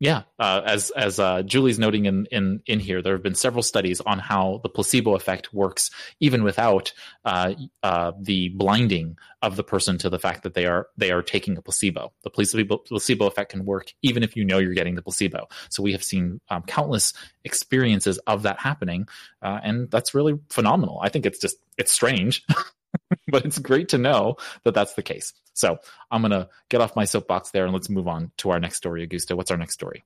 yeah, 0.00 0.22
uh, 0.38 0.62
as 0.64 0.88
as 0.92 1.20
uh, 1.20 1.42
Julie's 1.42 1.78
noting 1.78 2.06
in, 2.06 2.24
in 2.32 2.62
in 2.64 2.80
here, 2.80 3.02
there 3.02 3.12
have 3.12 3.22
been 3.22 3.34
several 3.34 3.62
studies 3.62 4.00
on 4.00 4.18
how 4.18 4.60
the 4.62 4.70
placebo 4.70 5.14
effect 5.14 5.52
works, 5.52 5.90
even 6.20 6.42
without 6.42 6.94
uh, 7.26 7.52
uh, 7.82 8.12
the 8.18 8.48
blinding 8.48 9.18
of 9.42 9.56
the 9.56 9.62
person 9.62 9.98
to 9.98 10.08
the 10.08 10.18
fact 10.18 10.42
that 10.44 10.54
they 10.54 10.64
are 10.64 10.88
they 10.96 11.10
are 11.10 11.20
taking 11.20 11.58
a 11.58 11.62
placebo. 11.62 12.14
The 12.22 12.30
placebo 12.30 12.78
placebo 12.78 13.26
effect 13.26 13.50
can 13.50 13.66
work 13.66 13.92
even 14.00 14.22
if 14.22 14.36
you 14.36 14.44
know 14.44 14.56
you're 14.56 14.72
getting 14.72 14.94
the 14.94 15.02
placebo. 15.02 15.48
So 15.68 15.82
we 15.82 15.92
have 15.92 16.02
seen 16.02 16.40
um, 16.48 16.62
countless 16.62 17.12
experiences 17.44 18.16
of 18.26 18.44
that 18.44 18.58
happening, 18.58 19.06
uh, 19.42 19.60
and 19.62 19.90
that's 19.90 20.14
really 20.14 20.38
phenomenal. 20.48 20.98
I 21.02 21.10
think 21.10 21.26
it's 21.26 21.38
just 21.38 21.58
it's 21.76 21.92
strange. 21.92 22.42
but 23.28 23.44
it's 23.44 23.58
great 23.58 23.90
to 23.90 23.98
know 23.98 24.36
that 24.64 24.74
that's 24.74 24.94
the 24.94 25.02
case. 25.02 25.32
So 25.54 25.78
I'm 26.10 26.22
going 26.22 26.32
to 26.32 26.48
get 26.68 26.80
off 26.80 26.96
my 26.96 27.04
soapbox 27.04 27.50
there 27.50 27.64
and 27.64 27.72
let's 27.72 27.90
move 27.90 28.08
on 28.08 28.32
to 28.38 28.50
our 28.50 28.60
next 28.60 28.76
story. 28.76 29.06
Augusto. 29.06 29.36
what's 29.36 29.50
our 29.50 29.56
next 29.56 29.74
story? 29.74 30.04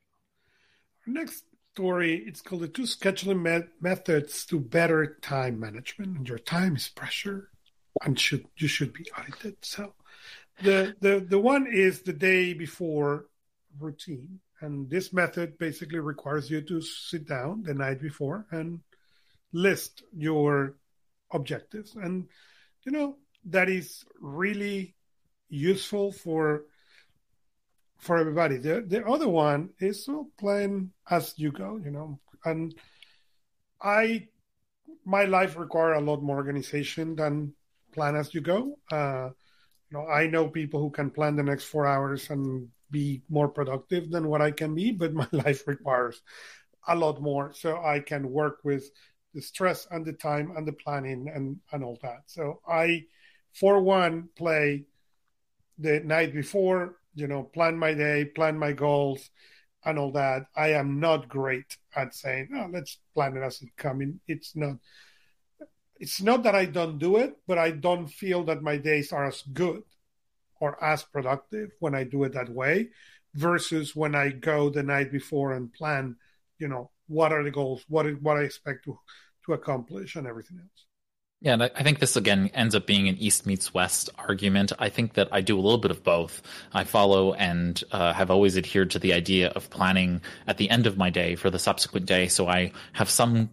next 1.07 1.45
story, 1.75 2.23
it's 2.27 2.41
called 2.41 2.63
the 2.63 2.69
two 2.69 2.83
scheduling 2.83 3.43
me- 3.43 3.69
methods 3.81 4.47
to 4.47 4.59
better 4.59 5.19
time 5.21 5.61
management. 5.61 6.29
Your 6.29 6.39
time 6.39 6.77
is 6.77 6.89
pressure 6.89 7.51
and 8.03 8.19
should 8.19 8.47
you 8.57 8.69
should 8.69 8.93
be 8.93 9.07
audited. 9.17 9.57
So 9.63 9.95
the 10.63 10.95
the 11.01 11.25
the 11.29 11.39
one 11.39 11.67
is 11.67 12.03
the 12.03 12.13
day 12.13 12.55
before 12.55 13.27
routine. 13.79 14.41
And 14.61 14.89
this 14.89 15.13
method 15.13 15.59
basically 15.59 15.99
requires 15.99 16.51
you 16.51 16.63
to 16.63 16.81
sit 16.81 17.29
down 17.29 17.65
the 17.65 17.75
night 17.75 18.01
before 18.01 18.47
and 18.51 18.81
list 19.53 20.05
your 20.17 20.77
objectives. 21.31 21.97
And 21.97 22.29
you 22.85 22.93
know, 22.93 23.17
that 23.47 23.69
is 23.69 24.05
really 24.21 24.95
useful 25.49 26.13
for 26.13 26.65
for 27.99 28.19
everybody. 28.19 28.59
The 28.59 28.85
the 28.87 29.07
other 29.07 29.29
one 29.29 29.71
is 29.81 30.07
well, 30.09 30.29
plan 30.39 30.91
as 31.11 31.35
you 31.37 31.53
go, 31.53 31.81
you 31.83 31.91
know. 31.91 32.21
And 32.45 32.75
I 33.81 34.29
my 35.05 35.25
life 35.25 35.57
require 35.57 35.95
a 35.95 36.01
lot 36.01 36.23
more 36.23 36.37
organization 36.37 37.17
than 37.17 37.55
plan 37.93 38.17
as 38.17 38.35
you 38.35 38.41
go. 38.41 38.79
Uh, 38.91 39.31
you 39.91 39.99
know, 39.99 40.07
I 40.07 40.27
know 40.27 40.49
people 40.49 40.81
who 40.81 40.91
can 40.91 41.11
plan 41.11 41.37
the 41.37 41.43
next 41.43 41.65
four 41.65 41.87
hours 41.87 42.31
and 42.31 42.69
be 42.91 43.23
more 43.29 43.49
productive 43.49 44.11
than 44.11 44.29
what 44.29 44.43
I 44.43 44.51
can 44.51 44.75
be, 44.75 44.93
but 44.93 45.15
my 45.23 45.29
life 45.33 45.67
requires 45.67 46.21
a 46.89 46.95
lot 46.97 47.21
more. 47.21 47.53
So 47.55 47.83
I 47.83 48.01
can 48.01 48.31
work 48.31 48.61
with 48.65 48.91
the 49.35 49.43
stress 49.43 49.87
and 49.91 50.05
the 50.05 50.13
time 50.13 50.53
and 50.57 50.67
the 50.67 50.73
planning 50.73 51.31
and, 51.33 51.59
and 51.73 51.85
all 51.85 51.99
that. 52.03 52.23
So 52.27 52.61
I, 52.67 53.05
for 53.53 53.81
one, 53.81 54.29
play 54.37 54.85
the 55.79 56.01
night 56.01 56.33
before, 56.33 56.97
you 57.15 57.27
know, 57.27 57.43
plan 57.43 57.77
my 57.77 57.95
day, 57.95 58.25
plan 58.25 58.59
my 58.59 58.73
goals 58.73 59.31
and 59.85 59.99
all 59.99 60.13
that. 60.13 60.47
I 60.57 60.69
am 60.73 61.01
not 61.01 61.29
great 61.29 61.77
at 61.95 62.15
saying, 62.15 62.51
oh, 62.55 62.69
let's 62.73 62.99
plan 63.15 63.37
it 63.37 63.43
as 63.43 63.61
it 63.63 63.77
coming. 63.77 64.21
It's 64.27 64.57
not 64.57 64.77
it's 66.01 66.21
not 66.21 66.43
that 66.43 66.55
I 66.55 66.65
don't 66.65 66.99
do 66.99 67.17
it, 67.17 67.37
but 67.47 67.57
I 67.57 67.71
don't 67.71 68.09
feel 68.09 68.45
that 68.45 68.63
my 68.63 68.77
days 68.77 69.13
are 69.13 69.27
as 69.27 69.43
good 69.53 69.83
or 70.61 70.83
as 70.83 71.03
productive 71.03 71.71
when 71.79 71.95
I 71.95 72.05
do 72.05 72.25
it 72.25 72.33
that 72.35 72.49
way 72.49 72.89
versus 73.35 73.95
when 73.95 74.15
I 74.15 74.31
go 74.31 74.71
the 74.71 74.83
night 74.83 75.13
before 75.13 75.53
and 75.53 75.73
plan, 75.73 76.17
you 76.59 76.69
know, 76.69 76.91
what 77.09 77.33
are 77.33 77.43
the 77.43 77.51
goals, 77.51 77.85
what 77.89 78.07
what 78.23 78.37
I 78.37 78.43
expect 78.43 78.85
to 78.85 78.99
to 79.47 79.53
accomplish 79.53 80.17
and 80.17 80.27
everything 80.27 80.59
else. 80.59 80.87
Yeah, 81.41 81.53
and 81.53 81.63
I 81.63 81.83
think 81.83 81.99
this 81.99 82.17
again 82.17 82.51
ends 82.55 82.75
up 82.75 82.87
being 82.87 83.07
an 83.09 83.19
East 83.19 83.45
meets 83.45 83.75
West 83.75 84.09
argument. 84.17 84.73
I 84.79 84.89
think 84.89 85.15
that 85.15 85.29
I 85.31 85.43
do 85.43 85.59
a 85.59 85.61
little 85.61 85.79
bit 85.79 85.91
of 85.91 86.03
both. 86.03 86.41
I 86.73 86.85
follow 86.85 87.35
and 87.35 87.83
uh, 87.93 88.15
have 88.15 88.31
always 88.31 88.57
adhered 88.57 88.93
to 88.93 88.99
the 88.99 89.13
idea 89.13 89.49
of 89.51 89.69
planning 89.69 90.23
at 90.47 90.57
the 90.57 90.71
end 90.71 90.87
of 90.87 90.97
my 90.97 91.11
day 91.11 91.35
for 91.35 91.51
the 91.51 91.59
subsequent 91.59 92.07
day, 92.07 92.29
so 92.29 92.49
I 92.49 92.73
have 92.95 93.11
some 93.11 93.51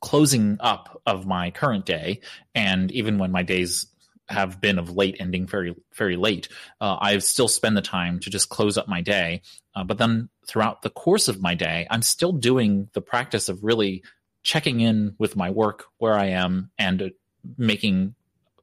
closing 0.00 0.56
up 0.58 1.00
of 1.06 1.26
my 1.26 1.52
current 1.52 1.86
day, 1.86 2.20
and 2.54 2.90
even 2.90 3.18
when 3.18 3.30
my 3.30 3.44
days 3.44 3.86
have 4.30 4.60
been 4.60 4.78
of 4.78 4.96
late 4.96 5.16
ending 5.18 5.46
very 5.46 5.74
very 5.96 6.16
late 6.16 6.48
uh, 6.80 6.96
i 7.00 7.18
still 7.18 7.48
spend 7.48 7.76
the 7.76 7.82
time 7.82 8.20
to 8.20 8.30
just 8.30 8.48
close 8.48 8.78
up 8.78 8.86
my 8.86 9.00
day 9.00 9.42
uh, 9.74 9.84
but 9.84 9.98
then 9.98 10.28
throughout 10.46 10.82
the 10.82 10.90
course 10.90 11.28
of 11.28 11.40
my 11.40 11.54
day 11.54 11.86
i'm 11.90 12.02
still 12.02 12.32
doing 12.32 12.88
the 12.92 13.00
practice 13.00 13.48
of 13.48 13.64
really 13.64 14.02
checking 14.42 14.80
in 14.80 15.14
with 15.18 15.36
my 15.36 15.50
work 15.50 15.86
where 15.98 16.14
i 16.14 16.26
am 16.26 16.70
and 16.78 17.02
uh, 17.02 17.08
making 17.56 18.14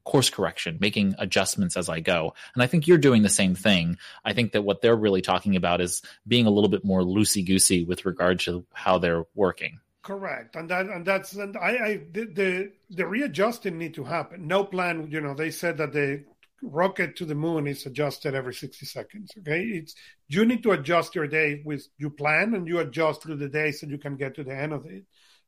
course 0.03 0.29
correction 0.29 0.77
making 0.79 1.13
adjustments 1.19 1.75
as 1.75 1.89
i 1.89 1.99
go 1.99 2.33
and 2.53 2.63
i 2.63 2.67
think 2.67 2.87
you're 2.87 2.97
doing 2.97 3.23
the 3.23 3.29
same 3.29 3.55
thing 3.55 3.97
i 4.23 4.31
think 4.31 4.53
that 4.53 4.61
what 4.61 4.81
they're 4.81 4.95
really 4.95 5.21
talking 5.21 5.57
about 5.57 5.81
is 5.81 6.01
being 6.25 6.45
a 6.45 6.49
little 6.49 6.69
bit 6.69 6.85
more 6.85 7.01
loosey 7.01 7.45
goosey 7.45 7.83
with 7.83 8.05
regard 8.05 8.39
to 8.39 8.65
how 8.73 8.97
they're 8.97 9.25
working 9.35 9.79
Correct, 10.07 10.55
and 10.55 10.69
that 10.69 10.85
and 10.85 11.05
that's 11.05 11.33
and 11.33 11.57
I, 11.57 11.69
I 11.69 12.01
the, 12.13 12.23
the 12.23 12.71
the 12.91 13.05
readjusting 13.05 13.77
need 13.77 13.93
to 13.95 14.05
happen. 14.05 14.47
No 14.47 14.63
plan, 14.63 15.09
you 15.11 15.19
know. 15.19 15.33
They 15.33 15.51
said 15.51 15.77
that 15.79 15.91
the 15.91 16.23
rocket 16.61 17.15
to 17.17 17.25
the 17.25 17.35
moon 17.35 17.67
is 17.67 17.85
adjusted 17.85 18.35
every 18.35 18.53
sixty 18.53 18.85
seconds. 18.85 19.31
Okay, 19.39 19.63
it's 19.63 19.95
you 20.27 20.45
need 20.45 20.63
to 20.63 20.71
adjust 20.71 21.15
your 21.15 21.27
day 21.27 21.61
with 21.65 21.87
you 21.97 22.09
plan 22.09 22.55
and 22.55 22.67
you 22.67 22.79
adjust 22.79 23.23
through 23.23 23.37
the 23.37 23.49
day 23.49 23.71
so 23.71 23.87
you 23.87 23.97
can 23.97 24.15
get 24.15 24.35
to 24.35 24.43
the 24.43 24.55
end 24.55 24.73
of 24.73 24.85
it. 24.85 25.05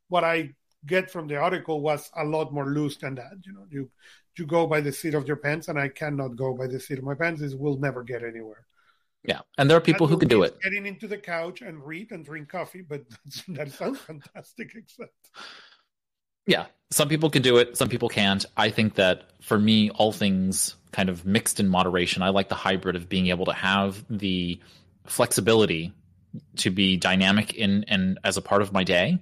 What 0.07 0.24
I 0.24 0.51
get 0.86 1.12
from 1.12 1.28
the 1.28 1.36
article 1.36 1.82
was 1.82 2.10
a 2.16 2.24
lot 2.24 2.53
more 2.53 2.68
loose 2.68 2.97
than 2.97 3.16
that. 3.16 3.34
You 3.43 3.53
know, 3.53 3.66
you 3.70 3.89
you 4.38 4.45
go 4.45 4.66
by 4.66 4.82
the 4.82 4.91
seat 4.91 5.14
of 5.14 5.28
your 5.28 5.38
pants, 5.38 5.68
and 5.68 5.78
I 5.78 5.89
cannot 5.89 6.36
go 6.36 6.53
by 6.53 6.68
the 6.68 6.80
seat 6.80 6.99
of 6.99 7.03
my 7.03 7.16
pants. 7.16 7.41
This 7.41 7.55
will 7.55 7.78
never 7.78 8.03
get 8.03 8.24
anywhere. 8.24 8.66
Yeah, 9.24 9.41
and 9.57 9.70
there 9.70 9.78
are 9.78 9.82
people 9.82 10.07
who 10.07 10.18
can 10.18 10.30
do 10.30 10.43
it. 10.43 10.60
Getting 10.62 10.86
into 10.86 11.07
the 11.07 11.18
couch 11.18 11.62
and 11.62 11.84
read 11.86 12.12
and 12.12 12.24
drink 12.24 12.47
coffee, 12.47 12.82
but 12.82 13.03
that 13.49 13.72
sounds 13.72 13.99
fantastic. 13.99 14.72
Except, 14.76 15.14
yeah, 16.50 16.66
some 16.89 17.08
people 17.08 17.30
can 17.30 17.43
do 17.43 17.58
it, 17.58 17.78
some 17.78 17.89
people 17.89 18.10
can't. 18.10 18.43
I 18.58 18.72
think 18.72 18.95
that 18.95 19.30
for 19.39 19.58
me, 19.58 19.91
all 19.91 20.12
things 20.12 20.76
kind 20.91 21.08
of 21.08 21.24
mixed 21.24 21.60
in 21.60 21.70
moderation. 21.70 22.24
I 22.24 22.30
like 22.30 22.50
the 22.50 22.56
hybrid 22.56 22.95
of 22.95 23.08
being 23.08 23.28
able 23.28 23.45
to 23.45 23.54
have 23.54 24.04
the 24.10 24.60
flexibility 25.06 25.93
to 26.58 26.72
be 26.72 26.97
dynamic 26.97 27.54
in 27.54 27.86
and 27.88 28.18
as 28.24 28.36
a 28.36 28.41
part 28.41 28.64
of 28.64 28.74
my 28.74 28.84
day. 28.84 29.20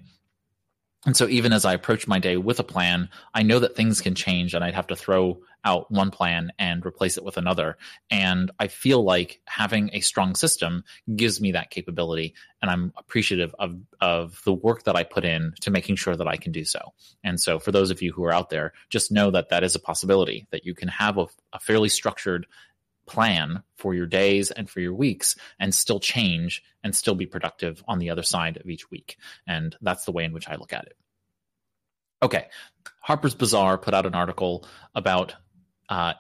And 1.08 1.16
so 1.16 1.26
even 1.30 1.54
as 1.54 1.64
I 1.64 1.74
approach 1.74 2.06
my 2.06 2.20
day 2.20 2.36
with 2.36 2.60
a 2.60 2.66
plan, 2.66 3.08
I 3.34 3.42
know 3.42 3.60
that 3.60 3.78
things 3.78 4.02
can 4.02 4.14
change 4.14 4.54
and 4.54 4.62
I'd 4.62 4.76
have 4.76 4.88
to 4.88 4.96
throw 4.96 5.40
out 5.64 5.90
one 5.90 6.12
plan 6.12 6.52
and 6.60 6.86
replace 6.86 7.18
it 7.18 7.24
with 7.24 7.38
another. 7.38 7.78
And 8.12 8.52
I 8.60 8.68
feel 8.68 9.02
like 9.02 9.40
having 9.46 9.90
a 9.94 10.02
strong 10.02 10.36
system 10.36 10.84
gives 11.16 11.40
me 11.40 11.54
that 11.54 11.70
capability. 11.70 12.34
And 12.62 12.70
I'm 12.70 12.92
appreciative 12.98 13.56
of, 13.58 13.78
of 14.02 14.42
the 14.44 14.52
work 14.52 14.84
that 14.84 14.98
I 14.98 15.04
put 15.04 15.24
in 15.24 15.54
to 15.62 15.72
making 15.72 15.96
sure 15.96 16.18
that 16.18 16.28
I 16.28 16.36
can 16.36 16.52
do 16.52 16.66
so. 16.66 16.94
And 17.24 17.40
so 17.40 17.58
for 17.58 17.72
those 17.72 17.90
of 17.90 18.02
you 18.02 18.12
who 18.12 18.26
are 18.26 18.34
out 18.34 18.50
there, 18.50 18.74
just 18.90 19.10
know 19.10 19.32
that 19.32 19.48
that 19.48 19.64
is 19.64 19.76
a 19.76 19.80
possibility 19.80 20.46
that 20.52 20.66
you 20.66 20.76
can 20.76 20.90
have 20.90 21.18
a, 21.18 21.28
a 21.54 21.60
fairly 21.62 21.88
structured 21.88 22.48
plan 23.08 23.64
for 23.78 23.94
your 23.94 24.06
days 24.06 24.52
and 24.52 24.70
for 24.70 24.80
your 24.80 24.94
weeks 24.94 25.36
and 25.60 25.74
still 25.74 26.00
change 26.00 26.64
and 26.84 26.96
still 26.96 27.16
be 27.16 27.26
productive 27.26 27.84
on 27.88 28.00
the 28.00 28.10
other 28.10 28.24
side 28.24 28.58
of 28.58 28.70
each 28.70 28.92
week. 28.92 29.18
And 29.48 29.76
that's 29.82 30.06
the 30.06 30.12
way 30.12 30.26
in 30.26 30.34
which 30.34 30.48
I 30.48 30.56
look 30.56 30.74
at 30.74 30.86
it. 30.86 30.98
Okay. 32.22 32.48
Harper's 33.02 33.36
Bazaar 33.36 33.78
put 33.78 33.94
out 33.94 34.06
an 34.06 34.16
article 34.16 34.66
about 34.94 35.36
uh, 35.90 36.14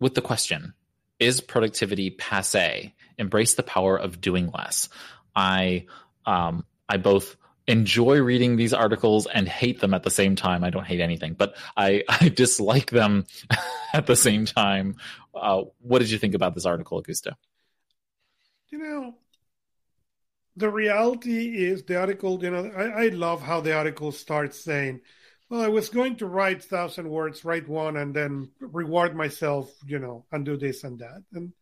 with 0.00 0.14
the 0.14 0.22
question 0.22 0.74
Is 1.18 1.40
productivity 1.40 2.10
passe? 2.10 2.94
Embrace 3.18 3.54
the 3.54 3.62
power 3.62 3.96
of 3.96 4.20
doing 4.20 4.50
less. 4.50 4.88
I, 5.34 5.86
um, 6.26 6.64
I 6.88 6.96
both 6.96 7.36
enjoy 7.70 8.20
reading 8.20 8.56
these 8.56 8.74
articles 8.74 9.26
and 9.26 9.48
hate 9.48 9.80
them 9.80 9.94
at 9.94 10.02
the 10.02 10.10
same 10.10 10.34
time. 10.34 10.64
I 10.64 10.70
don't 10.70 10.84
hate 10.86 11.00
anything, 11.00 11.34
but 11.34 11.56
I, 11.76 12.02
I 12.08 12.28
dislike 12.28 12.90
them 12.90 13.26
at 13.94 14.06
the 14.06 14.16
same 14.16 14.44
time. 14.44 14.96
Uh, 15.34 15.62
what 15.80 16.00
did 16.00 16.10
you 16.10 16.18
think 16.18 16.34
about 16.34 16.54
this 16.54 16.66
article, 16.66 17.00
Augusto? 17.00 17.34
You 18.70 18.78
know, 18.78 19.14
the 20.56 20.68
reality 20.68 21.64
is 21.64 21.84
the 21.84 21.98
article, 21.98 22.42
you 22.42 22.50
know, 22.50 22.72
I, 22.76 23.04
I 23.04 23.08
love 23.08 23.40
how 23.40 23.60
the 23.60 23.74
article 23.74 24.10
starts 24.10 24.58
saying, 24.58 25.00
well, 25.48 25.62
I 25.62 25.68
was 25.68 25.88
going 25.88 26.16
to 26.16 26.26
write 26.26 26.62
thousand 26.62 27.08
words, 27.08 27.44
write 27.44 27.68
one, 27.68 27.96
and 27.96 28.14
then 28.14 28.50
reward 28.60 29.16
myself, 29.16 29.72
you 29.86 29.98
know, 29.98 30.26
and 30.32 30.44
do 30.44 30.56
this 30.56 30.84
and 30.84 30.98
that. 31.00 31.22
And 31.32 31.52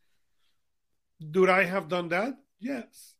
do 1.31 1.51
I 1.51 1.65
have 1.65 1.89
done 1.89 2.09
that? 2.09 2.35
Yes. 2.61 3.15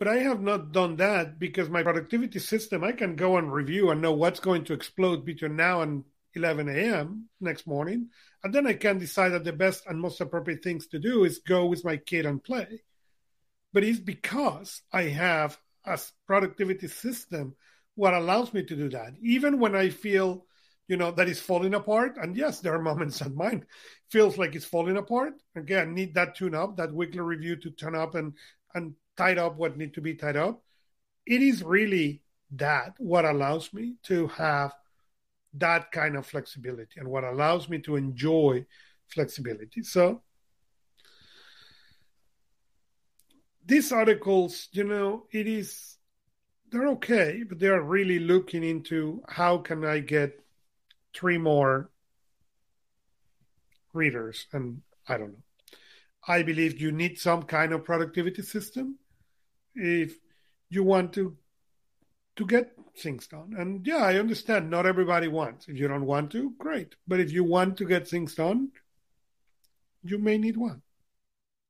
But 0.00 0.08
I 0.08 0.16
have 0.20 0.40
not 0.40 0.72
done 0.72 0.96
that 0.96 1.38
because 1.38 1.68
my 1.68 1.82
productivity 1.82 2.38
system, 2.38 2.82
I 2.82 2.92
can 2.92 3.16
go 3.16 3.36
and 3.36 3.52
review 3.52 3.90
and 3.90 4.00
know 4.00 4.14
what's 4.14 4.40
going 4.40 4.64
to 4.64 4.72
explode 4.72 5.26
between 5.26 5.56
now 5.56 5.82
and 5.82 6.04
11 6.34 6.70
a.m. 6.70 7.28
next 7.38 7.66
morning. 7.66 8.08
And 8.42 8.54
then 8.54 8.66
I 8.66 8.72
can 8.72 8.98
decide 8.98 9.28
that 9.32 9.44
the 9.44 9.52
best 9.52 9.84
and 9.86 10.00
most 10.00 10.18
appropriate 10.22 10.64
things 10.64 10.86
to 10.88 10.98
do 10.98 11.24
is 11.24 11.40
go 11.46 11.66
with 11.66 11.84
my 11.84 11.98
kid 11.98 12.24
and 12.24 12.42
play. 12.42 12.80
But 13.74 13.84
it's 13.84 14.00
because 14.00 14.80
I 14.90 15.02
have 15.02 15.58
a 15.84 16.00
productivity 16.26 16.88
system 16.88 17.54
what 17.94 18.14
allows 18.14 18.54
me 18.54 18.64
to 18.64 18.76
do 18.76 18.88
that. 18.88 19.12
Even 19.20 19.58
when 19.58 19.76
I 19.76 19.90
feel, 19.90 20.46
you 20.88 20.96
know, 20.96 21.10
that 21.10 21.28
is 21.28 21.42
falling 21.42 21.74
apart, 21.74 22.16
and 22.16 22.34
yes, 22.34 22.60
there 22.60 22.72
are 22.74 22.80
moments 22.90 23.18
that 23.18 23.34
mine 23.34 23.66
feels 24.10 24.38
like 24.38 24.54
it's 24.54 24.64
falling 24.64 24.96
apart. 24.96 25.34
Again, 25.56 25.92
need 25.92 26.14
that 26.14 26.36
tune 26.36 26.54
up, 26.54 26.78
that 26.78 26.94
weekly 26.94 27.20
review 27.20 27.56
to 27.56 27.70
turn 27.70 27.94
up 27.94 28.14
and 28.14 28.32
and 28.74 28.94
tied 29.20 29.38
up 29.38 29.56
what 29.56 29.76
need 29.76 29.92
to 29.92 30.00
be 30.00 30.14
tied 30.14 30.36
up. 30.36 30.62
It 31.26 31.42
is 31.42 31.62
really 31.62 32.22
that 32.52 32.94
what 32.98 33.26
allows 33.26 33.72
me 33.74 33.96
to 34.04 34.28
have 34.28 34.72
that 35.54 35.92
kind 35.92 36.16
of 36.16 36.26
flexibility 36.26 36.98
and 36.98 37.06
what 37.06 37.24
allows 37.24 37.68
me 37.68 37.78
to 37.80 37.96
enjoy 37.96 38.64
flexibility. 39.08 39.82
So 39.82 40.22
these 43.66 43.92
articles, 43.92 44.68
you 44.72 44.84
know, 44.84 45.26
it 45.30 45.46
is 45.46 45.98
they're 46.70 46.88
okay, 46.88 47.42
but 47.46 47.58
they 47.58 47.66
are 47.66 47.82
really 47.82 48.20
looking 48.20 48.64
into 48.64 49.22
how 49.28 49.58
can 49.58 49.84
I 49.84 49.98
get 49.98 50.40
three 51.12 51.36
more 51.36 51.90
readers, 53.92 54.46
and 54.52 54.80
I 55.06 55.18
don't 55.18 55.32
know. 55.32 55.44
I 56.26 56.42
believe 56.42 56.80
you 56.80 56.92
need 56.92 57.18
some 57.18 57.42
kind 57.42 57.72
of 57.72 57.84
productivity 57.84 58.42
system. 58.42 58.98
If 59.74 60.16
you 60.68 60.84
want 60.84 61.12
to 61.14 61.36
to 62.36 62.46
get 62.46 62.72
things 62.96 63.26
done. 63.26 63.54
And 63.56 63.86
yeah, 63.86 63.98
I 63.98 64.18
understand 64.18 64.70
not 64.70 64.86
everybody 64.86 65.28
wants. 65.28 65.68
If 65.68 65.78
you 65.78 65.88
don't 65.88 66.06
want 66.06 66.32
to, 66.32 66.52
great. 66.58 66.94
But 67.06 67.20
if 67.20 67.32
you 67.32 67.44
want 67.44 67.76
to 67.78 67.84
get 67.84 68.08
things 68.08 68.34
done, 68.34 68.70
you 70.02 70.18
may 70.18 70.38
need 70.38 70.56
one. 70.56 70.82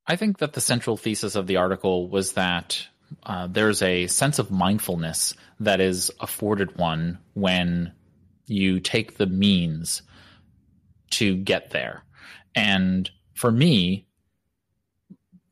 I 0.06 0.16
think 0.16 0.38
that 0.38 0.52
the 0.52 0.60
central 0.60 0.96
thesis 0.96 1.34
of 1.34 1.46
the 1.46 1.56
article 1.56 2.08
was 2.08 2.32
that 2.32 2.86
uh, 3.24 3.48
there's 3.48 3.82
a 3.82 4.06
sense 4.06 4.38
of 4.38 4.50
mindfulness 4.50 5.34
that 5.60 5.80
is 5.80 6.10
afforded 6.20 6.76
one 6.78 7.18
when 7.34 7.92
you 8.46 8.80
take 8.80 9.16
the 9.16 9.26
means 9.26 10.02
to 11.10 11.36
get 11.36 11.70
there. 11.70 12.04
And 12.54 13.10
for 13.34 13.50
me, 13.50 14.06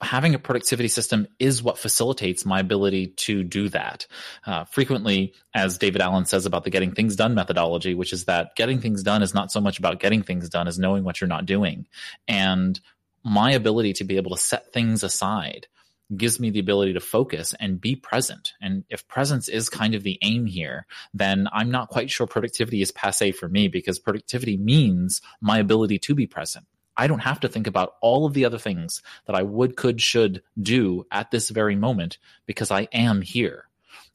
having 0.01 0.35
a 0.35 0.39
productivity 0.39 0.89
system 0.89 1.27
is 1.39 1.63
what 1.63 1.79
facilitates 1.79 2.45
my 2.45 2.61
ability 2.61 3.09
to 3.09 3.43
do 3.43 3.69
that. 3.69 4.07
Uh, 4.47 4.65
frequently, 4.65 5.35
as 5.55 5.79
David 5.79 6.01
Allen 6.01 6.25
says 6.25 6.47
about 6.47 6.65
the 6.65 6.71
getting 6.71 6.93
things 6.93 7.17
done 7.17 7.35
methodology, 7.35 7.95
which 7.95 8.13
is 8.13 8.27
that 8.27 8.55
getting 8.55 8.81
things 8.81 9.03
done 9.03 9.23
is 9.23 9.35
not 9.35 9.51
so 9.51 9.61
much 9.61 9.79
about 9.79 10.01
getting 10.01 10.23
things 10.23 10.49
done 10.49 10.69
as 10.69 10.79
knowing 10.79 11.05
what 11.05 11.21
you're 11.21 11.29
not 11.29 11.47
doing. 11.47 11.87
And 12.29 12.79
my 13.25 13.51
ability 13.53 13.95
to 13.95 14.05
be 14.05 14.17
able 14.17 14.31
to 14.31 14.41
set 14.41 14.73
things 14.73 15.03
aside 15.03 15.67
gives 16.17 16.41
me 16.41 16.51
the 16.51 16.61
ability 16.61 16.95
to 16.95 17.01
focus 17.01 17.55
and 17.61 17.81
be 17.81 17.95
present. 17.95 18.55
And 18.63 18.85
if 18.89 19.07
presence 19.09 19.49
is 19.49 19.69
kind 19.69 19.95
of 19.95 20.03
the 20.03 20.19
aim 20.23 20.47
here, 20.47 20.87
then 21.13 21.49
I'm 21.53 21.71
not 21.71 21.89
quite 21.89 22.11
sure 22.11 22.27
productivity 22.27 22.81
is 22.81 22.93
passe 22.93 23.33
for 23.33 23.49
me 23.49 23.69
because 23.69 23.99
productivity 23.99 24.57
means 24.57 25.21
my 25.41 25.59
ability 25.59 25.99
to 25.99 26.15
be 26.15 26.27
present. 26.27 26.65
I 26.99 27.07
don't 27.07 27.21
have 27.21 27.41
to 27.41 27.49
think 27.49 27.69
about 27.69 27.95
all 28.03 28.27
of 28.27 28.35
the 28.35 28.45
other 28.45 28.59
things 28.59 29.03
that 29.27 29.37
I 29.37 29.43
would, 29.43 29.77
could, 29.77 30.01
should 30.01 30.43
do 30.61 31.07
at 31.13 31.31
this 31.31 31.49
very 31.49 31.77
moment 31.77 32.19
because 32.45 32.73
I 32.73 32.89
am 32.93 33.23
here. 33.23 33.69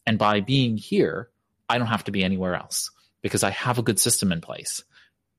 And 0.05 0.19
by 0.19 0.41
being 0.41 0.75
here, 0.75 1.29
I 1.69 1.77
don't 1.77 1.87
have 1.87 2.03
to 2.03 2.11
be 2.11 2.23
anywhere 2.23 2.55
else 2.55 2.91
because 3.21 3.41
I 3.41 3.51
have 3.51 3.79
a 3.79 3.83
good 3.83 3.99
system 3.99 4.33
in 4.33 4.41
place. 4.41 4.83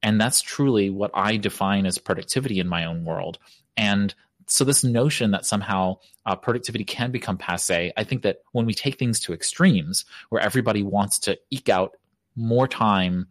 And 0.02 0.20
that's 0.20 0.40
truly 0.40 0.90
what 0.90 1.10
I 1.14 1.36
define 1.36 1.86
as 1.86 1.98
productivity 1.98 2.60
in 2.60 2.68
my 2.68 2.86
own 2.86 3.04
world. 3.04 3.38
And 3.76 4.14
so 4.46 4.64
this 4.64 4.84
notion 4.84 5.30
that 5.30 5.46
somehow 5.46 5.98
uh, 6.26 6.36
productivity 6.36 6.84
can 6.84 7.10
become 7.10 7.38
passe, 7.38 7.92
I 7.96 8.04
think 8.04 8.22
that 8.22 8.38
when 8.52 8.66
we 8.66 8.74
take 8.74 8.98
things 8.98 9.20
to 9.20 9.32
extremes, 9.32 10.04
where 10.30 10.42
everybody 10.42 10.82
wants 10.82 11.18
to 11.20 11.38
eke 11.50 11.68
out 11.68 11.96
more 12.36 12.68
time 12.68 13.28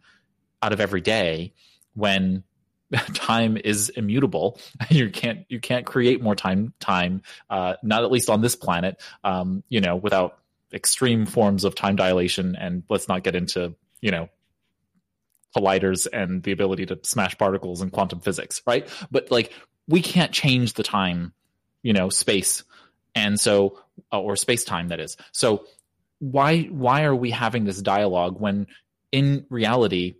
out 0.62 0.72
of 0.72 0.80
every 0.80 1.00
day, 1.00 1.52
when 1.94 2.42
time 3.14 3.56
is 3.56 3.88
immutable, 3.90 4.58
you 4.90 5.10
can't 5.10 5.46
you 5.48 5.60
can't 5.60 5.86
create 5.86 6.22
more 6.22 6.34
time 6.34 6.72
time, 6.80 7.22
uh, 7.50 7.74
not 7.82 8.04
at 8.04 8.10
least 8.10 8.30
on 8.30 8.40
this 8.40 8.56
planet, 8.56 9.02
um, 9.22 9.62
you 9.68 9.80
know, 9.80 9.96
without 9.96 10.38
extreme 10.72 11.26
forms 11.26 11.64
of 11.64 11.74
time 11.74 11.96
dilation. 11.96 12.56
And 12.56 12.82
let's 12.88 13.08
not 13.08 13.22
get 13.22 13.34
into 13.34 13.74
you 14.00 14.10
know 14.10 14.28
colliders 15.56 16.06
and 16.12 16.42
the 16.42 16.52
ability 16.52 16.86
to 16.86 16.98
smash 17.02 17.38
particles 17.38 17.80
and 17.80 17.92
quantum 17.92 18.20
physics, 18.20 18.62
right? 18.66 18.88
But 19.10 19.30
like 19.30 19.52
we 19.86 20.02
can't 20.02 20.32
change 20.32 20.74
the 20.74 20.82
time, 20.82 21.32
you 21.82 21.92
know, 21.92 22.08
space, 22.08 22.64
and 23.14 23.38
so 23.38 23.78
uh, 24.12 24.20
or 24.20 24.36
space 24.36 24.64
time 24.64 24.88
that 24.88 25.00
is. 25.00 25.16
So 25.32 25.66
why 26.18 26.62
why 26.64 27.04
are 27.04 27.14
we 27.14 27.30
having 27.30 27.64
this 27.64 27.80
dialogue 27.80 28.40
when 28.40 28.66
in 29.12 29.46
reality 29.48 30.16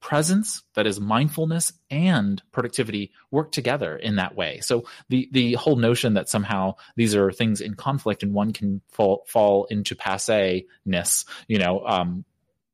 presence 0.00 0.62
that 0.74 0.86
is 0.86 1.00
mindfulness 1.00 1.72
and 1.90 2.42
productivity 2.52 3.10
work 3.30 3.50
together 3.50 3.96
in 3.96 4.16
that 4.16 4.36
way 4.36 4.60
so 4.60 4.84
the 5.08 5.28
the 5.32 5.54
whole 5.54 5.76
notion 5.76 6.14
that 6.14 6.28
somehow 6.28 6.72
these 6.96 7.16
are 7.16 7.32
things 7.32 7.60
in 7.60 7.74
conflict 7.74 8.22
and 8.22 8.32
one 8.32 8.52
can 8.52 8.80
fall 8.90 9.24
fall 9.26 9.64
into 9.66 9.96
passe 9.96 10.64
ness 10.84 11.24
you 11.48 11.58
know 11.58 11.84
um, 11.84 12.24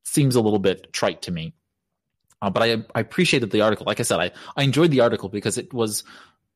seems 0.03 0.35
a 0.35 0.41
little 0.41 0.59
bit 0.59 0.93
trite 0.93 1.23
to 1.23 1.31
me 1.31 1.53
uh, 2.41 2.49
but 2.51 2.61
I, 2.61 2.83
I 2.93 2.99
appreciated 2.99 3.49
the 3.49 3.61
article. 3.61 3.85
Like 3.87 3.99
I 3.99 4.03
said, 4.03 4.19
I, 4.19 4.31
I 4.55 4.63
enjoyed 4.63 4.91
the 4.91 5.01
article 5.01 5.29
because 5.29 5.57
it 5.57 5.73
was 5.73 6.03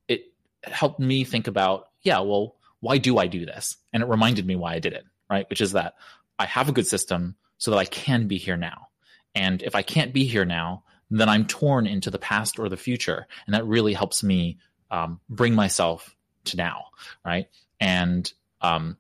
it 0.07 0.25
helped 0.63 0.99
me 0.99 1.23
think 1.23 1.47
about 1.47 1.87
yeah, 2.03 2.19
well, 2.19 2.57
why 2.79 2.97
do 2.97 3.17
I 3.17 3.25
do 3.25 3.45
this? 3.45 3.75
And 3.91 4.03
it 4.03 4.09
reminded 4.09 4.45
me 4.45 4.55
why 4.55 4.75
I 4.75 4.79
did 4.79 4.93
it, 4.93 5.03
right? 5.29 5.49
Which 5.49 5.61
is 5.61 5.71
that 5.71 5.95
I 6.37 6.45
have 6.45 6.69
a 6.69 6.73
good 6.73 6.85
system 6.85 7.35
so 7.57 7.71
that 7.71 7.77
I 7.77 7.85
can 7.85 8.27
be 8.27 8.37
here 8.37 8.55
now. 8.55 8.88
And 9.35 9.61
if 9.61 9.75
I 9.75 9.81
can't 9.81 10.13
be 10.13 10.25
here 10.25 10.45
now, 10.45 10.83
then 11.09 11.29
I'm 11.29 11.45
torn 11.45 11.87
into 11.87 12.11
the 12.11 12.19
past 12.19 12.59
or 12.59 12.69
the 12.69 12.77
future, 12.77 13.25
and 13.45 13.55
that 13.55 13.65
really 13.65 13.93
helps 13.93 14.23
me 14.23 14.59
um, 14.91 15.19
bring 15.29 15.55
myself 15.55 16.15
to 16.45 16.57
now, 16.57 16.85
right? 17.25 17.47
And 17.79 18.31
um, 18.61 18.97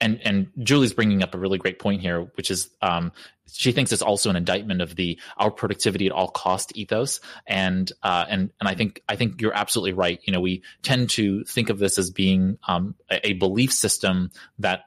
and 0.00 0.20
and 0.24 0.48
Julie's 0.62 0.92
bringing 0.92 1.22
up 1.22 1.34
a 1.34 1.38
really 1.38 1.58
great 1.58 1.78
point 1.78 2.00
here, 2.00 2.22
which 2.36 2.50
is 2.50 2.70
um, 2.80 3.12
she 3.52 3.72
thinks 3.72 3.92
it's 3.92 4.02
also 4.02 4.30
an 4.30 4.36
indictment 4.36 4.80
of 4.80 4.94
the 4.94 5.18
our 5.36 5.50
productivity 5.50 6.06
at 6.06 6.12
all 6.12 6.28
cost 6.28 6.76
ethos, 6.76 7.20
and 7.46 7.90
uh, 8.02 8.24
and 8.28 8.50
and 8.60 8.68
I 8.68 8.74
think 8.74 9.02
I 9.08 9.16
think 9.16 9.40
you're 9.40 9.54
absolutely 9.54 9.94
right. 9.94 10.20
You 10.24 10.32
know, 10.32 10.40
we 10.40 10.62
tend 10.82 11.10
to 11.10 11.44
think 11.44 11.70
of 11.70 11.78
this 11.78 11.98
as 11.98 12.10
being 12.10 12.58
um, 12.66 12.94
a, 13.10 13.28
a, 13.28 13.32
belief 13.34 13.72
system 13.72 14.30
that 14.60 14.84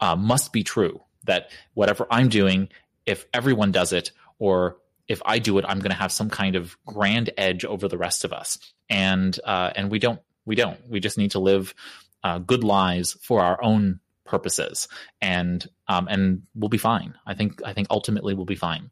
uh, 0.00 0.16
must 0.16 0.52
be 0.52 0.64
true. 0.64 1.00
That 1.24 1.50
whatever 1.74 2.06
I'm 2.10 2.28
doing, 2.28 2.68
if 3.06 3.26
everyone 3.32 3.72
does 3.72 3.92
it, 3.92 4.12
or 4.38 4.78
if 5.08 5.20
I 5.24 5.38
do 5.38 5.58
it, 5.58 5.64
I'm 5.68 5.80
going 5.80 5.90
to 5.90 5.96
have 5.96 6.12
some 6.12 6.30
kind 6.30 6.56
of 6.56 6.76
grand 6.86 7.30
edge 7.36 7.64
over 7.64 7.88
the 7.88 7.98
rest 7.98 8.24
of 8.24 8.32
us, 8.32 8.58
and 8.88 9.38
uh, 9.44 9.70
and 9.76 9.90
we 9.90 9.98
don't 9.98 10.20
we 10.44 10.54
don't. 10.54 10.78
We 10.88 11.00
just 11.00 11.18
need 11.18 11.32
to 11.32 11.40
live 11.40 11.74
uh, 12.22 12.38
good 12.38 12.64
lives 12.64 13.16
for 13.22 13.42
our 13.42 13.62
own 13.62 14.00
purposes, 14.24 14.88
and 15.20 15.66
um, 15.88 16.08
and 16.08 16.42
we'll 16.54 16.68
be 16.70 16.78
fine. 16.78 17.14
I 17.26 17.34
think 17.34 17.60
I 17.64 17.72
think 17.72 17.88
ultimately 17.90 18.34
we'll 18.34 18.46
be 18.46 18.54
fine. 18.56 18.90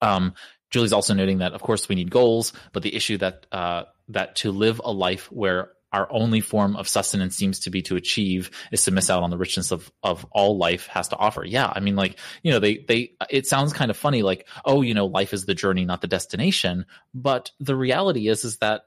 Um, 0.00 0.34
Julie's 0.70 0.92
also 0.92 1.14
noting 1.14 1.38
that, 1.38 1.52
of 1.52 1.60
course, 1.60 1.88
we 1.88 1.94
need 1.94 2.10
goals, 2.10 2.54
but 2.72 2.82
the 2.82 2.94
issue 2.94 3.18
that 3.18 3.46
uh, 3.52 3.84
that 4.08 4.36
to 4.36 4.50
live 4.50 4.80
a 4.82 4.90
life 4.90 5.30
where 5.30 5.72
our 5.92 6.08
only 6.10 6.40
form 6.40 6.76
of 6.76 6.88
sustenance 6.88 7.36
seems 7.36 7.60
to 7.60 7.70
be 7.70 7.82
to 7.82 7.96
achieve 7.96 8.50
is 8.70 8.84
to 8.84 8.90
miss 8.90 9.10
out 9.10 9.22
on 9.22 9.30
the 9.30 9.38
richness 9.38 9.70
of 9.70 9.90
of 10.02 10.24
all 10.30 10.56
life 10.56 10.86
has 10.86 11.08
to 11.08 11.16
offer. 11.16 11.44
Yeah, 11.44 11.70
I 11.74 11.80
mean, 11.80 11.96
like 11.96 12.18
you 12.42 12.52
know, 12.52 12.58
they 12.58 12.78
they 12.78 13.12
it 13.30 13.46
sounds 13.46 13.72
kind 13.72 13.90
of 13.90 13.96
funny, 13.96 14.22
like 14.22 14.48
oh, 14.64 14.82
you 14.82 14.94
know, 14.94 15.06
life 15.06 15.32
is 15.32 15.44
the 15.44 15.54
journey, 15.54 15.84
not 15.84 16.00
the 16.00 16.06
destination. 16.06 16.86
But 17.14 17.50
the 17.60 17.76
reality 17.76 18.28
is, 18.28 18.44
is 18.44 18.58
that 18.58 18.82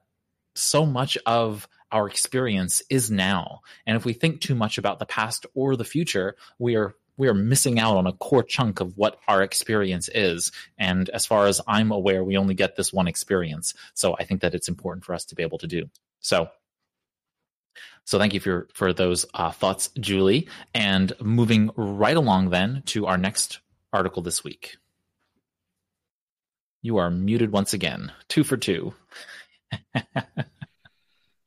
so 0.55 0.85
much 0.85 1.17
of 1.25 1.67
our 1.91 2.07
experience 2.07 2.81
is 2.89 3.11
now. 3.11 3.61
And 3.85 3.95
if 3.95 4.05
we 4.05 4.13
think 4.13 4.41
too 4.41 4.55
much 4.55 4.77
about 4.77 4.99
the 4.99 5.05
past 5.05 5.45
or 5.53 5.75
the 5.75 5.83
future, 5.83 6.35
we 6.59 6.75
are 6.75 6.95
we 7.17 7.27
are 7.27 7.33
missing 7.33 7.79
out 7.79 7.95
on 7.95 8.07
a 8.07 8.13
core 8.13 8.43
chunk 8.43 8.81
of 8.81 8.97
what 8.97 9.17
our 9.27 9.41
experience 9.41 10.09
is. 10.13 10.51
And 10.77 11.07
as 11.09 11.25
far 11.25 11.47
as 11.47 11.61
I'm 11.67 11.91
aware, 11.91 12.23
we 12.23 12.37
only 12.37 12.55
get 12.55 12.75
this 12.75 12.91
one 12.91 13.07
experience. 13.07 13.73
So 13.93 14.15
I 14.19 14.25
think 14.25 14.41
that 14.41 14.53
it's 14.53 14.67
important 14.67 15.05
for 15.05 15.13
us 15.13 15.23
to 15.25 15.35
be 15.35 15.43
able 15.43 15.59
to 15.59 15.67
do. 15.67 15.89
So 16.19 16.49
so 18.05 18.19
thank 18.19 18.33
you 18.33 18.39
for 18.39 18.67
for 18.73 18.93
those 18.93 19.25
uh, 19.33 19.51
thoughts, 19.51 19.89
Julie. 19.99 20.47
And 20.73 21.11
moving 21.21 21.71
right 21.75 22.15
along 22.15 22.51
then 22.51 22.83
to 22.87 23.07
our 23.07 23.17
next 23.17 23.59
article 23.91 24.21
this 24.21 24.43
week. 24.43 24.77
You 26.83 26.97
are 26.97 27.09
muted 27.09 27.51
once 27.51 27.73
again. 27.73 28.11
Two 28.27 28.43
for 28.43 28.57
two. 28.57 28.93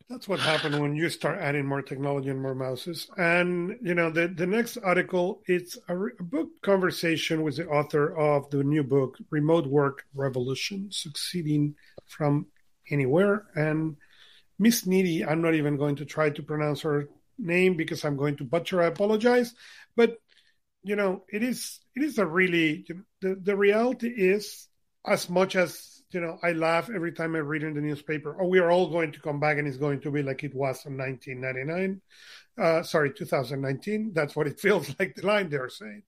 That's 0.08 0.26
what 0.26 0.40
happened 0.40 0.80
when 0.80 0.96
you 0.96 1.10
start 1.10 1.38
adding 1.38 1.66
more 1.66 1.82
technology 1.82 2.30
and 2.30 2.42
more 2.42 2.56
mouses. 2.56 3.08
And 3.16 3.76
you 3.80 3.94
know, 3.94 4.10
the 4.10 4.26
the 4.26 4.46
next 4.46 4.78
article 4.78 5.42
it's 5.46 5.78
a, 5.88 5.96
a 5.96 6.22
book 6.24 6.48
conversation 6.62 7.42
with 7.42 7.56
the 7.56 7.68
author 7.68 8.16
of 8.16 8.50
the 8.50 8.64
new 8.64 8.82
book, 8.82 9.16
Remote 9.30 9.68
Work 9.68 10.06
Revolution: 10.12 10.88
Succeeding 10.90 11.76
from 12.06 12.46
Anywhere. 12.90 13.46
And 13.54 13.96
Miss 14.58 14.86
Needy, 14.86 15.24
I'm 15.24 15.42
not 15.42 15.54
even 15.54 15.76
going 15.76 15.96
to 15.96 16.04
try 16.04 16.30
to 16.30 16.42
pronounce 16.42 16.82
her 16.82 17.08
name 17.38 17.76
because 17.76 18.04
I'm 18.04 18.16
going 18.16 18.36
to 18.36 18.44
butcher. 18.44 18.82
I 18.82 18.86
apologize, 18.86 19.54
but 19.96 20.18
you 20.82 20.96
know, 20.96 21.24
it 21.32 21.42
is 21.42 21.80
it 21.94 22.02
is 22.02 22.18
a 22.18 22.26
really 22.26 22.86
the 23.20 23.34
the 23.40 23.56
reality 23.56 24.08
is 24.08 24.68
as 25.06 25.28
much 25.28 25.56
as 25.56 25.98
you 26.10 26.20
know, 26.20 26.38
I 26.42 26.52
laugh 26.52 26.88
every 26.94 27.12
time 27.12 27.34
I 27.34 27.40
read 27.40 27.62
in 27.62 27.74
the 27.74 27.80
newspaper, 27.80 28.36
oh, 28.40 28.46
we 28.46 28.58
are 28.60 28.70
all 28.70 28.90
going 28.90 29.12
to 29.12 29.20
come 29.20 29.40
back 29.40 29.58
and 29.58 29.68
it's 29.68 29.76
going 29.76 30.00
to 30.00 30.10
be 30.10 30.22
like 30.22 30.42
it 30.42 30.54
was 30.54 30.86
in 30.86 30.96
1999. 30.96 32.00
Uh, 32.58 32.82
sorry, 32.82 33.12
2019. 33.12 34.12
That's 34.14 34.34
what 34.34 34.46
it 34.46 34.58
feels 34.60 34.94
like, 34.98 35.14
the 35.14 35.26
line 35.26 35.50
they're 35.50 35.68
saying. 35.68 36.02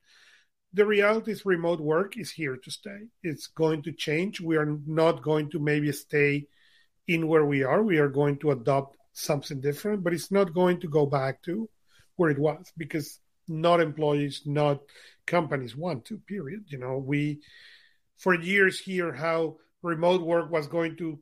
The 0.72 0.86
reality 0.86 1.32
is 1.32 1.44
remote 1.44 1.80
work 1.80 2.16
is 2.16 2.30
here 2.30 2.56
to 2.56 2.70
stay. 2.70 3.08
It's 3.22 3.48
going 3.48 3.82
to 3.82 3.92
change. 3.92 4.40
We 4.40 4.56
are 4.56 4.78
not 4.86 5.22
going 5.22 5.50
to 5.50 5.58
maybe 5.58 5.92
stay 5.92 6.46
in 7.10 7.26
where 7.26 7.44
we 7.44 7.64
are. 7.64 7.82
We 7.82 7.98
are 7.98 8.08
going 8.08 8.38
to 8.38 8.52
adopt 8.52 8.96
something 9.12 9.60
different, 9.60 10.04
but 10.04 10.12
it's 10.12 10.30
not 10.30 10.54
going 10.54 10.78
to 10.80 10.88
go 10.88 11.06
back 11.06 11.42
to 11.42 11.68
where 12.14 12.30
it 12.30 12.38
was 12.38 12.72
because 12.76 13.18
not 13.48 13.80
employees, 13.80 14.42
not 14.46 14.78
companies 15.26 15.74
want 15.74 16.04
to, 16.04 16.18
period. 16.18 16.66
You 16.68 16.78
know, 16.78 16.98
we, 16.98 17.40
for 18.18 18.34
years, 18.34 18.78
hear 18.78 19.12
how 19.12 19.56
remote 19.82 20.22
work 20.22 20.52
was 20.52 20.68
going 20.68 20.96
to 20.98 21.18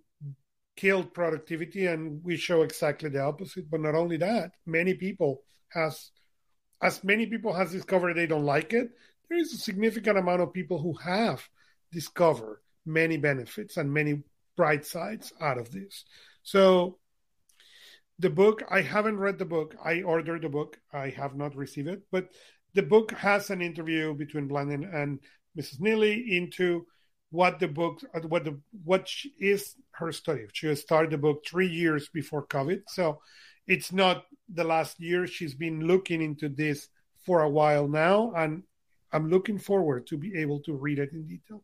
kill 0.76 1.03
productivity 1.05 1.86
and 1.86 2.22
we 2.22 2.36
show 2.36 2.62
exactly 2.62 3.09
the 3.09 3.20
opposite 3.20 3.68
but 3.68 3.80
not 3.80 3.97
only 3.97 4.16
that 4.16 4.53
many 4.64 4.95
people 4.95 5.43
has 5.70 6.12
as 6.80 7.03
many 7.03 7.26
people 7.26 7.53
has 7.53 7.72
discovered 7.72 8.14
they 8.14 8.28
don't 8.28 8.45
like 8.45 8.72
it, 8.72 8.89
there 9.28 9.39
is 9.39 9.53
a 9.53 9.57
significant 9.57 10.16
amount 10.16 10.41
of 10.41 10.53
people 10.53 10.78
who 10.80 10.95
have 10.99 11.43
discovered 11.91 12.61
many 12.86 13.16
benefits 13.16 13.76
and 13.76 13.93
many 13.93 14.22
bright 14.59 14.84
sides 14.84 15.32
out 15.40 15.56
of 15.56 15.70
this. 15.70 16.04
So 16.42 16.98
the 18.18 18.28
book, 18.28 18.64
I 18.68 18.82
haven't 18.82 19.18
read 19.18 19.38
the 19.38 19.44
book. 19.44 19.76
I 19.82 20.02
ordered 20.02 20.42
the 20.42 20.48
book. 20.48 20.76
I 20.92 21.11
have 21.11 21.36
not 21.36 21.54
received 21.54 21.88
it, 21.88 22.02
but 22.11 22.28
the 22.74 22.82
book 22.82 23.12
has 23.12 23.50
an 23.50 23.62
interview 23.62 24.14
between 24.14 24.48
Blandin 24.48 24.92
and 24.92 25.20
Mrs. 25.56 25.80
Neeley 25.80 26.36
into 26.36 26.84
what 27.30 27.61
the 27.61 27.68
book, 27.68 28.00
what 28.26 28.44
the 28.44 28.59
what 28.84 29.09
is 29.38 29.76
her 29.92 30.11
study. 30.11 30.46
She 30.52 30.74
started 30.74 31.12
the 31.12 31.18
book 31.18 31.44
three 31.46 31.68
years 31.68 32.09
before 32.09 32.46
COVID, 32.46 32.80
so 32.88 33.20
it's 33.66 33.92
not 33.92 34.24
the 34.52 34.64
last 34.64 34.98
year. 34.98 35.26
She's 35.26 35.54
been 35.54 35.86
looking 35.86 36.20
into 36.20 36.48
this 36.48 36.88
for 37.24 37.42
a 37.42 37.50
while 37.50 37.86
now, 37.86 38.32
and 38.34 38.64
I'm 39.12 39.28
looking 39.30 39.59
forward 39.59 40.06
to 40.09 40.16
be 40.16 40.34
able 40.36 40.61
to 40.62 40.72
read 40.74 40.98
it 40.98 41.12
in 41.12 41.26
detail. 41.26 41.62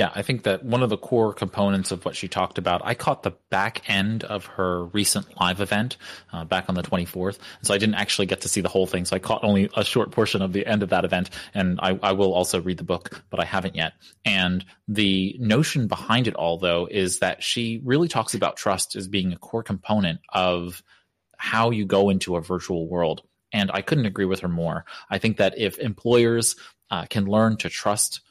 Yeah, 0.00 0.10
I 0.14 0.22
think 0.22 0.44
that 0.44 0.64
one 0.64 0.82
of 0.82 0.88
the 0.88 0.96
core 0.96 1.34
components 1.34 1.90
of 1.90 2.06
what 2.06 2.16
she 2.16 2.26
talked 2.26 2.56
about, 2.56 2.80
I 2.82 2.94
caught 2.94 3.22
the 3.22 3.34
back 3.50 3.82
end 3.86 4.24
of 4.24 4.46
her 4.46 4.86
recent 4.86 5.38
live 5.38 5.60
event 5.60 5.98
uh, 6.32 6.46
back 6.46 6.70
on 6.70 6.74
the 6.74 6.82
24th. 6.82 7.36
So 7.60 7.74
I 7.74 7.76
didn't 7.76 7.96
actually 7.96 8.24
get 8.24 8.40
to 8.40 8.48
see 8.48 8.62
the 8.62 8.70
whole 8.70 8.86
thing. 8.86 9.04
So 9.04 9.14
I 9.14 9.18
caught 9.18 9.44
only 9.44 9.68
a 9.76 9.84
short 9.84 10.10
portion 10.10 10.40
of 10.40 10.54
the 10.54 10.66
end 10.66 10.82
of 10.82 10.88
that 10.88 11.04
event. 11.04 11.28
And 11.52 11.78
I, 11.82 11.98
I 12.02 12.12
will 12.12 12.32
also 12.32 12.62
read 12.62 12.78
the 12.78 12.82
book, 12.82 13.22
but 13.28 13.40
I 13.40 13.44
haven't 13.44 13.76
yet. 13.76 13.92
And 14.24 14.64
the 14.88 15.36
notion 15.38 15.86
behind 15.86 16.28
it 16.28 16.34
all, 16.34 16.56
though, 16.56 16.88
is 16.90 17.18
that 17.18 17.42
she 17.42 17.82
really 17.84 18.08
talks 18.08 18.32
about 18.32 18.56
trust 18.56 18.96
as 18.96 19.06
being 19.06 19.34
a 19.34 19.36
core 19.36 19.62
component 19.62 20.20
of 20.32 20.82
how 21.36 21.72
you 21.72 21.84
go 21.84 22.08
into 22.08 22.36
a 22.36 22.40
virtual 22.40 22.88
world. 22.88 23.20
And 23.52 23.70
I 23.70 23.82
couldn't 23.82 24.06
agree 24.06 24.24
with 24.24 24.40
her 24.40 24.48
more. 24.48 24.86
I 25.10 25.18
think 25.18 25.36
that 25.36 25.58
if 25.58 25.78
employers 25.78 26.56
uh, 26.90 27.04
can 27.04 27.26
learn 27.26 27.58
to 27.58 27.68
trust 27.68 28.22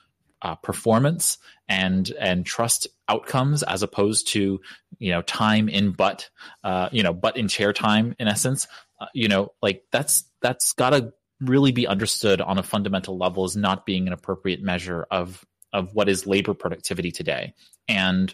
uh, 0.41 0.55
performance 0.55 1.37
and 1.67 2.11
and 2.19 2.45
trust 2.45 2.87
outcomes 3.07 3.63
as 3.63 3.83
opposed 3.83 4.27
to 4.29 4.59
you 4.97 5.11
know 5.11 5.21
time 5.21 5.69
in 5.69 5.91
butt 5.91 6.29
uh, 6.63 6.89
you 6.91 7.03
know 7.03 7.13
butt 7.13 7.37
in 7.37 7.47
chair 7.47 7.73
time 7.73 8.15
in 8.19 8.27
essence 8.27 8.67
uh, 9.01 9.07
you 9.13 9.27
know 9.27 9.51
like 9.61 9.83
that's 9.91 10.23
that's 10.41 10.73
got 10.73 10.91
to 10.91 11.13
really 11.41 11.71
be 11.71 11.87
understood 11.87 12.41
on 12.41 12.57
a 12.57 12.63
fundamental 12.63 13.17
level 13.17 13.43
as 13.43 13.55
not 13.55 13.85
being 13.85 14.07
an 14.07 14.13
appropriate 14.13 14.61
measure 14.61 15.05
of 15.11 15.45
of 15.71 15.93
what 15.93 16.09
is 16.09 16.25
labor 16.25 16.53
productivity 16.53 17.11
today 17.11 17.53
and 17.87 18.33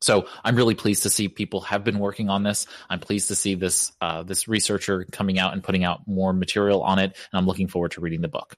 so 0.00 0.26
I'm 0.44 0.54
really 0.54 0.74
pleased 0.74 1.02
to 1.04 1.10
see 1.10 1.28
people 1.28 1.60
have 1.62 1.82
been 1.82 1.98
working 1.98 2.30
on 2.30 2.44
this. 2.44 2.66
I'm 2.88 3.00
pleased 3.00 3.28
to 3.28 3.34
see 3.34 3.54
this 3.54 3.92
uh, 4.00 4.22
this 4.22 4.46
researcher 4.46 5.04
coming 5.10 5.38
out 5.38 5.54
and 5.54 5.62
putting 5.64 5.82
out 5.82 6.06
more 6.06 6.32
material 6.32 6.82
on 6.82 7.00
it, 7.00 7.16
and 7.32 7.38
I'm 7.38 7.46
looking 7.46 7.66
forward 7.66 7.92
to 7.92 8.00
reading 8.00 8.20
the 8.20 8.28
book. 8.28 8.56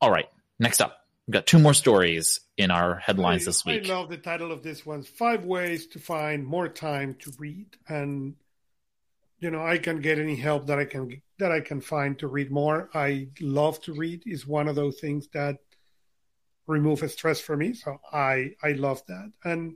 All 0.00 0.10
right, 0.10 0.26
next 0.58 0.80
up, 0.80 0.99
we've 1.30 1.34
got 1.34 1.46
two 1.46 1.60
more 1.60 1.74
stories 1.74 2.40
in 2.56 2.72
our 2.72 2.96
headlines 2.96 3.42
I, 3.42 3.44
this 3.46 3.64
week. 3.64 3.88
I 3.88 3.94
love 3.94 4.08
the 4.08 4.16
title 4.16 4.50
of 4.50 4.64
this 4.64 4.84
one: 4.84 5.04
Five 5.04 5.44
Ways 5.44 5.86
to 5.88 6.00
Find 6.00 6.44
More 6.44 6.68
Time 6.68 7.14
to 7.20 7.32
Read. 7.38 7.76
And 7.88 8.34
you 9.38 9.50
know, 9.50 9.64
I 9.64 9.78
can 9.78 10.00
get 10.00 10.18
any 10.18 10.34
help 10.34 10.66
that 10.66 10.80
I 10.80 10.86
can 10.86 11.22
that 11.38 11.52
I 11.52 11.60
can 11.60 11.80
find 11.80 12.18
to 12.18 12.26
read 12.26 12.50
more. 12.50 12.90
I 12.94 13.28
love 13.40 13.80
to 13.82 13.94
read; 13.94 14.24
is 14.26 14.44
one 14.44 14.66
of 14.66 14.74
those 14.74 14.98
things 14.98 15.28
that 15.32 15.58
remove 16.66 17.08
stress 17.10 17.40
for 17.40 17.56
me. 17.56 17.74
So 17.74 18.00
I 18.12 18.54
I 18.62 18.72
love 18.72 19.02
that 19.06 19.30
and 19.44 19.74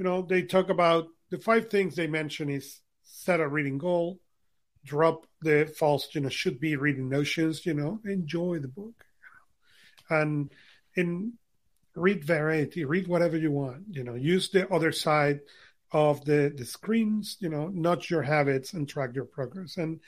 you 0.00 0.04
know, 0.04 0.22
they 0.22 0.42
talk 0.42 0.70
about 0.70 1.08
the 1.28 1.36
five 1.36 1.68
things 1.68 1.94
they 1.94 2.06
mention 2.06 2.48
is 2.48 2.80
set 3.02 3.38
a 3.38 3.46
reading 3.46 3.76
goal, 3.76 4.18
drop 4.82 5.26
the 5.42 5.70
false, 5.76 6.08
you 6.14 6.22
know, 6.22 6.30
should 6.30 6.58
be 6.58 6.74
reading 6.74 7.10
notions, 7.10 7.66
you 7.66 7.74
know, 7.74 8.00
enjoy 8.06 8.58
the 8.60 8.68
book. 8.68 9.04
And 10.08 10.50
read 11.94 12.24
variety, 12.24 12.84
read 12.84 13.08
whatever 13.08 13.36
you 13.36 13.50
want, 13.50 13.84
you 13.90 14.04
know, 14.04 14.14
use 14.14 14.50
the 14.50 14.68
other 14.72 14.92
side 14.92 15.40
of 15.92 16.24
the, 16.24 16.52
the 16.56 16.64
screens, 16.64 17.36
you 17.40 17.48
know, 17.48 17.68
nudge 17.68 18.10
your 18.10 18.22
habits 18.22 18.72
and 18.72 18.88
track 18.88 19.14
your 19.14 19.24
progress. 19.24 19.76
And 19.76 20.00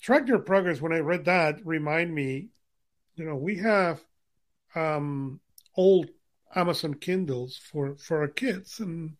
track 0.00 0.28
your 0.28 0.38
progress, 0.38 0.80
when 0.80 0.92
I 0.92 1.00
read 1.00 1.24
that, 1.24 1.60
remind 1.64 2.14
me, 2.14 2.48
you 3.16 3.24
know, 3.24 3.36
we 3.36 3.56
have 3.58 4.00
um 4.74 5.40
old 5.76 6.10
Amazon 6.54 6.94
Kindles 6.94 7.56
for 7.56 7.96
for 7.96 8.20
our 8.20 8.28
kids, 8.28 8.80
and 8.80 9.16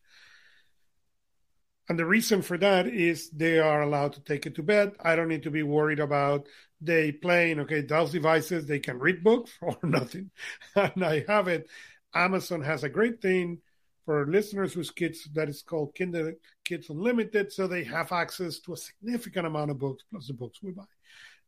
and 1.89 1.99
the 1.99 2.07
reason 2.07 2.43
for 2.43 2.59
that 2.59 2.87
is 2.87 3.31
they 3.31 3.59
are 3.59 3.83
allowed 3.83 4.15
to 4.15 4.21
take 4.21 4.47
it 4.47 4.57
to 4.57 4.63
bed. 4.63 4.93
I 5.01 5.15
don't 5.15 5.29
need 5.29 5.45
to 5.45 5.51
be 5.51 5.63
worried 5.63 6.01
about 6.01 6.49
they 6.81 7.13
playing, 7.13 7.61
okay, 7.61 7.81
those 7.81 8.13
devices, 8.13 8.67
they 8.67 8.81
can 8.81 8.99
read 8.99 9.23
books 9.23 9.53
or 9.61 9.77
nothing. 9.83 10.31
and 10.75 11.05
I 11.05 11.25
have 11.29 11.49
it. 11.49 11.69
Amazon 12.15 12.61
has 12.63 12.83
a 12.83 12.89
great 12.89 13.21
thing 13.23 13.59
for 14.05 14.27
listeners 14.27 14.73
whose 14.73 14.91
kids 14.91 15.29
that 15.35 15.49
is 15.49 15.63
called 15.63 15.95
Kindle 15.95 16.33
Kids 16.65 16.91
Unlimited. 16.91 17.53
So 17.53 17.67
they 17.67 17.85
have 17.85 18.13
access 18.13 18.59
to 18.61 18.73
a 18.73 18.77
significant 18.77 19.47
amount 19.47 19.71
of 19.71 19.79
books 19.79 20.05
plus 20.11 20.27
the 20.29 20.35
books 20.35 20.63
we 20.63 20.73
buy. 20.73 20.85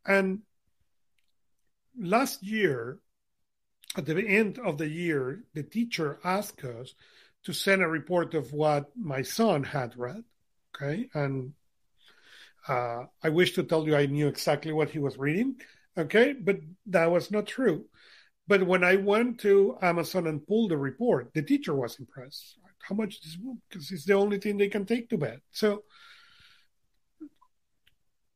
And 0.06 0.40
last 1.98 2.42
year, 2.42 2.98
at 3.96 4.06
the 4.06 4.26
end 4.26 4.58
of 4.58 4.78
the 4.78 4.88
year, 4.88 5.44
the 5.54 5.62
teacher 5.62 6.18
asked 6.24 6.64
us 6.64 6.94
to 7.48 7.54
send 7.54 7.80
a 7.80 7.88
report 7.88 8.34
of 8.34 8.52
what 8.52 8.94
my 8.94 9.22
son 9.22 9.64
had 9.64 9.96
read. 9.96 10.22
Okay. 10.76 11.08
And 11.14 11.54
uh, 12.68 13.04
I 13.22 13.30
wish 13.30 13.54
to 13.54 13.62
tell 13.62 13.86
you 13.86 13.96
I 13.96 14.04
knew 14.04 14.28
exactly 14.28 14.70
what 14.70 14.90
he 14.90 14.98
was 14.98 15.16
reading. 15.16 15.56
Okay. 15.96 16.34
But 16.34 16.58
that 16.88 17.10
was 17.10 17.30
not 17.30 17.46
true. 17.46 17.86
But 18.46 18.64
when 18.64 18.84
I 18.84 18.96
went 18.96 19.40
to 19.40 19.78
Amazon 19.80 20.26
and 20.26 20.46
pulled 20.46 20.72
the 20.72 20.76
report, 20.76 21.32
the 21.32 21.40
teacher 21.40 21.74
was 21.74 21.98
impressed. 21.98 22.58
How 22.86 22.94
much 22.94 23.22
this 23.22 23.36
book? 23.36 23.56
Because 23.70 23.90
it's 23.92 24.04
the 24.04 24.12
only 24.12 24.38
thing 24.38 24.58
they 24.58 24.68
can 24.68 24.84
take 24.84 25.08
to 25.08 25.16
bed. 25.16 25.40
So 25.50 25.84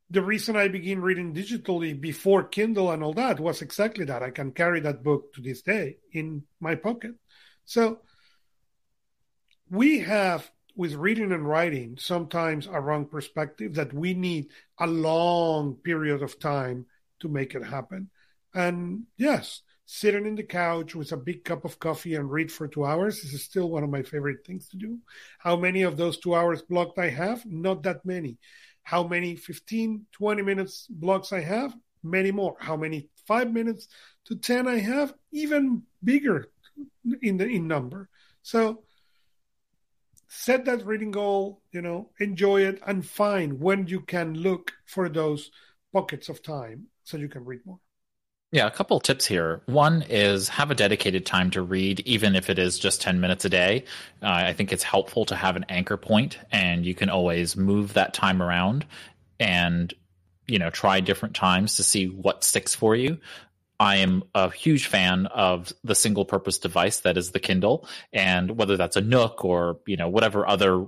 the 0.09 0.23
reason 0.23 0.57
I 0.57 0.69
began 0.69 1.03
reading 1.03 1.35
digitally 1.35 2.01
before 2.01 2.45
Kindle 2.45 2.91
and 2.93 3.03
all 3.05 3.13
that 3.13 3.41
was 3.41 3.61
exactly 3.61 4.07
that. 4.07 4.23
I 4.23 4.31
can 4.31 4.53
carry 4.53 4.81
that 4.81 5.03
book 5.03 5.35
to 5.35 5.43
this 5.43 5.61
day 5.61 5.99
in 6.13 6.45
my 6.61 6.77
pocket. 6.77 7.13
So 7.67 8.01
we 9.73 10.01
have 10.01 10.51
with 10.77 10.95
reading 10.95 11.33
and 11.33 11.49
writing 11.49 11.97
sometimes 11.99 12.67
a 12.67 12.79
wrong 12.79 13.07
perspective 13.07 13.75
that 13.75 13.93
we 13.95 14.13
need 14.13 14.49
a 14.79 14.87
long 14.87 15.75
period 15.77 16.23
of 16.23 16.39
time 16.39 16.85
to 17.21 17.29
make 17.29 17.55
it 17.55 17.65
happen. 17.65 18.11
And 18.55 19.05
yes, 19.17 19.63
sitting 19.87 20.27
in 20.27 20.35
the 20.35 20.43
couch 20.43 20.95
with 20.95 21.13
a 21.13 21.17
big 21.17 21.43
cup 21.45 21.65
of 21.65 21.79
coffee 21.79 22.17
and 22.17 22.31
read 22.31 22.53
for 22.53 22.69
two 22.69 22.85
hours 22.85 23.25
is 23.25 23.43
still 23.45 23.71
one 23.71 23.83
of 23.83 23.89
my 23.89 24.03
favorite 24.03 24.47
things 24.47 24.69
to 24.69 24.77
do. 24.77 24.99
How 25.39 25.57
many 25.57 25.83
of 25.83 25.97
those 25.97 26.19
two 26.19 26.35
hours 26.35 26.61
blocked 26.61 26.99
I 26.99 27.09
have? 27.09 27.47
Not 27.47 27.83
that 27.85 28.05
many. 28.05 28.37
How 28.83 29.03
many 29.07 29.37
15, 29.37 30.05
20 30.13 30.43
minutes 30.43 30.87
blocks 30.91 31.33
I 31.33 31.41
have? 31.41 31.75
Many 32.03 32.31
more. 32.31 32.57
How 32.61 32.77
many 32.77 33.09
five 33.27 33.51
minutes 33.51 33.89
to 34.27 34.37
10 34.37 34.69
I 34.69 34.81
have? 34.81 35.15
Even 35.33 35.85
bigger 36.05 36.51
in 37.23 37.39
the 37.39 37.47
in 37.47 37.67
number. 37.67 38.11
So 38.43 38.83
set 40.35 40.65
that 40.65 40.87
reading 40.87 41.11
goal, 41.11 41.61
you 41.73 41.83
know, 41.83 42.09
enjoy 42.19 42.63
it 42.63 42.81
and 42.87 43.05
find 43.05 43.61
when 43.61 43.87
you 43.87 44.01
can 44.01 44.35
look 44.35 44.73
for 44.87 45.09
those 45.11 45.51
pockets 45.93 46.31
of 46.31 46.43
time 46.43 46.87
so 47.05 47.19
you 47.19 47.29
can 47.29 47.45
read 47.45 47.61
more. 47.67 47.79
Yeah, 48.51 48.67
a 48.67 48.71
couple 48.71 48.99
tips 48.99 49.27
here. 49.27 49.63
One 49.67 50.03
is 50.09 50.49
have 50.49 50.71
a 50.71 50.75
dedicated 50.75 51.27
time 51.27 51.51
to 51.51 51.63
read, 51.63 52.01
even 52.01 52.35
if 52.35 52.49
it 52.49 52.59
is 52.59 52.79
just 52.79 53.03
10 53.03 53.21
minutes 53.21 53.45
a 53.45 53.51
day. 53.51 53.85
Uh, 54.23 54.29
I 54.29 54.53
think 54.55 54.73
it's 54.73 54.83
helpful 54.83 55.27
to 55.27 55.37
have 55.37 55.57
an 55.57 55.67
anchor 55.69 55.99
point 55.99 56.39
and 56.51 56.85
you 56.85 56.95
can 56.95 57.11
always 57.11 57.57
move 57.57 57.93
that 57.93 58.15
time 58.15 58.43
around 58.43 58.87
and, 59.39 59.93
you 60.47 60.59
know, 60.59 60.71
try 60.71 61.01
different 61.01 61.35
times 61.35 61.77
to 61.77 61.83
see 61.83 62.07
what 62.09 62.43
sticks 62.43 62.75
for 62.75 62.97
you. 62.97 63.19
I 63.83 63.97
am 63.97 64.23
a 64.33 64.49
huge 64.49 64.87
fan 64.87 65.27
of 65.27 65.73
the 65.83 65.97
single 65.97 66.25
purpose 66.25 66.59
device 66.59 67.01
that 67.01 67.17
is 67.17 67.33
the 67.33 67.41
Kindle 67.41 67.89
and 68.13 68.57
whether 68.57 68.77
that's 68.77 68.95
a 68.95 69.01
Nook 69.01 69.45
or, 69.45 69.81
you 69.89 69.97
know, 69.97 70.09
whatever 70.09 70.47
other 70.47 70.87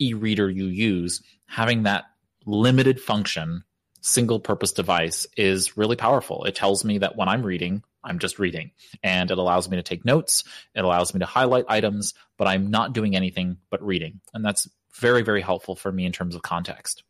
e-reader 0.00 0.50
you 0.50 0.64
use, 0.64 1.22
having 1.46 1.84
that 1.84 2.06
limited 2.44 3.00
function 3.00 3.62
single 4.00 4.40
purpose 4.40 4.72
device 4.72 5.28
is 5.36 5.76
really 5.76 5.94
powerful. 5.94 6.42
It 6.42 6.56
tells 6.56 6.84
me 6.84 6.98
that 6.98 7.14
when 7.14 7.28
I'm 7.28 7.44
reading, 7.44 7.84
I'm 8.02 8.18
just 8.18 8.40
reading 8.40 8.72
and 9.00 9.30
it 9.30 9.38
allows 9.38 9.70
me 9.70 9.76
to 9.76 9.84
take 9.84 10.04
notes. 10.04 10.42
It 10.74 10.84
allows 10.84 11.14
me 11.14 11.20
to 11.20 11.26
highlight 11.26 11.66
items, 11.68 12.14
but 12.36 12.48
I'm 12.48 12.68
not 12.68 12.94
doing 12.94 13.14
anything 13.14 13.58
but 13.70 13.80
reading. 13.80 14.20
And 14.34 14.44
that's 14.44 14.68
very, 14.96 15.22
very 15.22 15.40
helpful 15.40 15.76
for 15.76 15.92
me 15.92 16.04
in 16.04 16.10
terms 16.10 16.34
of 16.34 16.42
context. 16.42 17.04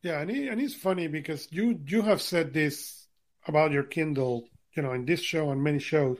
Yeah. 0.00 0.20
And, 0.20 0.30
and 0.30 0.58
it's 0.58 0.72
funny 0.72 1.06
because 1.06 1.48
you, 1.50 1.78
you 1.86 2.00
have 2.00 2.22
said 2.22 2.54
this 2.54 3.06
about 3.46 3.70
your 3.70 3.82
Kindle 3.82 4.48
you 4.74 4.82
know, 4.82 4.92
in 4.92 5.04
this 5.04 5.20
show 5.20 5.50
and 5.50 5.62
many 5.62 5.78
shows. 5.78 6.18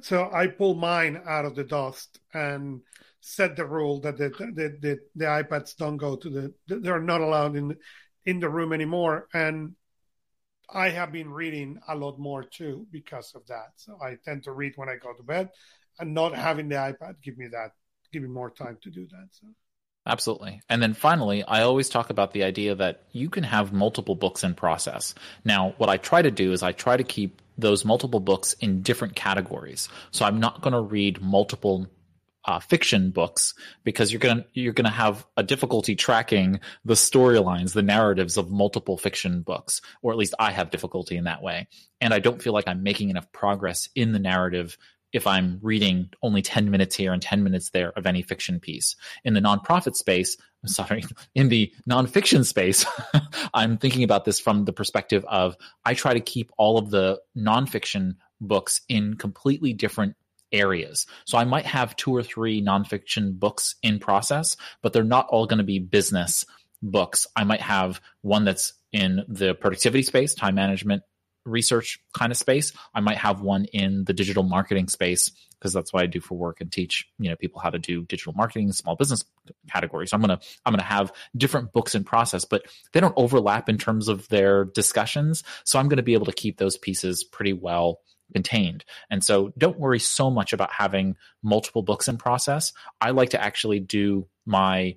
So 0.00 0.30
I 0.32 0.46
pull 0.46 0.74
mine 0.74 1.20
out 1.26 1.44
of 1.44 1.54
the 1.54 1.64
dust 1.64 2.18
and 2.32 2.80
set 3.20 3.56
the 3.56 3.66
rule 3.66 4.00
that 4.00 4.16
the 4.16 4.30
the, 4.30 4.76
the, 4.80 4.98
the 5.14 5.24
iPads 5.24 5.76
don't 5.76 5.96
go 5.96 6.16
to 6.16 6.30
the 6.30 6.54
they're 6.66 7.00
not 7.00 7.20
allowed 7.20 7.56
in 7.56 7.76
in 8.24 8.40
the 8.40 8.48
room 8.48 8.72
anymore. 8.72 9.28
And 9.34 9.74
I 10.72 10.88
have 10.88 11.12
been 11.12 11.30
reading 11.30 11.78
a 11.88 11.94
lot 11.94 12.18
more 12.18 12.42
too 12.42 12.86
because 12.90 13.32
of 13.34 13.46
that. 13.48 13.72
So 13.76 13.98
I 14.00 14.16
tend 14.24 14.44
to 14.44 14.52
read 14.52 14.72
when 14.76 14.88
I 14.88 14.96
go 14.96 15.12
to 15.12 15.22
bed, 15.22 15.50
and 15.98 16.14
not 16.14 16.34
having 16.34 16.68
the 16.68 16.76
iPad 16.76 17.16
give 17.22 17.36
me 17.36 17.48
that, 17.48 17.72
give 18.12 18.22
me 18.22 18.28
more 18.28 18.50
time 18.50 18.78
to 18.82 18.90
do 18.90 19.06
that. 19.06 19.28
So. 19.30 19.48
Absolutely. 20.06 20.60
And 20.68 20.82
then 20.82 20.94
finally, 20.94 21.44
I 21.44 21.62
always 21.62 21.88
talk 21.88 22.10
about 22.10 22.32
the 22.32 22.42
idea 22.42 22.74
that 22.74 23.04
you 23.12 23.30
can 23.30 23.44
have 23.44 23.72
multiple 23.72 24.14
books 24.14 24.42
in 24.42 24.54
process. 24.54 25.14
Now, 25.44 25.74
what 25.76 25.90
I 25.90 25.96
try 25.96 26.22
to 26.22 26.30
do 26.30 26.52
is 26.52 26.62
I 26.62 26.72
try 26.72 26.96
to 26.96 27.04
keep 27.04 27.41
those 27.58 27.84
multiple 27.84 28.20
books 28.20 28.54
in 28.54 28.82
different 28.82 29.14
categories. 29.14 29.88
So 30.10 30.24
I'm 30.24 30.40
not 30.40 30.60
going 30.60 30.72
to 30.72 30.80
read 30.80 31.20
multiple 31.20 31.86
uh, 32.44 32.58
fiction 32.58 33.10
books 33.10 33.54
because 33.84 34.12
you're 34.12 34.18
gonna 34.18 34.44
you're 34.52 34.72
gonna 34.72 34.90
have 34.90 35.24
a 35.36 35.42
difficulty 35.42 35.94
tracking 35.94 36.60
the 36.84 36.94
storylines, 36.94 37.72
the 37.72 37.82
narratives 37.82 38.36
of 38.36 38.50
multiple 38.50 38.98
fiction 38.98 39.42
books, 39.42 39.80
or 40.02 40.12
at 40.12 40.18
least 40.18 40.34
I 40.38 40.50
have 40.50 40.70
difficulty 40.70 41.16
in 41.16 41.24
that 41.24 41.42
way. 41.42 41.68
And 42.00 42.12
I 42.12 42.18
don't 42.18 42.42
feel 42.42 42.52
like 42.52 42.66
I'm 42.66 42.82
making 42.82 43.10
enough 43.10 43.30
progress 43.32 43.88
in 43.94 44.12
the 44.12 44.18
narrative 44.18 44.76
if 45.12 45.26
I'm 45.26 45.58
reading 45.62 46.10
only 46.22 46.42
10 46.42 46.70
minutes 46.70 46.96
here 46.96 47.12
and 47.12 47.20
10 47.20 47.42
minutes 47.42 47.70
there 47.70 47.90
of 47.90 48.06
any 48.06 48.22
fiction 48.22 48.60
piece. 48.60 48.96
In 49.24 49.34
the 49.34 49.40
nonprofit 49.40 49.94
space, 49.94 50.36
I'm 50.62 50.68
sorry, 50.68 51.04
in 51.34 51.48
the 51.48 51.72
nonfiction 51.88 52.44
space, 52.44 52.84
I'm 53.54 53.78
thinking 53.78 54.04
about 54.04 54.24
this 54.24 54.40
from 54.40 54.64
the 54.64 54.72
perspective 54.72 55.24
of 55.26 55.56
I 55.84 55.94
try 55.94 56.14
to 56.14 56.20
keep 56.20 56.50
all 56.56 56.78
of 56.78 56.90
the 56.90 57.20
nonfiction 57.36 58.16
books 58.40 58.80
in 58.88 59.14
completely 59.14 59.72
different 59.72 60.16
areas. 60.52 61.06
So 61.24 61.38
I 61.38 61.44
might 61.44 61.66
have 61.66 61.96
two 61.96 62.14
or 62.14 62.22
three 62.22 62.62
nonfiction 62.62 63.38
books 63.38 63.76
in 63.82 63.98
process, 63.98 64.56
but 64.82 64.92
they're 64.92 65.04
not 65.04 65.26
all 65.28 65.46
going 65.46 65.58
to 65.58 65.64
be 65.64 65.78
business 65.78 66.44
books. 66.82 67.26
I 67.36 67.44
might 67.44 67.62
have 67.62 68.00
one 68.20 68.44
that's 68.44 68.74
in 68.92 69.24
the 69.28 69.54
productivity 69.54 70.02
space, 70.02 70.34
time 70.34 70.54
management, 70.54 71.02
research 71.44 72.00
kind 72.16 72.32
of 72.32 72.38
space. 72.38 72.72
I 72.94 73.00
might 73.00 73.18
have 73.18 73.40
one 73.40 73.64
in 73.66 74.04
the 74.04 74.12
digital 74.12 74.42
marketing 74.42 74.88
space 74.88 75.30
because 75.58 75.72
that's 75.72 75.92
what 75.92 76.02
I 76.02 76.06
do 76.06 76.20
for 76.20 76.36
work 76.36 76.60
and 76.60 76.72
teach, 76.72 77.06
you 77.18 77.30
know, 77.30 77.36
people 77.36 77.60
how 77.60 77.70
to 77.70 77.78
do 77.78 78.04
digital 78.04 78.32
marketing 78.32 78.66
in 78.66 78.72
small 78.72 78.96
business 78.96 79.24
categories. 79.70 80.10
So 80.10 80.16
I'm 80.16 80.22
going 80.22 80.36
to 80.36 80.46
I'm 80.64 80.72
going 80.72 80.80
to 80.80 80.84
have 80.84 81.12
different 81.36 81.72
books 81.72 81.94
in 81.94 82.04
process, 82.04 82.44
but 82.44 82.64
they 82.92 83.00
don't 83.00 83.14
overlap 83.16 83.68
in 83.68 83.78
terms 83.78 84.08
of 84.08 84.28
their 84.28 84.64
discussions. 84.64 85.44
So 85.64 85.78
I'm 85.78 85.88
going 85.88 85.98
to 85.98 86.02
be 86.02 86.14
able 86.14 86.26
to 86.26 86.32
keep 86.32 86.58
those 86.58 86.76
pieces 86.76 87.22
pretty 87.24 87.52
well 87.52 88.00
contained. 88.32 88.84
And 89.10 89.22
so 89.22 89.52
don't 89.58 89.78
worry 89.78 90.00
so 90.00 90.30
much 90.30 90.52
about 90.52 90.72
having 90.72 91.16
multiple 91.42 91.82
books 91.82 92.08
in 92.08 92.16
process. 92.16 92.72
I 93.00 93.10
like 93.10 93.30
to 93.30 93.42
actually 93.42 93.80
do 93.80 94.26
my 94.46 94.96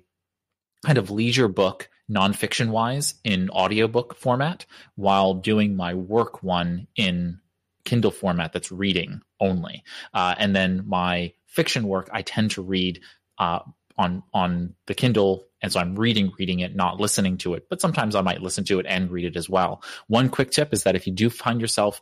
kind 0.84 0.98
of 0.98 1.10
leisure 1.10 1.48
book 1.48 1.88
nonfiction 2.10 2.68
wise 2.68 3.14
in 3.24 3.50
audiobook 3.50 4.16
format 4.16 4.64
while 4.94 5.34
doing 5.34 5.76
my 5.76 5.94
work 5.94 6.42
one 6.42 6.86
in 6.96 7.40
Kindle 7.84 8.10
format 8.10 8.52
that's 8.52 8.70
reading 8.70 9.22
only. 9.40 9.82
Uh, 10.12 10.34
and 10.38 10.54
then 10.54 10.84
my 10.86 11.32
fiction 11.46 11.88
work, 11.88 12.10
I 12.12 12.22
tend 12.22 12.52
to 12.52 12.62
read 12.62 13.00
uh, 13.38 13.60
on 13.98 14.22
on 14.34 14.74
the 14.86 14.94
Kindle, 14.94 15.46
and 15.62 15.72
so 15.72 15.80
I'm 15.80 15.96
reading, 15.96 16.32
reading 16.38 16.60
it, 16.60 16.76
not 16.76 17.00
listening 17.00 17.38
to 17.38 17.54
it. 17.54 17.66
But 17.70 17.80
sometimes 17.80 18.14
I 18.14 18.20
might 18.20 18.42
listen 18.42 18.64
to 18.64 18.78
it 18.78 18.86
and 18.86 19.10
read 19.10 19.24
it 19.24 19.36
as 19.36 19.48
well. 19.48 19.82
One 20.08 20.28
quick 20.28 20.50
tip 20.50 20.74
is 20.74 20.82
that 20.82 20.96
if 20.96 21.06
you 21.06 21.12
do 21.12 21.30
find 21.30 21.60
yourself 21.60 22.00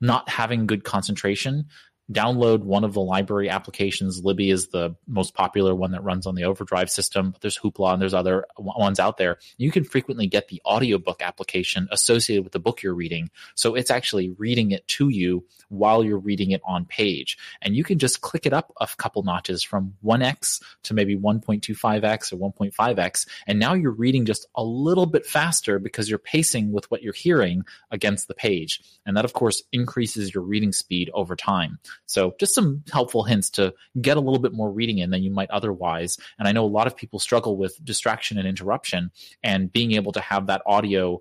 not 0.00 0.28
having 0.28 0.66
good 0.66 0.84
concentration, 0.84 1.66
download 2.12 2.60
one 2.60 2.84
of 2.84 2.92
the 2.92 3.00
library 3.00 3.48
applications. 3.48 4.24
Libby 4.24 4.50
is 4.50 4.68
the 4.68 4.96
most 5.06 5.34
popular 5.34 5.74
one 5.74 5.92
that 5.92 6.02
runs 6.02 6.26
on 6.26 6.34
the 6.34 6.44
Overdrive 6.44 6.90
system, 6.90 7.30
but 7.30 7.40
there's 7.40 7.58
Hoopla 7.58 7.92
and 7.92 8.02
there's 8.02 8.14
other 8.14 8.46
ones 8.58 8.98
out 8.98 9.16
there. 9.16 9.38
You 9.58 9.70
can 9.70 9.84
frequently 9.84 10.26
get 10.26 10.48
the 10.48 10.60
audiobook 10.66 11.22
application 11.22 11.88
associated 11.90 12.42
with 12.44 12.52
the 12.52 12.58
book 12.58 12.82
you're 12.82 12.94
reading. 12.94 13.30
So 13.54 13.74
it's 13.74 13.90
actually 13.90 14.30
reading 14.30 14.72
it 14.72 14.86
to 14.88 15.08
you 15.08 15.44
while 15.68 16.02
you're 16.04 16.18
reading 16.18 16.50
it 16.50 16.60
on 16.64 16.84
page. 16.84 17.38
And 17.62 17.76
you 17.76 17.84
can 17.84 17.98
just 17.98 18.20
click 18.20 18.46
it 18.46 18.52
up 18.52 18.72
a 18.80 18.88
couple 18.96 19.22
notches 19.22 19.62
from 19.62 19.94
1x 20.04 20.62
to 20.84 20.94
maybe 20.94 21.16
1.25x 21.16 22.32
or 22.32 22.52
1.5x. 22.52 23.28
And 23.46 23.58
now 23.58 23.74
you're 23.74 23.92
reading 23.92 24.24
just 24.24 24.46
a 24.56 24.64
little 24.64 25.06
bit 25.06 25.26
faster 25.26 25.78
because 25.78 26.08
you're 26.08 26.18
pacing 26.18 26.72
with 26.72 26.90
what 26.90 27.02
you're 27.02 27.12
hearing 27.12 27.62
against 27.90 28.26
the 28.26 28.34
page. 28.34 28.80
And 29.06 29.16
that, 29.16 29.24
of 29.24 29.32
course, 29.32 29.62
increases 29.72 30.34
your 30.34 30.42
reading 30.42 30.72
speed 30.72 31.10
over 31.14 31.36
time. 31.36 31.78
So 32.06 32.34
just 32.40 32.54
some 32.54 32.82
helpful 32.92 33.22
hints 33.22 33.50
to 33.50 33.74
get 34.00 34.16
a 34.16 34.20
little 34.20 34.40
bit 34.40 34.52
more 34.52 34.70
reading 34.70 34.98
in 34.98 35.10
than 35.10 35.22
you 35.22 35.30
might 35.30 35.50
otherwise. 35.50 36.18
And 36.38 36.48
I 36.48 36.52
know 36.52 36.64
a 36.64 36.66
lot 36.66 36.86
of 36.86 36.96
people 36.96 37.18
struggle 37.18 37.56
with 37.56 37.82
distraction 37.84 38.38
and 38.38 38.48
interruption 38.48 39.12
and 39.42 39.72
being 39.72 39.92
able 39.92 40.12
to 40.12 40.20
have 40.20 40.48
that 40.48 40.62
audio 40.66 41.20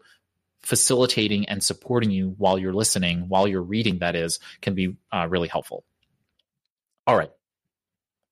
facilitating 0.61 1.47
and 1.47 1.63
supporting 1.63 2.11
you 2.11 2.36
while 2.38 2.57
you're 2.57 2.73
listening, 2.73 3.30
while 3.30 3.47
you're 3.47 3.61
reading, 3.61 3.99
that 3.99 4.15
is, 4.15 4.39
can 4.61 4.73
be 4.73 4.97
uh, 5.11 5.27
really 5.30 5.47
helpful. 5.47 5.84
All 7.07 7.15
right. 7.15 7.32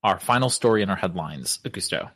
Our 0.03 0.19
final 0.19 0.49
story 0.49 0.83
in 0.83 0.89
our 0.89 0.95
headlines, 0.95 1.59
Augusto. 1.63 2.11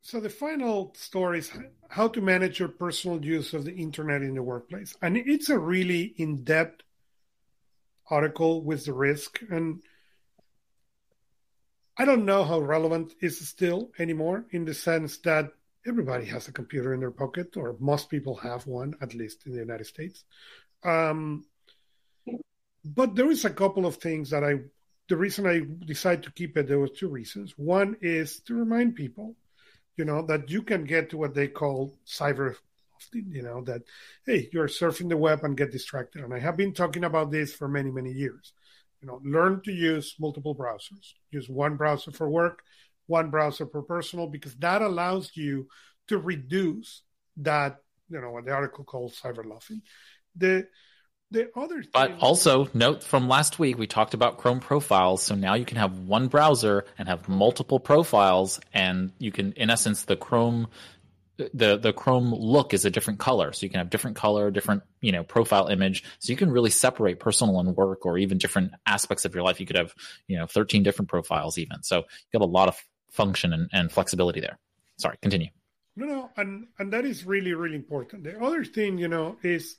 So 0.00 0.20
the 0.20 0.30
final 0.30 0.94
story 0.96 1.40
is 1.40 1.52
how 1.88 2.08
to 2.08 2.20
manage 2.20 2.60
your 2.60 2.68
personal 2.68 3.22
use 3.22 3.52
of 3.52 3.64
the 3.64 3.74
internet 3.74 4.22
in 4.22 4.34
the 4.34 4.42
workplace. 4.42 4.94
And 5.02 5.16
it's 5.16 5.50
a 5.50 5.58
really 5.58 6.14
in-depth 6.16 6.82
article 8.10 8.62
with 8.62 8.84
the 8.84 8.92
risk. 8.92 9.40
And 9.50 9.82
I 11.96 12.04
don't 12.04 12.24
know 12.24 12.44
how 12.44 12.60
relevant 12.60 13.14
is 13.20 13.46
still 13.48 13.90
anymore 13.98 14.44
in 14.50 14.64
the 14.64 14.74
sense 14.74 15.18
that 15.18 15.52
everybody 15.86 16.26
has 16.26 16.48
a 16.48 16.52
computer 16.52 16.94
in 16.94 17.00
their 17.00 17.10
pocket, 17.10 17.56
or 17.56 17.76
most 17.80 18.10
people 18.10 18.36
have 18.36 18.66
one, 18.66 18.94
at 19.00 19.14
least 19.14 19.46
in 19.46 19.52
the 19.52 19.58
United 19.58 19.86
States. 19.86 20.24
Um, 20.84 21.44
but 22.84 23.14
there 23.14 23.30
is 23.30 23.44
a 23.44 23.50
couple 23.50 23.86
of 23.86 23.96
things 23.96 24.30
that 24.30 24.44
I, 24.44 24.60
the 25.08 25.16
reason 25.16 25.46
I 25.46 25.62
decided 25.86 26.24
to 26.24 26.32
keep 26.32 26.56
it, 26.56 26.68
there 26.68 26.78
were 26.78 26.88
two 26.88 27.08
reasons. 27.08 27.54
One 27.56 27.96
is 28.00 28.40
to 28.40 28.54
remind 28.54 28.94
people, 28.94 29.34
you 29.96 30.04
know, 30.04 30.22
that 30.26 30.50
you 30.50 30.62
can 30.62 30.84
get 30.84 31.10
to 31.10 31.16
what 31.16 31.34
they 31.34 31.48
call 31.48 31.96
cyber 32.06 32.54
you 33.12 33.42
know 33.42 33.62
that 33.62 33.82
hey 34.26 34.48
you're 34.52 34.68
surfing 34.68 35.08
the 35.08 35.16
web 35.16 35.44
and 35.44 35.56
get 35.56 35.72
distracted. 35.72 36.22
And 36.22 36.34
i 36.34 36.38
have 36.38 36.56
been 36.56 36.72
talking 36.72 37.04
about 37.04 37.30
this 37.30 37.52
for 37.52 37.68
many 37.68 37.90
many 37.90 38.12
years. 38.12 38.52
You 39.00 39.08
know 39.08 39.20
learn 39.24 39.60
to 39.62 39.72
use 39.72 40.14
multiple 40.18 40.54
browsers. 40.54 41.14
Use 41.30 41.48
one 41.48 41.76
browser 41.76 42.12
for 42.12 42.28
work 42.28 42.62
one 43.08 43.30
browser 43.30 43.66
for 43.66 43.82
personal 43.82 44.28
because 44.28 44.54
that 44.56 44.82
allows 44.82 45.32
you 45.34 45.66
to 46.06 46.18
reduce 46.18 47.02
that 47.38 47.78
you 48.08 48.20
know 48.20 48.30
what 48.30 48.44
the 48.44 48.52
article 48.52 48.84
called 48.84 49.12
cyber 49.12 49.44
loafing 49.44 49.82
the 50.36 50.68
the 51.30 51.50
other 51.54 51.82
thing, 51.82 51.90
but 51.92 52.18
also 52.20 52.70
note 52.72 53.02
from 53.02 53.28
last 53.28 53.58
week 53.58 53.76
we 53.76 53.86
talked 53.86 54.14
about 54.14 54.38
chrome 54.38 54.60
profiles. 54.60 55.22
So 55.22 55.34
now 55.34 55.54
you 55.54 55.66
can 55.66 55.76
have 55.76 55.98
one 55.98 56.28
browser 56.28 56.86
and 56.96 57.06
have 57.06 57.28
multiple 57.28 57.78
profiles 57.78 58.60
and 58.72 59.12
you 59.18 59.30
can 59.30 59.52
in 59.52 59.68
essence 59.68 60.04
the 60.04 60.16
chrome 60.16 60.68
the 61.38 61.76
the 61.76 61.92
Chrome 61.92 62.34
look 62.34 62.74
is 62.74 62.84
a 62.84 62.90
different 62.90 63.20
color, 63.20 63.52
so 63.52 63.64
you 63.64 63.70
can 63.70 63.78
have 63.78 63.90
different 63.90 64.16
color, 64.16 64.50
different 64.50 64.82
you 65.00 65.12
know 65.12 65.22
profile 65.22 65.68
image, 65.68 66.02
so 66.18 66.32
you 66.32 66.36
can 66.36 66.50
really 66.50 66.70
separate 66.70 67.20
personal 67.20 67.60
and 67.60 67.76
work, 67.76 68.04
or 68.04 68.18
even 68.18 68.38
different 68.38 68.72
aspects 68.86 69.24
of 69.24 69.34
your 69.34 69.44
life. 69.44 69.60
You 69.60 69.66
could 69.66 69.76
have 69.76 69.94
you 70.26 70.36
know 70.36 70.46
13 70.46 70.82
different 70.82 71.08
profiles 71.08 71.56
even, 71.56 71.82
so 71.82 71.98
you 71.98 72.40
have 72.40 72.42
a 72.42 72.46
lot 72.46 72.68
of 72.68 72.76
function 73.10 73.52
and, 73.52 73.68
and 73.72 73.92
flexibility 73.92 74.40
there. 74.40 74.58
Sorry, 74.96 75.16
continue. 75.22 75.48
No, 75.96 76.06
no, 76.06 76.30
and 76.36 76.66
and 76.78 76.92
that 76.92 77.04
is 77.04 77.24
really 77.24 77.54
really 77.54 77.76
important. 77.76 78.24
The 78.24 78.42
other 78.42 78.64
thing, 78.64 78.98
you 78.98 79.08
know, 79.08 79.36
is 79.42 79.76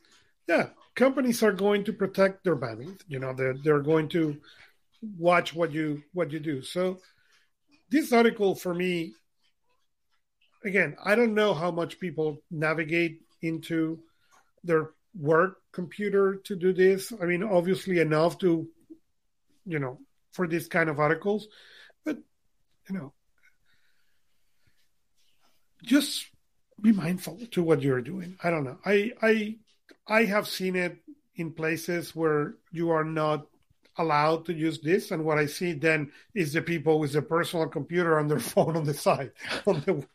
yeah, 0.48 0.70
companies 0.96 1.44
are 1.44 1.52
going 1.52 1.84
to 1.86 1.94
protect 1.94 2.44
their 2.46 2.56
bandwidth. 2.56 3.02
You 3.08 3.20
know, 3.20 3.34
they're 3.34 3.56
they're 3.62 3.82
going 3.82 4.08
to 4.10 4.38
watch 5.18 5.54
what 5.54 5.74
you 5.74 6.04
what 6.14 6.32
you 6.32 6.40
do. 6.40 6.62
So 6.62 7.00
this 7.90 8.14
article 8.14 8.56
for 8.56 8.74
me 8.74 9.14
again, 10.64 10.96
I 11.04 11.16
don't 11.16 11.34
know 11.34 11.54
how 11.54 11.72
much 11.72 12.00
people 12.00 12.42
navigate 12.52 13.22
into 13.42 14.00
their 14.64 14.92
work 15.18 15.58
computer 15.72 16.36
to 16.46 16.56
do 16.56 16.74
this. 16.74 17.14
I 17.22 17.26
mean, 17.26 17.44
obviously 17.44 18.00
enough 18.00 18.38
to, 18.40 18.68
you 19.66 19.80
know, 19.80 20.00
for 20.32 20.48
this 20.48 20.68
kind 20.68 20.90
of 20.90 21.00
articles, 21.00 21.48
but 22.06 22.18
you 22.90 22.96
know, 22.96 23.14
just 25.84 26.28
be 26.82 26.92
mindful 26.92 27.40
to 27.52 27.64
what 27.64 27.82
you're 27.82 28.02
doing. 28.02 28.38
I 28.44 28.50
don't 28.50 28.64
know. 28.64 28.78
I 28.86 29.12
I 29.22 29.58
I 30.08 30.26
have 30.26 30.48
seen 30.48 30.76
it 30.76 30.98
in 31.36 31.54
places 31.54 32.16
where 32.16 32.56
you 32.72 32.92
are 32.92 33.04
not 33.04 33.48
allowed 34.00 34.46
to 34.46 34.54
use 34.54 34.80
this. 34.80 35.12
And 35.12 35.24
what 35.24 35.38
I 35.38 35.46
see 35.46 35.74
then 35.74 36.12
is 36.34 36.54
the 36.54 36.62
people 36.62 37.00
with 37.00 37.16
a 37.16 37.22
personal 37.22 37.68
computer 37.68 38.18
on 38.18 38.28
their 38.28 38.40
phone 38.52 38.76
on 38.76 38.86
the 38.86 38.94
side, 38.94 39.32
on 39.68 39.82
the 39.82 40.06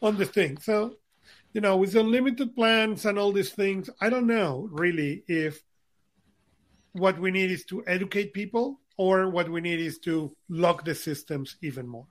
on 0.00 0.16
the 0.16 0.24
thing. 0.24 0.56
So, 0.58 0.96
you 1.52 1.60
know, 1.60 1.76
with 1.76 1.94
unlimited 1.94 2.54
plans 2.54 3.04
and 3.04 3.18
all 3.18 3.32
these 3.32 3.52
things, 3.52 3.90
I 4.00 4.08
don't 4.08 4.26
know 4.26 4.68
really 4.70 5.24
if 5.28 5.62
what 6.92 7.18
we 7.18 7.30
need 7.30 7.50
is 7.50 7.64
to 7.66 7.84
educate 7.86 8.32
people 8.32 8.80
or 8.96 9.28
what 9.28 9.50
we 9.50 9.60
need 9.60 9.80
is 9.80 9.98
to 9.98 10.34
lock 10.48 10.84
the 10.84 10.94
systems 10.94 11.56
even 11.62 11.86
more. 11.86 12.06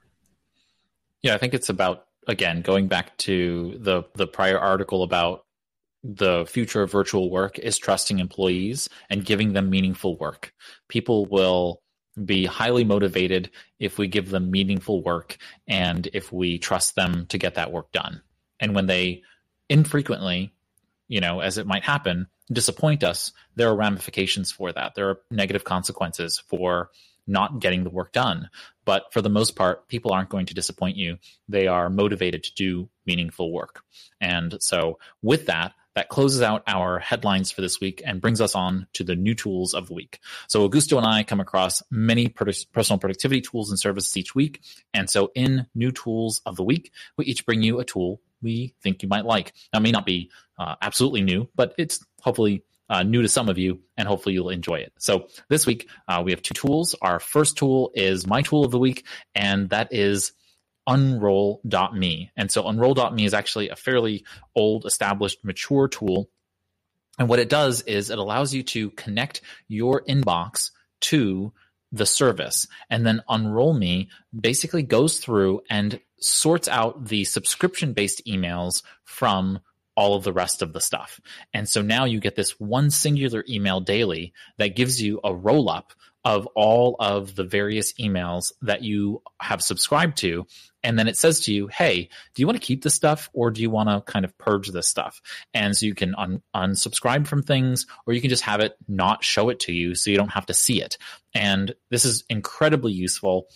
Yeah, 1.22 1.36
I 1.36 1.38
think 1.38 1.54
it's 1.54 1.70
about 1.70 2.06
again 2.28 2.62
going 2.62 2.88
back 2.88 3.18
to 3.18 3.78
the 3.80 4.04
the 4.16 4.28
prior 4.28 4.60
article 4.60 5.04
about 5.04 5.46
the 6.04 6.46
future 6.46 6.82
of 6.82 6.92
virtual 6.92 7.30
work 7.30 7.60
is 7.60 7.78
trusting 7.78 8.20
employees 8.20 8.90
and 9.10 9.26
giving 9.26 9.54
them 9.54 9.70
meaningful 9.70 10.18
work. 10.18 10.54
People 10.88 11.26
will 11.26 11.82
be 12.26 12.46
highly 12.46 12.84
motivated 12.84 13.50
if 13.80 13.98
we 13.98 14.08
give 14.08 14.30
them 14.30 14.52
meaningful 14.52 15.04
work 15.04 15.38
and 15.68 16.10
if 16.14 16.32
we 16.32 16.58
trust 16.58 16.96
them 16.96 17.26
to 17.28 17.38
get 17.38 17.56
that 17.56 17.72
work 17.72 17.92
done. 17.92 18.22
And 18.60 18.76
when 18.76 18.88
they 18.88 19.24
infrequently, 19.70 20.54
you 21.08 21.22
know, 21.22 21.40
as 21.40 21.58
it 21.58 21.68
might 21.68 21.84
happen, 21.84 22.28
disappoint 22.52 23.04
us, 23.04 23.32
there 23.56 23.70
are 23.70 23.76
ramifications 23.76 24.52
for 24.52 24.72
that. 24.72 24.96
There 24.96 25.10
are 25.10 25.22
negative 25.30 25.64
consequences 25.64 26.44
for 26.48 26.90
not 27.28 27.60
getting 27.60 27.84
the 27.84 27.90
work 27.90 28.12
done. 28.12 28.50
But 28.86 29.14
for 29.14 29.22
the 29.22 29.30
most 29.30 29.56
part, 29.56 29.88
people 29.88 30.12
aren't 30.12 30.30
going 30.30 30.48
to 30.48 30.54
disappoint 30.54 30.98
you. 30.98 31.18
They 31.48 31.68
are 31.68 31.90
motivated 31.90 32.44
to 32.44 32.54
do 32.54 32.90
meaningful 33.06 33.52
work. 33.52 33.84
And 34.20 34.58
so, 34.60 35.00
with 35.22 35.46
that, 35.46 35.74
that 35.96 36.10
closes 36.10 36.42
out 36.42 36.64
our 36.68 37.00
headlines 37.00 37.52
for 37.52 37.62
this 37.62 37.80
week 37.80 38.02
and 38.06 38.22
brings 38.22 38.42
us 38.42 38.56
on 38.56 38.88
to 38.94 39.04
the 39.04 39.16
new 39.16 39.36
tools 39.36 39.74
of 39.74 39.88
the 39.88 39.94
week. 39.94 40.20
So 40.48 40.68
Augusto 40.68 40.98
and 40.98 41.06
I 41.06 41.24
come 41.24 41.40
across 41.40 41.84
many 41.92 42.28
personal 42.28 43.00
productivity 43.00 43.42
tools 43.42 43.70
and 43.70 43.80
services 43.80 44.16
each 44.16 44.34
week. 44.36 44.62
And 44.94 45.10
so 45.10 45.32
in 45.36 45.68
new 45.76 45.92
tools 45.92 46.42
of 46.46 46.56
the 46.56 46.64
week, 46.64 46.92
we 47.18 47.26
each 47.26 47.46
bring 47.46 47.62
you 47.62 47.80
a 47.80 47.86
tool 47.86 48.22
we 48.42 48.74
think 48.82 49.04
you 49.04 49.10
might 49.10 49.26
like. 49.26 49.54
Now, 49.74 49.80
it 49.80 49.84
may 49.84 49.92
not 49.92 50.06
be 50.06 50.32
uh, 50.58 50.76
absolutely 50.82 51.22
new, 51.22 51.50
but 51.56 51.74
it's 51.78 52.04
hopefully 52.22 52.64
uh, 52.90 53.04
new 53.04 53.22
to 53.22 53.30
some 53.30 53.48
of 53.48 53.58
you, 53.58 53.80
and 53.98 54.08
hopefully 54.08 54.34
you'll 54.34 54.50
enjoy 54.50 54.76
it. 54.76 54.92
So 55.00 55.28
this 55.48 55.66
week 55.66 55.90
uh, 56.08 56.22
we 56.26 56.32
have 56.32 56.42
two 56.42 56.54
tools. 56.54 56.94
Our 57.02 57.20
first 57.20 57.58
tool 57.58 57.92
is 57.94 58.28
my 58.28 58.42
tool 58.42 58.66
of 58.66 58.72
the 58.72 58.80
week, 58.80 59.06
and 59.34 59.70
that 59.70 59.94
is 59.94 60.34
unroll.me. 60.92 62.32
And 62.36 62.52
so 62.52 62.68
unroll.me 62.68 63.26
is 63.26 63.34
actually 63.34 63.70
a 63.70 63.76
fairly 63.76 64.26
old, 64.56 64.86
established, 64.86 65.44
mature 65.44 65.88
tool. 65.88 66.30
And 67.18 67.30
what 67.30 67.40
it 67.40 67.50
does 67.50 67.82
is 67.84 68.10
it 68.10 68.18
allows 68.18 68.54
you 68.54 68.64
to 68.64 68.90
connect 68.92 69.42
your 69.68 70.04
inbox 70.04 70.72
to 71.02 71.54
the 71.92 72.06
service. 72.06 72.68
And 72.90 73.06
then 73.06 73.24
Unroll 73.30 73.74
Me 73.74 74.10
basically 74.38 74.84
goes 74.84 75.20
through 75.20 75.62
and 75.70 76.00
sorts 76.20 76.68
out 76.68 77.06
the 77.06 77.26
subscription 77.26 77.94
based 77.94 78.26
emails 78.26 78.84
from 79.04 79.60
all 79.96 80.16
of 80.16 80.24
the 80.24 80.34
rest 80.34 80.62
of 80.62 80.74
the 80.74 80.80
stuff. 80.80 81.20
And 81.54 81.68
so 81.68 81.82
now 81.82 82.06
you 82.06 82.20
get 82.20 82.36
this 82.36 82.60
one 82.60 82.90
singular 82.90 83.44
email 83.50 83.82
daily 83.82 84.34
that 84.58 84.76
gives 84.76 85.02
you 85.02 85.20
a 85.24 85.34
roll 85.34 85.70
up 85.70 85.94
of 86.24 86.46
all 86.56 86.96
of 87.00 87.36
the 87.36 87.44
various 87.44 87.94
emails 87.94 88.52
that 88.62 88.84
you 88.84 89.22
have 89.40 89.62
subscribed 89.62 90.18
to. 90.18 90.46
And 90.84 90.98
then 90.98 91.08
it 91.08 91.18
says 91.18 91.42
to 91.42 91.54
you, 91.54 91.68
Hey, 91.68 92.10
do 92.34 92.42
you 92.42 92.48
want 92.48 92.60
to 92.60 92.66
keep 92.66 92.84
this 92.84 92.94
stuff 92.94 93.30
or 93.34 93.52
do 93.52 93.62
you 93.62 93.70
want 93.70 93.90
to 93.90 94.02
kind 94.12 94.26
of 94.26 94.38
purge 94.38 94.70
this 94.70 94.88
stuff? 94.88 95.22
And 95.54 95.76
so 95.76 95.86
you 95.86 95.96
can 95.96 96.16
un- 96.16 96.42
unsubscribe 96.56 97.28
from 97.28 97.44
things 97.44 97.86
or 98.06 98.14
you 98.14 98.22
can 98.22 98.30
just 98.30 98.44
have 98.44 98.60
it 98.60 98.76
not 98.88 99.24
show 99.24 99.50
it 99.50 99.60
to 99.62 99.74
you 99.74 99.96
so 99.96 100.10
you 100.10 100.18
don't 100.18 100.30
have 100.30 100.48
to 100.48 100.54
see 100.54 100.82
it. 100.82 100.98
And 101.34 101.74
this 101.90 102.06
is 102.06 102.24
incredibly 102.30 102.92
useful. 102.92 103.48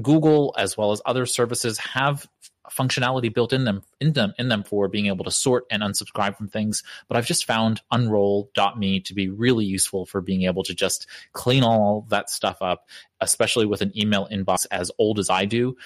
Google, 0.00 0.54
as 0.58 0.76
well 0.76 0.92
as 0.92 1.00
other 1.06 1.26
services, 1.26 1.78
have 1.78 2.26
functionality 2.70 3.32
built 3.32 3.52
in 3.52 3.64
them 3.64 3.82
in 4.00 4.12
them 4.12 4.34
in 4.38 4.48
them 4.48 4.62
for 4.62 4.88
being 4.88 5.06
able 5.06 5.24
to 5.24 5.30
sort 5.30 5.64
and 5.70 5.82
unsubscribe 5.82 6.36
from 6.36 6.48
things. 6.48 6.82
But 7.08 7.16
I've 7.16 7.26
just 7.26 7.44
found 7.44 7.80
unroll.me 7.90 9.00
to 9.00 9.14
be 9.14 9.28
really 9.28 9.64
useful 9.64 10.06
for 10.06 10.20
being 10.20 10.42
able 10.42 10.62
to 10.64 10.74
just 10.74 11.06
clean 11.32 11.62
all 11.62 12.06
that 12.10 12.30
stuff 12.30 12.58
up, 12.60 12.88
especially 13.20 13.66
with 13.66 13.82
an 13.82 13.96
email 13.98 14.28
inbox 14.30 14.66
as 14.70 14.90
old 14.98 15.18
as 15.18 15.30
I 15.30 15.44
do. 15.44 15.76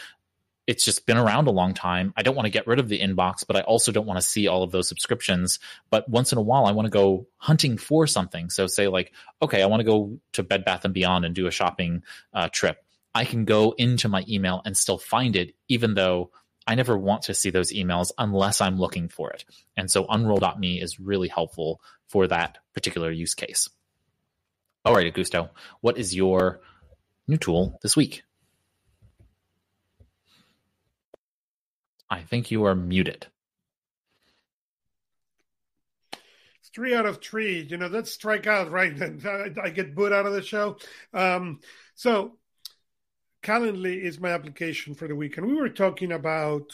It's 0.66 0.84
just 0.84 1.04
been 1.04 1.16
around 1.16 1.48
a 1.48 1.52
long 1.52 1.74
time. 1.74 2.12
I 2.16 2.22
don't 2.22 2.36
want 2.36 2.46
to 2.46 2.50
get 2.50 2.66
rid 2.66 2.78
of 2.78 2.88
the 2.88 3.00
inbox, 3.00 3.44
but 3.44 3.56
I 3.56 3.62
also 3.62 3.90
don't 3.90 4.06
want 4.06 4.20
to 4.20 4.26
see 4.26 4.46
all 4.46 4.62
of 4.62 4.70
those 4.70 4.86
subscriptions. 4.86 5.58
But 5.90 6.08
once 6.08 6.30
in 6.30 6.38
a 6.38 6.42
while, 6.42 6.64
I 6.64 6.72
want 6.72 6.86
to 6.86 6.90
go 6.90 7.26
hunting 7.38 7.76
for 7.76 8.06
something. 8.06 8.50
So, 8.50 8.68
say 8.68 8.86
like, 8.86 9.12
okay, 9.42 9.62
I 9.62 9.66
want 9.66 9.80
to 9.80 9.84
go 9.84 10.20
to 10.34 10.44
Bed 10.44 10.64
Bath 10.64 10.84
and 10.84 10.94
Beyond 10.94 11.24
and 11.24 11.34
do 11.34 11.48
a 11.48 11.50
shopping 11.50 12.04
uh, 12.32 12.50
trip. 12.52 12.84
I 13.14 13.24
can 13.24 13.44
go 13.44 13.72
into 13.72 14.08
my 14.08 14.24
email 14.28 14.62
and 14.64 14.76
still 14.76 14.98
find 14.98 15.34
it, 15.34 15.54
even 15.68 15.94
though 15.94 16.30
I 16.66 16.74
never 16.74 16.96
want 16.96 17.22
to 17.22 17.34
see 17.34 17.50
those 17.50 17.72
emails 17.72 18.12
unless 18.18 18.60
I'm 18.60 18.78
looking 18.78 19.08
for 19.08 19.30
it. 19.30 19.44
And 19.76 19.90
so 19.90 20.06
unroll.me 20.08 20.80
is 20.80 21.00
really 21.00 21.28
helpful 21.28 21.80
for 22.06 22.26
that 22.26 22.58
particular 22.74 23.10
use 23.10 23.34
case. 23.34 23.68
All 24.84 24.94
right, 24.94 25.12
Augusto, 25.12 25.50
what 25.80 25.98
is 25.98 26.14
your 26.14 26.60
new 27.26 27.36
tool 27.36 27.78
this 27.82 27.96
week? 27.96 28.22
I 32.08 32.22
think 32.22 32.50
you 32.50 32.64
are 32.64 32.74
muted. 32.74 33.26
Three 36.74 36.94
out 36.94 37.06
of 37.06 37.20
three. 37.20 37.62
You 37.62 37.76
know, 37.76 37.88
that's 37.88 38.12
strike 38.12 38.46
out, 38.46 38.70
right? 38.70 38.96
Then. 38.96 39.22
I 39.62 39.70
get 39.70 39.94
booed 39.94 40.12
out 40.12 40.26
of 40.26 40.32
the 40.32 40.42
show. 40.42 40.76
Um, 41.12 41.60
so 41.94 42.38
Calendly 43.42 44.02
is 44.02 44.20
my 44.20 44.30
application 44.30 44.94
for 44.94 45.08
the 45.08 45.16
week. 45.16 45.36
And 45.38 45.46
we 45.46 45.54
were 45.54 45.68
talking 45.70 46.12
about 46.12 46.72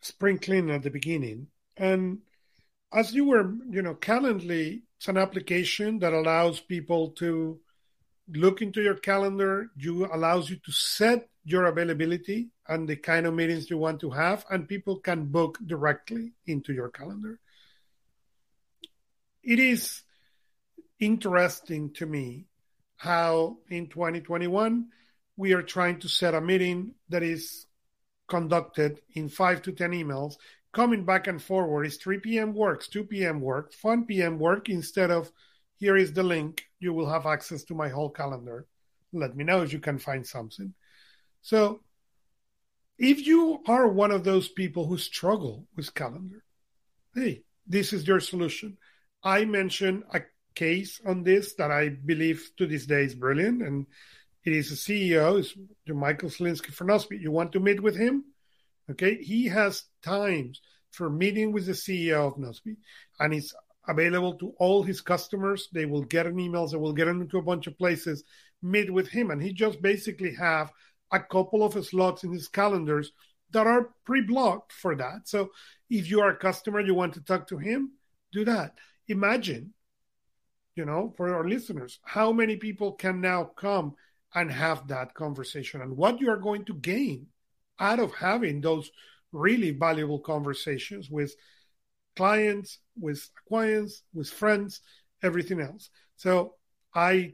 spring 0.00 0.38
cleaning 0.38 0.74
at 0.74 0.82
the 0.82 0.90
beginning. 0.90 1.48
And 1.76 2.18
as 2.92 3.12
you 3.14 3.24
were, 3.24 3.52
you 3.70 3.82
know, 3.82 3.94
Calendly, 3.94 4.82
it's 4.98 5.08
an 5.08 5.16
application 5.16 5.98
that 6.00 6.12
allows 6.12 6.60
people 6.60 7.10
to 7.12 7.58
look 8.28 8.62
into 8.62 8.82
your 8.82 8.96
calendar. 8.96 9.70
You 9.76 10.06
allows 10.12 10.50
you 10.50 10.56
to 10.56 10.72
set 10.72 11.28
your 11.44 11.66
availability 11.66 12.50
and 12.68 12.88
the 12.88 12.96
kind 12.96 13.26
of 13.26 13.34
meetings 13.34 13.70
you 13.70 13.78
want 13.78 14.00
to 14.00 14.10
have, 14.10 14.44
and 14.50 14.68
people 14.68 14.98
can 14.98 15.26
book 15.26 15.58
directly 15.64 16.32
into 16.46 16.72
your 16.72 16.88
calendar. 16.88 17.38
It 19.42 19.60
is 19.60 20.02
interesting 20.98 21.92
to 21.94 22.06
me 22.06 22.46
how 22.96 23.58
in 23.68 23.86
2021 23.86 24.88
we 25.36 25.52
are 25.52 25.62
trying 25.62 26.00
to 26.00 26.08
set 26.08 26.34
a 26.34 26.40
meeting 26.40 26.94
that 27.08 27.22
is 27.22 27.66
conducted 28.28 29.00
in 29.14 29.28
five 29.28 29.62
to 29.62 29.72
10 29.72 29.92
emails, 29.92 30.34
coming 30.72 31.04
back 31.04 31.26
and 31.26 31.40
forward. 31.40 31.84
Is 31.84 31.96
3 31.96 32.18
p.m. 32.18 32.54
works, 32.54 32.88
2 32.88 33.04
p.m. 33.04 33.40
work, 33.40 33.72
1 33.82 34.06
p.m. 34.06 34.38
work 34.38 34.68
instead 34.68 35.10
of 35.10 35.30
here 35.78 35.96
is 35.96 36.12
the 36.12 36.22
link. 36.22 36.64
You 36.80 36.92
will 36.92 37.08
have 37.08 37.26
access 37.26 37.64
to 37.64 37.74
my 37.74 37.88
whole 37.88 38.10
calendar. 38.10 38.66
Let 39.12 39.36
me 39.36 39.44
know 39.44 39.62
if 39.62 39.72
you 39.72 39.78
can 39.78 39.98
find 39.98 40.26
something. 40.26 40.74
So, 41.42 41.80
if 42.98 43.26
you 43.26 43.60
are 43.68 43.86
one 43.88 44.10
of 44.10 44.24
those 44.24 44.48
people 44.48 44.86
who 44.86 44.96
struggle 44.96 45.66
with 45.76 45.94
calendar, 45.94 46.42
hey, 47.14 47.42
this 47.66 47.92
is 47.92 48.06
your 48.06 48.20
solution. 48.20 48.78
I 49.22 49.44
mentioned 49.44 50.04
a 50.12 50.22
case 50.54 51.00
on 51.06 51.22
this 51.22 51.54
that 51.54 51.70
I 51.70 51.90
believe 51.90 52.50
to 52.56 52.66
this 52.66 52.86
day 52.86 53.04
is 53.04 53.14
brilliant, 53.14 53.62
and 53.62 53.86
it 54.46 54.52
is 54.52 54.70
a 54.70 54.76
CEO, 54.76 55.40
is 55.40 55.54
Michael 55.88 56.30
Sliwinski 56.30 56.72
for 56.72 56.84
Nozbe. 56.84 57.20
You 57.20 57.32
want 57.32 57.50
to 57.52 57.60
meet 57.60 57.82
with 57.82 57.96
him? 57.96 58.24
Okay, 58.88 59.16
he 59.16 59.46
has 59.46 59.82
times 60.02 60.60
for 60.92 61.10
meeting 61.10 61.50
with 61.50 61.66
the 61.66 61.72
CEO 61.72 62.28
of 62.28 62.36
Nozbe, 62.36 62.76
and 63.18 63.34
it's 63.34 63.52
available 63.88 64.34
to 64.34 64.54
all 64.58 64.84
his 64.84 65.00
customers. 65.00 65.68
They 65.72 65.84
will 65.84 66.04
get 66.04 66.26
an 66.26 66.36
emails, 66.36 66.70
they 66.70 66.76
will 66.76 66.92
get 66.92 67.08
into 67.08 67.38
a 67.38 67.42
bunch 67.42 67.66
of 67.66 67.76
places, 67.76 68.22
meet 68.62 68.92
with 68.92 69.08
him, 69.08 69.32
and 69.32 69.42
he 69.42 69.52
just 69.52 69.82
basically 69.82 70.32
have 70.36 70.72
a 71.10 71.18
couple 71.18 71.64
of 71.64 71.84
slots 71.84 72.22
in 72.22 72.32
his 72.32 72.46
calendars 72.46 73.10
that 73.50 73.66
are 73.66 73.90
pre-blocked 74.04 74.72
for 74.72 74.94
that. 74.94 75.22
So 75.24 75.50
if 75.90 76.08
you 76.08 76.20
are 76.20 76.30
a 76.30 76.36
customer, 76.36 76.80
you 76.80 76.94
want 76.94 77.14
to 77.14 77.20
talk 77.20 77.48
to 77.48 77.58
him, 77.58 77.92
do 78.32 78.44
that. 78.44 78.74
Imagine, 79.08 79.74
you 80.76 80.84
know, 80.84 81.12
for 81.16 81.34
our 81.34 81.48
listeners, 81.48 81.98
how 82.04 82.32
many 82.32 82.56
people 82.56 82.92
can 82.92 83.20
now 83.20 83.42
come 83.44 83.96
and 84.36 84.52
have 84.52 84.86
that 84.86 85.14
conversation 85.14 85.80
and 85.80 85.96
what 85.96 86.20
you 86.20 86.30
are 86.30 86.36
going 86.36 86.64
to 86.66 86.74
gain 86.74 87.26
out 87.80 87.98
of 87.98 88.14
having 88.14 88.60
those 88.60 88.90
really 89.32 89.70
valuable 89.70 90.20
conversations 90.20 91.10
with 91.10 91.34
clients, 92.16 92.78
with 93.00 93.28
clients, 93.48 94.02
with 94.12 94.28
friends, 94.28 94.80
everything 95.22 95.60
else. 95.60 95.88
So 96.16 96.54
I 96.94 97.32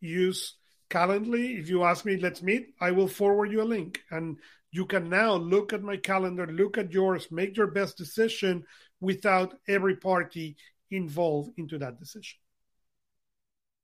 use 0.00 0.54
Calendly. 0.90 1.58
If 1.60 1.68
you 1.68 1.84
ask 1.84 2.06
me, 2.06 2.16
let's 2.16 2.42
meet, 2.42 2.74
I 2.80 2.92
will 2.92 3.08
forward 3.08 3.52
you 3.52 3.60
a 3.60 3.64
link. 3.64 4.00
And 4.10 4.38
you 4.70 4.86
can 4.86 5.10
now 5.10 5.34
look 5.34 5.74
at 5.74 5.82
my 5.82 5.98
calendar, 5.98 6.46
look 6.46 6.78
at 6.78 6.92
yours, 6.92 7.28
make 7.30 7.58
your 7.58 7.66
best 7.66 7.98
decision 7.98 8.64
without 9.00 9.58
every 9.68 9.96
party 9.96 10.56
involved 10.90 11.52
into 11.58 11.76
that 11.78 12.00
decision. 12.00 12.38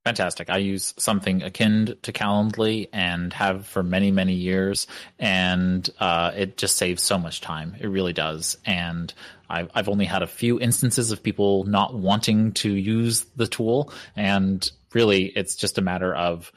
Fantastic. 0.05 0.51
I 0.51 0.57
use 0.57 0.93
something 0.99 1.41
akin 1.41 1.97
to 2.03 2.13
Calendly 2.13 2.89
and 2.93 3.33
have 3.33 3.65
for 3.65 3.81
many, 3.81 4.11
many 4.11 4.33
years, 4.33 4.85
and 5.17 5.89
uh, 5.99 6.31
it 6.35 6.57
just 6.57 6.77
saves 6.77 7.01
so 7.01 7.17
much 7.17 7.41
time. 7.41 7.75
It 7.79 7.87
really 7.87 8.13
does. 8.13 8.55
And 8.67 9.11
I've, 9.49 9.71
I've 9.73 9.89
only 9.89 10.05
had 10.05 10.21
a 10.21 10.27
few 10.27 10.59
instances 10.59 11.11
of 11.11 11.23
people 11.23 11.63
not 11.63 11.95
wanting 11.95 12.51
to 12.53 12.71
use 12.71 13.25
the 13.35 13.47
tool, 13.47 13.91
and 14.15 14.69
really, 14.93 15.25
it's 15.25 15.55
just 15.55 15.79
a 15.79 15.81
matter 15.81 16.13
of 16.13 16.51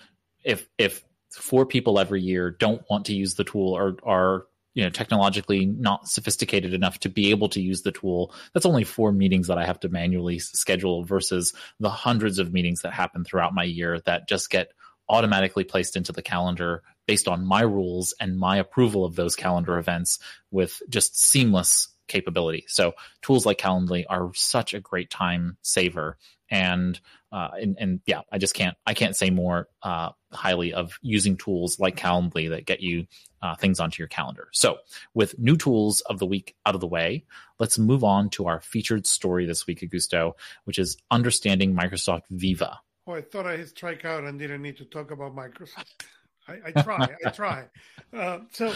if 0.44 0.68
if 0.76 1.02
four 1.30 1.64
people 1.64 1.98
every 1.98 2.20
year 2.20 2.50
don't 2.50 2.82
want 2.90 3.06
to 3.06 3.14
use 3.14 3.36
the 3.36 3.44
tool 3.44 3.72
or 3.72 3.96
are 4.02 4.44
you 4.78 4.84
know 4.84 4.90
technologically 4.90 5.66
not 5.66 6.08
sophisticated 6.08 6.72
enough 6.72 7.00
to 7.00 7.08
be 7.08 7.30
able 7.30 7.48
to 7.48 7.60
use 7.60 7.82
the 7.82 7.90
tool 7.90 8.32
that's 8.54 8.64
only 8.64 8.84
four 8.84 9.10
meetings 9.10 9.48
that 9.48 9.58
i 9.58 9.66
have 9.66 9.80
to 9.80 9.88
manually 9.88 10.38
schedule 10.38 11.02
versus 11.02 11.52
the 11.80 11.90
hundreds 11.90 12.38
of 12.38 12.52
meetings 12.52 12.82
that 12.82 12.92
happen 12.92 13.24
throughout 13.24 13.52
my 13.52 13.64
year 13.64 13.98
that 14.06 14.28
just 14.28 14.50
get 14.50 14.70
automatically 15.08 15.64
placed 15.64 15.96
into 15.96 16.12
the 16.12 16.22
calendar 16.22 16.84
based 17.08 17.26
on 17.26 17.44
my 17.44 17.62
rules 17.62 18.14
and 18.20 18.38
my 18.38 18.58
approval 18.58 19.04
of 19.04 19.16
those 19.16 19.34
calendar 19.34 19.78
events 19.78 20.20
with 20.52 20.80
just 20.88 21.18
seamless 21.20 21.88
capability. 22.08 22.64
So 22.68 22.94
tools 23.22 23.46
like 23.46 23.58
Calendly 23.58 24.04
are 24.08 24.30
such 24.34 24.74
a 24.74 24.80
great 24.80 25.10
time 25.10 25.56
saver. 25.62 26.18
And, 26.50 26.98
uh, 27.30 27.50
and, 27.60 27.76
and 27.78 28.00
yeah, 28.06 28.22
I 28.32 28.38
just 28.38 28.54
can't, 28.54 28.76
I 28.86 28.94
can't 28.94 29.14
say 29.14 29.30
more, 29.30 29.68
uh, 29.82 30.10
highly 30.32 30.72
of 30.72 30.98
using 31.02 31.36
tools 31.36 31.78
like 31.78 31.96
Calendly 31.96 32.50
that 32.50 32.66
get 32.66 32.80
you, 32.80 33.06
uh, 33.42 33.54
things 33.54 33.80
onto 33.80 34.00
your 34.00 34.08
calendar. 34.08 34.48
So 34.52 34.78
with 35.14 35.38
new 35.38 35.56
tools 35.56 36.00
of 36.02 36.18
the 36.18 36.26
week 36.26 36.56
out 36.66 36.74
of 36.74 36.80
the 36.80 36.86
way, 36.86 37.24
let's 37.58 37.78
move 37.78 38.04
on 38.04 38.30
to 38.30 38.46
our 38.46 38.60
featured 38.60 39.06
story 39.06 39.46
this 39.46 39.66
week, 39.66 39.80
Augusto, 39.80 40.34
which 40.64 40.78
is 40.78 40.96
understanding 41.10 41.74
Microsoft 41.74 42.22
Viva. 42.30 42.80
Oh, 43.06 43.14
I 43.14 43.22
thought 43.22 43.46
I 43.46 43.56
had 43.56 43.68
strike 43.68 44.04
out 44.04 44.24
and 44.24 44.38
didn't 44.38 44.62
need 44.62 44.76
to 44.78 44.84
talk 44.84 45.10
about 45.10 45.34
Microsoft. 45.34 46.04
I, 46.46 46.58
I 46.66 46.82
try, 46.82 47.08
I 47.24 47.30
try. 47.30 47.64
Uh, 48.12 48.40
so 48.52 48.74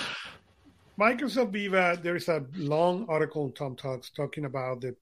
Microsoft 0.98 1.52
Viva, 1.52 1.98
there's 2.00 2.28
a 2.28 2.44
long 2.54 3.06
article 3.08 3.46
in 3.46 3.52
Tom 3.52 3.76
Talks 3.76 4.10
talking 4.10 4.44
about 4.44 4.80
the 4.80 4.96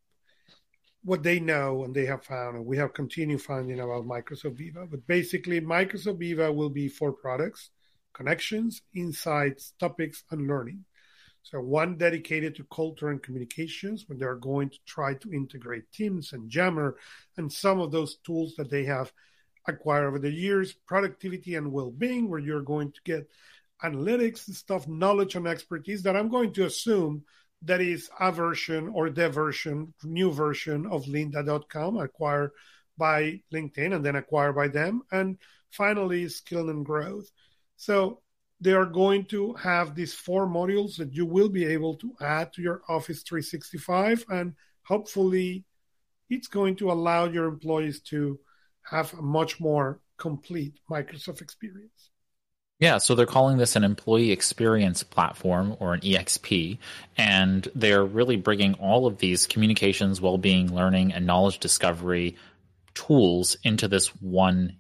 what 1.03 1.23
they 1.23 1.41
know 1.41 1.85
and 1.85 1.95
they 1.95 2.07
have 2.07 2.25
found, 2.25 2.57
and 2.57 2.67
we 2.67 2.77
have 2.77 2.93
continued 2.93 3.41
finding 3.41 3.81
about 3.81 4.07
Microsoft 4.07 4.57
Viva. 4.57 4.87
But 4.87 5.07
basically, 5.07 5.61
Microsoft 5.61 6.19
Viva 6.19 6.53
will 6.53 6.71
be 6.71 6.89
four 6.89 7.13
products: 7.13 7.71
connections, 8.13 8.83
insights, 8.95 9.73
topics, 9.79 10.25
and 10.31 10.47
learning. 10.47 10.85
So 11.43 11.61
one 11.61 11.97
dedicated 11.97 12.57
to 12.57 12.65
culture 12.65 13.09
and 13.09 13.23
communications, 13.23 14.05
when 14.07 14.19
they're 14.19 14.35
going 14.35 14.71
to 14.71 14.79
try 14.87 15.15
to 15.15 15.33
integrate 15.33 15.91
Teams 15.93 16.33
and 16.33 16.55
Yammer 16.55 16.97
and 17.37 17.51
some 17.51 17.81
of 17.81 17.91
those 17.91 18.17
tools 18.17 18.55
that 18.57 18.71
they 18.71 18.85
have 18.85 19.13
acquired 19.67 20.07
over 20.07 20.19
the 20.19 20.31
years. 20.31 20.75
Productivity 20.87 21.55
and 21.55 21.73
well-being, 21.73 22.29
where 22.29 22.39
you're 22.39 22.63
going 22.63 22.93
to 22.93 23.01
get 23.05 23.31
analytics 23.83 24.51
stuff, 24.55 24.87
knowledge 24.87 25.35
and 25.35 25.47
expertise 25.47 26.03
that 26.03 26.17
I'm 26.17 26.29
going 26.29 26.53
to 26.55 26.67
assume 26.67 27.25
that 27.63 27.81
is 27.81 28.11
a 28.19 28.33
version 28.33 28.89
or 28.89 29.11
the 29.11 29.29
version, 29.29 29.95
new 30.05 30.33
version 30.33 30.87
of 30.87 31.05
lynda.com 31.05 31.97
acquired 31.99 32.51
by 32.97 33.41
LinkedIn 33.53 33.95
and 33.95 34.05
then 34.05 34.17
acquired 34.17 34.55
by 34.55 34.69
them. 34.69 35.03
And 35.11 35.39
finally, 35.71 36.29
skill 36.29 36.69
and 36.69 36.85
growth. 36.85 37.31
So 37.81 38.21
they 38.61 38.73
are 38.73 38.85
going 38.85 39.25
to 39.27 39.55
have 39.55 39.95
these 39.95 40.13
four 40.13 40.47
modules 40.47 40.99
that 40.99 41.15
you 41.15 41.25
will 41.25 41.49
be 41.49 41.65
able 41.65 41.95
to 41.95 42.13
add 42.21 42.53
to 42.53 42.61
your 42.61 42.83
Office 42.91 43.23
365. 43.23 44.27
And 44.29 44.53
hopefully, 44.83 45.65
it's 46.29 46.47
going 46.47 46.77
to 46.77 46.93
allow 46.93 47.25
your 47.25 47.47
employees 47.47 48.01
to 48.13 48.39
have 48.83 49.15
a 49.15 49.23
much 49.23 49.61
more 49.61 50.01
complete 50.19 50.79
Microsoft 50.91 51.41
experience. 51.41 52.11
Yeah, 52.81 52.99
so 52.99 53.15
they're 53.15 53.25
calling 53.25 53.57
this 53.57 53.77
an 53.77 53.85
employee 53.85 54.31
experience 54.31 55.03
platform 55.03 55.75
or 55.81 55.95
an 55.95 56.01
EXP, 56.01 56.77
and 57.17 57.67
they're 57.75 58.05
really 58.05 58.37
bringing 58.37 58.75
all 58.75 59.07
of 59.07 59.17
these 59.17 59.47
communications, 59.47 60.21
well-being, 60.21 60.75
learning, 60.75 61.15
and 61.15 61.27
knowledge 61.27 61.61
discovery 61.61 62.37
tools 62.93 63.57
into 63.65 63.89
this 63.89 64.09
one 64.21 64.77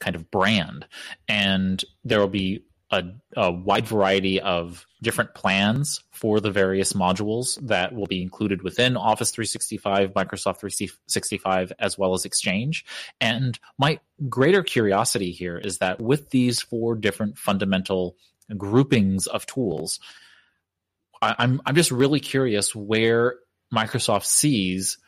kind 0.00 0.16
of 0.16 0.30
brand. 0.30 0.86
And 1.28 1.84
there 2.04 2.20
will 2.20 2.28
be 2.28 2.64
a, 2.90 3.04
a, 3.36 3.52
wide 3.52 3.86
variety 3.86 4.40
of 4.40 4.84
different 5.00 5.34
plans 5.34 6.02
for 6.10 6.40
the 6.40 6.50
various 6.50 6.92
modules 6.92 7.56
that 7.68 7.94
will 7.94 8.06
be 8.06 8.20
included 8.20 8.62
within 8.62 8.96
Office 8.96 9.30
365, 9.30 10.12
Microsoft 10.12 10.58
365, 10.58 11.72
as 11.78 11.96
well 11.96 12.14
as 12.14 12.24
Exchange. 12.24 12.84
And 13.20 13.58
my 13.78 14.00
greater 14.28 14.62
curiosity 14.62 15.30
here 15.30 15.56
is 15.56 15.78
that 15.78 16.00
with 16.00 16.30
these 16.30 16.60
four 16.60 16.96
different 16.96 17.38
fundamental 17.38 18.16
groupings 18.56 19.28
of 19.28 19.46
tools, 19.46 20.00
I, 21.22 21.36
I'm 21.38 21.62
I'm 21.64 21.76
just 21.76 21.92
really 21.92 22.20
curious 22.20 22.74
where 22.74 23.36
Microsoft 23.72 24.24
sees 24.24 24.98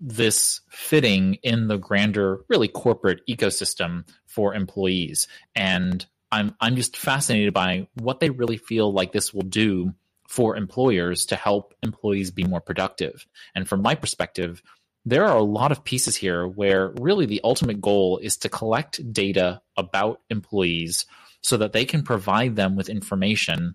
this 0.00 0.60
fitting 0.68 1.34
in 1.42 1.68
the 1.68 1.78
grander, 1.78 2.44
really 2.48 2.68
corporate 2.68 3.20
ecosystem 3.28 4.08
for 4.26 4.54
employees. 4.54 5.28
And 5.54 6.04
I'm 6.30 6.54
I'm 6.60 6.76
just 6.76 6.96
fascinated 6.96 7.52
by 7.52 7.88
what 7.94 8.20
they 8.20 8.30
really 8.30 8.56
feel 8.56 8.92
like 8.92 9.12
this 9.12 9.34
will 9.34 9.42
do 9.42 9.92
for 10.28 10.56
employers 10.56 11.26
to 11.26 11.36
help 11.36 11.74
employees 11.82 12.30
be 12.30 12.44
more 12.44 12.60
productive. 12.60 13.26
And 13.54 13.68
from 13.68 13.82
my 13.82 13.94
perspective, 13.94 14.62
there 15.04 15.26
are 15.26 15.36
a 15.36 15.42
lot 15.42 15.72
of 15.72 15.84
pieces 15.84 16.16
here 16.16 16.46
where 16.46 16.94
really 17.00 17.26
the 17.26 17.40
ultimate 17.44 17.80
goal 17.80 18.18
is 18.18 18.38
to 18.38 18.48
collect 18.48 19.12
data 19.12 19.60
about 19.76 20.20
employees 20.30 21.06
so 21.42 21.56
that 21.58 21.72
they 21.72 21.84
can 21.84 22.02
provide 22.02 22.56
them 22.56 22.76
with 22.76 22.88
information 22.88 23.74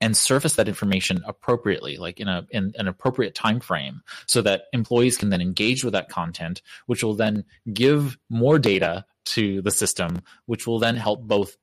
and 0.00 0.16
surface 0.16 0.56
that 0.56 0.68
information 0.68 1.22
appropriately 1.26 1.96
like 1.96 2.20
in 2.20 2.28
a 2.28 2.46
in 2.50 2.72
an 2.76 2.88
appropriate 2.88 3.34
time 3.34 3.60
frame 3.60 4.02
so 4.26 4.42
that 4.42 4.64
employees 4.72 5.16
can 5.16 5.30
then 5.30 5.40
engage 5.40 5.84
with 5.84 5.92
that 5.92 6.08
content 6.08 6.62
which 6.86 7.02
will 7.02 7.14
then 7.14 7.44
give 7.72 8.18
more 8.28 8.58
data 8.58 9.04
to 9.24 9.62
the 9.62 9.70
system 9.70 10.20
which 10.46 10.66
will 10.66 10.78
then 10.78 10.96
help 10.96 11.22
both 11.22 11.56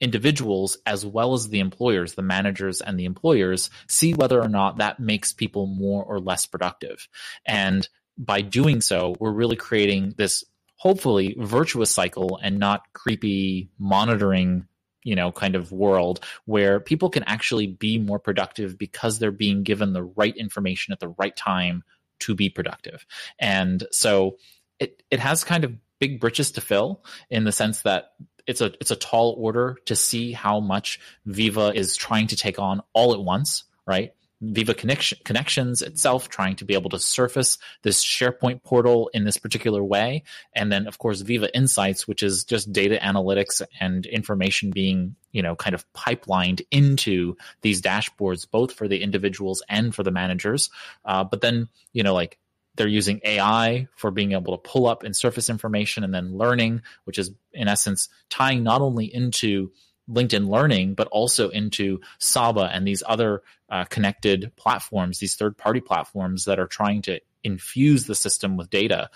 individuals 0.00 0.76
as 0.84 1.06
well 1.06 1.32
as 1.34 1.48
the 1.48 1.60
employers 1.60 2.14
the 2.14 2.22
managers 2.22 2.80
and 2.80 2.98
the 2.98 3.04
employers 3.04 3.70
see 3.88 4.12
whether 4.12 4.40
or 4.40 4.48
not 4.48 4.78
that 4.78 5.00
makes 5.00 5.32
people 5.32 5.66
more 5.66 6.04
or 6.04 6.20
less 6.20 6.46
productive. 6.46 7.08
And 7.46 7.88
by 8.18 8.42
doing 8.42 8.80
so 8.80 9.14
we're 9.18 9.32
really 9.32 9.56
creating 9.56 10.14
this 10.16 10.44
hopefully 10.76 11.34
virtuous 11.38 11.90
cycle 11.90 12.38
and 12.42 12.58
not 12.58 12.82
creepy 12.92 13.70
monitoring 13.78 14.66
you 15.06 15.14
know 15.14 15.30
kind 15.30 15.54
of 15.54 15.72
world 15.72 16.20
where 16.44 16.80
people 16.80 17.08
can 17.08 17.22
actually 17.22 17.66
be 17.66 17.98
more 17.98 18.18
productive 18.18 18.76
because 18.76 19.18
they're 19.18 19.30
being 19.30 19.62
given 19.62 19.92
the 19.92 20.02
right 20.02 20.36
information 20.36 20.92
at 20.92 21.00
the 21.00 21.14
right 21.18 21.36
time 21.36 21.82
to 22.18 22.34
be 22.34 22.50
productive 22.50 23.06
and 23.38 23.86
so 23.90 24.36
it 24.78 25.02
it 25.10 25.20
has 25.20 25.44
kind 25.44 25.64
of 25.64 25.72
big 26.00 26.20
britches 26.20 26.50
to 26.52 26.60
fill 26.60 27.04
in 27.30 27.44
the 27.44 27.52
sense 27.52 27.82
that 27.82 28.12
it's 28.46 28.60
a 28.60 28.72
it's 28.80 28.90
a 28.90 28.96
tall 28.96 29.34
order 29.38 29.76
to 29.86 29.96
see 29.96 30.32
how 30.32 30.60
much 30.60 31.00
Viva 31.24 31.72
is 31.74 31.96
trying 31.96 32.28
to 32.28 32.36
take 32.36 32.58
on 32.58 32.80
all 32.92 33.12
at 33.12 33.20
once, 33.20 33.64
right? 33.86 34.12
Viva 34.40 34.74
Connection, 34.74 35.18
Connections 35.24 35.80
itself 35.82 36.28
trying 36.28 36.56
to 36.56 36.64
be 36.64 36.74
able 36.74 36.90
to 36.90 36.98
surface 36.98 37.58
this 37.82 38.04
SharePoint 38.04 38.62
portal 38.62 39.10
in 39.14 39.24
this 39.24 39.38
particular 39.38 39.82
way. 39.82 40.24
And 40.54 40.70
then, 40.70 40.86
of 40.86 40.98
course, 40.98 41.22
Viva 41.22 41.54
Insights, 41.56 42.06
which 42.06 42.22
is 42.22 42.44
just 42.44 42.72
data 42.72 42.98
analytics 43.02 43.62
and 43.80 44.04
information 44.04 44.70
being, 44.70 45.16
you 45.32 45.42
know, 45.42 45.56
kind 45.56 45.74
of 45.74 45.90
pipelined 45.94 46.60
into 46.70 47.36
these 47.62 47.80
dashboards, 47.80 48.46
both 48.50 48.72
for 48.72 48.88
the 48.88 49.02
individuals 49.02 49.62
and 49.68 49.94
for 49.94 50.02
the 50.02 50.10
managers. 50.10 50.70
Uh, 51.04 51.24
but 51.24 51.40
then, 51.40 51.68
you 51.92 52.02
know, 52.02 52.14
like 52.14 52.38
they're 52.76 52.86
using 52.86 53.20
AI 53.24 53.88
for 53.96 54.10
being 54.10 54.32
able 54.32 54.56
to 54.56 54.70
pull 54.70 54.86
up 54.86 55.02
and 55.02 55.16
surface 55.16 55.48
information 55.48 56.04
and 56.04 56.14
then 56.14 56.36
learning, 56.36 56.82
which 57.04 57.18
is 57.18 57.32
in 57.52 57.68
essence 57.68 58.08
tying 58.28 58.62
not 58.62 58.82
only 58.82 59.06
into 59.06 59.72
LinkedIn 60.10 60.48
Learning, 60.48 60.94
but 60.94 61.08
also 61.08 61.48
into 61.48 62.00
Saba 62.18 62.70
and 62.72 62.86
these 62.86 63.02
other 63.06 63.42
uh, 63.68 63.84
connected 63.84 64.52
platforms, 64.56 65.18
these 65.18 65.36
third 65.36 65.56
party 65.56 65.80
platforms 65.80 66.44
that 66.44 66.58
are 66.58 66.66
trying 66.66 67.02
to 67.02 67.20
infuse 67.42 68.06
the 68.06 68.14
system 68.14 68.56
with 68.56 68.70
data. 68.70 69.10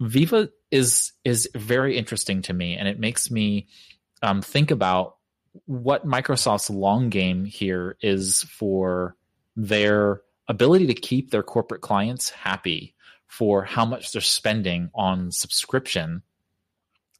Viva 0.00 0.48
is 0.70 1.12
is 1.24 1.48
very 1.54 1.98
interesting 1.98 2.42
to 2.42 2.52
me, 2.52 2.76
and 2.76 2.88
it 2.88 2.98
makes 2.98 3.30
me 3.30 3.68
um, 4.22 4.40
think 4.40 4.70
about 4.70 5.16
what 5.66 6.06
Microsoft's 6.06 6.70
long 6.70 7.10
game 7.10 7.44
here 7.44 7.96
is 8.00 8.44
for 8.44 9.16
their 9.56 10.22
ability 10.48 10.86
to 10.86 10.94
keep 10.94 11.30
their 11.30 11.42
corporate 11.42 11.80
clients 11.80 12.30
happy 12.30 12.94
for 13.26 13.62
how 13.62 13.84
much 13.84 14.12
they're 14.12 14.20
spending 14.20 14.90
on 14.94 15.30
subscription 15.30 16.22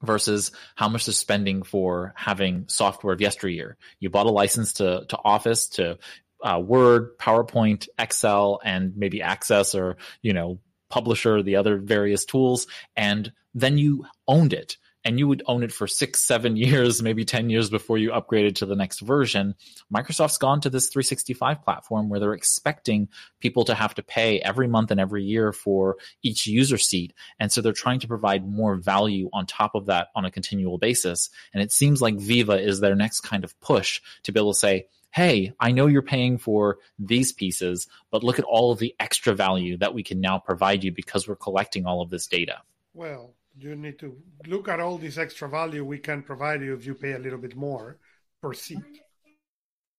versus 0.03 0.53
how 0.77 0.89
much 0.89 1.07
they're 1.07 1.13
spending 1.13 1.63
for 1.63 2.13
having 2.17 2.65
software 2.69 3.13
of 3.13 3.21
yesteryear. 3.21 3.77
You 3.99 4.11
bought 4.11 4.27
a 4.27 4.31
license 4.31 4.75
to, 4.75 5.05
to 5.09 5.19
Office, 5.25 5.69
to 5.71 5.99
uh, 6.43 6.59
Word, 6.59 7.19
PowerPoint, 7.19 7.89
Excel, 7.99 8.61
and 8.65 8.97
maybe 8.97 9.23
Access 9.23 9.75
or, 9.75 9.97
you 10.23 10.33
know, 10.33 10.59
Publisher, 10.89 11.43
the 11.43 11.57
other 11.57 11.79
various 11.79 12.25
tools, 12.25 12.67
and 12.97 13.33
then 13.55 13.79
you 13.79 14.07
owned 14.27 14.53
it 14.53 14.77
and 15.05 15.19
you 15.19 15.27
would 15.27 15.43
own 15.47 15.63
it 15.63 15.73
for 15.73 15.87
six, 15.87 16.23
seven 16.23 16.57
years, 16.57 17.03
maybe 17.03 17.25
10 17.25 17.51
years 17.51 17.71
before 17.71 17.99
you 17.99 18.11
upgraded 18.11 18.57
to 18.57 18.67
the 18.67 18.77
next 18.77 19.01
version. 19.01 19.55
Microsoft's 19.93 20.39
gone 20.39 20.61
to 20.61 20.71
this 20.71 20.89
365 20.89 21.63
platform 21.63 22.09
where 22.09 22.21
they're 22.21 22.35
expecting 22.35 23.09
people 23.41 23.65
to 23.65 23.75
have 23.75 23.95
to 23.95 24.03
pay 24.03 24.41
every 24.41 24.69
month 24.69 24.91
and 24.91 25.01
every 25.01 25.25
year 25.25 25.53
for 25.53 25.97
each 26.23 26.47
user 26.47 26.79
seat. 26.79 27.15
And 27.39 27.51
so 27.51 27.61
they're 27.61 27.73
trying 27.73 28.01
to 28.01 28.09
provide 28.09 28.47
more 28.47 28.77
value 28.77 29.31
on 29.33 29.47
top 29.47 29.75
of 29.75 29.87
that 29.87 30.09
on 30.15 30.25
a 30.25 30.31
continual 30.31 30.79
basis. 30.79 31.31
And 31.55 31.63
it 31.63 31.73
seems 31.73 32.03
like 32.03 32.19
Viva 32.19 32.61
is 32.61 32.81
their 32.81 32.95
next 32.95 33.21
kind 33.21 33.45
of 33.45 33.59
push 33.61 34.01
to 34.25 34.33
be 34.33 34.41
able 34.41 34.53
to 34.53 34.59
say, 34.59 34.87
hey, 35.13 35.53
I 35.59 35.73
know 35.73 35.87
you're 35.87 36.03
paying 36.03 36.39
for 36.39 36.79
these 36.99 37.33
pieces, 37.33 37.89
but 38.11 38.23
look 38.23 38.39
at 38.39 38.45
all 38.45 38.71
of 38.71 38.79
the 38.79 38.95
extra 39.01 39.35
value 39.35 39.77
that 39.79 39.95
we 39.95 40.03
can 40.03 40.21
now 40.21 40.39
provide 40.39 40.85
you 40.85 40.93
because 40.93 41.27
we're 41.27 41.35
collecting 41.35 41.85
all 41.85 42.01
of 42.01 42.11
this 42.11 42.29
data. 42.29 42.59
Well, 42.95 43.35
you 43.59 43.77
need 43.77 43.99
to 43.99 44.17
look 44.47 44.69
at 44.69 44.81
all 44.81 44.99
this 44.99 45.19
extra 45.19 45.49
value 45.49 45.85
we 45.85 45.99
can 45.99 46.23
provide 46.23 46.63
you 46.63 46.75
if 46.75 46.87
you 46.87 46.95
pay 46.95 47.13
a 47.13 47.19
little 47.19 47.39
bit 47.39 47.57
more 47.57 47.99
per 48.43 48.53
seat. 48.53 48.79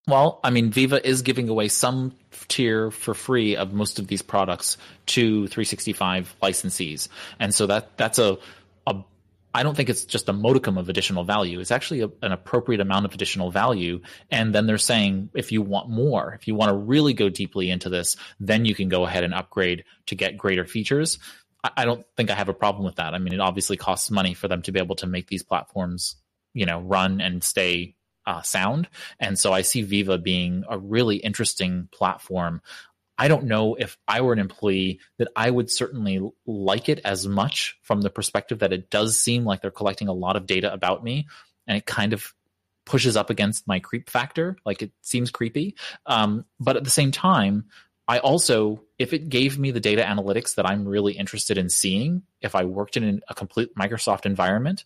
Well, 0.07 0.39
I 0.43 0.49
mean, 0.49 0.71
Viva 0.71 1.05
is 1.07 1.21
giving 1.21 1.47
away 1.47 1.67
some 1.67 2.15
tier 2.47 2.89
for 2.89 3.13
free 3.13 3.55
of 3.55 3.71
most 3.71 3.99
of 3.99 4.07
these 4.07 4.23
products 4.23 4.77
to 5.07 5.47
365 5.47 6.35
licensees, 6.41 7.07
and 7.39 7.53
so 7.53 7.67
that 7.67 7.97
that's 7.97 8.17
a 8.17 8.39
a 8.87 8.95
I 9.53 9.63
don't 9.63 9.75
think 9.75 9.89
it's 9.89 10.05
just 10.05 10.29
a 10.29 10.33
modicum 10.33 10.77
of 10.77 10.89
additional 10.89 11.23
value. 11.23 11.59
It's 11.59 11.71
actually 11.71 12.01
a, 12.01 12.09
an 12.23 12.31
appropriate 12.31 12.81
amount 12.81 13.05
of 13.05 13.13
additional 13.13 13.51
value. 13.51 14.01
And 14.31 14.55
then 14.55 14.65
they're 14.65 14.77
saying 14.77 15.29
if 15.35 15.51
you 15.51 15.61
want 15.61 15.89
more, 15.89 16.33
if 16.39 16.47
you 16.47 16.55
want 16.55 16.69
to 16.69 16.75
really 16.75 17.13
go 17.13 17.27
deeply 17.27 17.69
into 17.69 17.89
this, 17.89 18.15
then 18.39 18.63
you 18.63 18.73
can 18.73 18.87
go 18.87 19.05
ahead 19.05 19.25
and 19.25 19.33
upgrade 19.33 19.83
to 20.05 20.15
get 20.15 20.37
greater 20.37 20.65
features. 20.65 21.19
I, 21.63 21.85
don't 21.85 22.05
think 22.17 22.31
I 22.31 22.35
have 22.35 22.49
a 22.49 22.53
problem 22.53 22.83
with 22.83 22.95
that. 22.95 23.13
I 23.13 23.19
mean, 23.19 23.33
it 23.33 23.39
obviously 23.39 23.77
costs 23.77 24.09
money 24.09 24.33
for 24.33 24.47
them 24.47 24.61
to 24.63 24.71
be 24.71 24.79
able 24.79 24.95
to 24.97 25.07
make 25.07 25.27
these 25.27 25.43
platforms, 25.43 26.15
you 26.53 26.65
know, 26.65 26.79
run 26.79 27.21
and 27.21 27.43
stay 27.43 27.95
uh, 28.25 28.41
sound. 28.41 28.87
And 29.19 29.37
so 29.37 29.53
I 29.53 29.61
see 29.61 29.81
Viva 29.83 30.17
being 30.17 30.63
a 30.69 30.77
really 30.77 31.17
interesting 31.17 31.87
platform 31.91 32.61
I 33.21 33.27
don't 33.27 33.43
know 33.43 33.75
if 33.75 33.99
I 34.07 34.21
were 34.21 34.33
an 34.33 34.39
employee 34.39 34.99
that 35.19 35.27
I 35.35 35.51
would 35.51 35.69
certainly 35.69 36.27
like 36.47 36.89
it 36.89 37.01
as 37.05 37.27
much 37.27 37.77
from 37.83 38.01
the 38.01 38.09
perspective 38.09 38.59
that 38.59 38.73
it 38.73 38.89
does 38.89 39.15
seem 39.15 39.45
like 39.45 39.61
they're 39.61 39.69
collecting 39.69 40.07
a 40.07 40.13
lot 40.13 40.35
of 40.35 40.47
data 40.47 40.73
about 40.73 41.03
me 41.03 41.27
and 41.67 41.77
it 41.77 41.85
kind 41.85 42.13
of 42.13 42.33
pushes 42.83 43.15
up 43.15 43.29
against 43.29 43.67
my 43.67 43.79
creep 43.79 44.09
factor. 44.09 44.57
Like 44.65 44.81
it 44.81 44.91
seems 45.01 45.29
creepy. 45.29 45.75
Um, 46.07 46.45
but 46.59 46.77
at 46.77 46.83
the 46.83 46.89
same 46.89 47.11
time, 47.11 47.65
I 48.07 48.17
also, 48.17 48.81
if 49.01 49.13
it 49.13 49.29
gave 49.29 49.57
me 49.57 49.71
the 49.71 49.79
data 49.79 50.03
analytics 50.03 50.55
that 50.55 50.65
I'm 50.65 50.87
really 50.87 51.13
interested 51.13 51.57
in 51.57 51.69
seeing, 51.69 52.23
if 52.41 52.55
I 52.55 52.65
worked 52.65 52.97
in 52.97 53.21
a 53.27 53.33
complete 53.33 53.75
Microsoft 53.75 54.25
environment, 54.25 54.83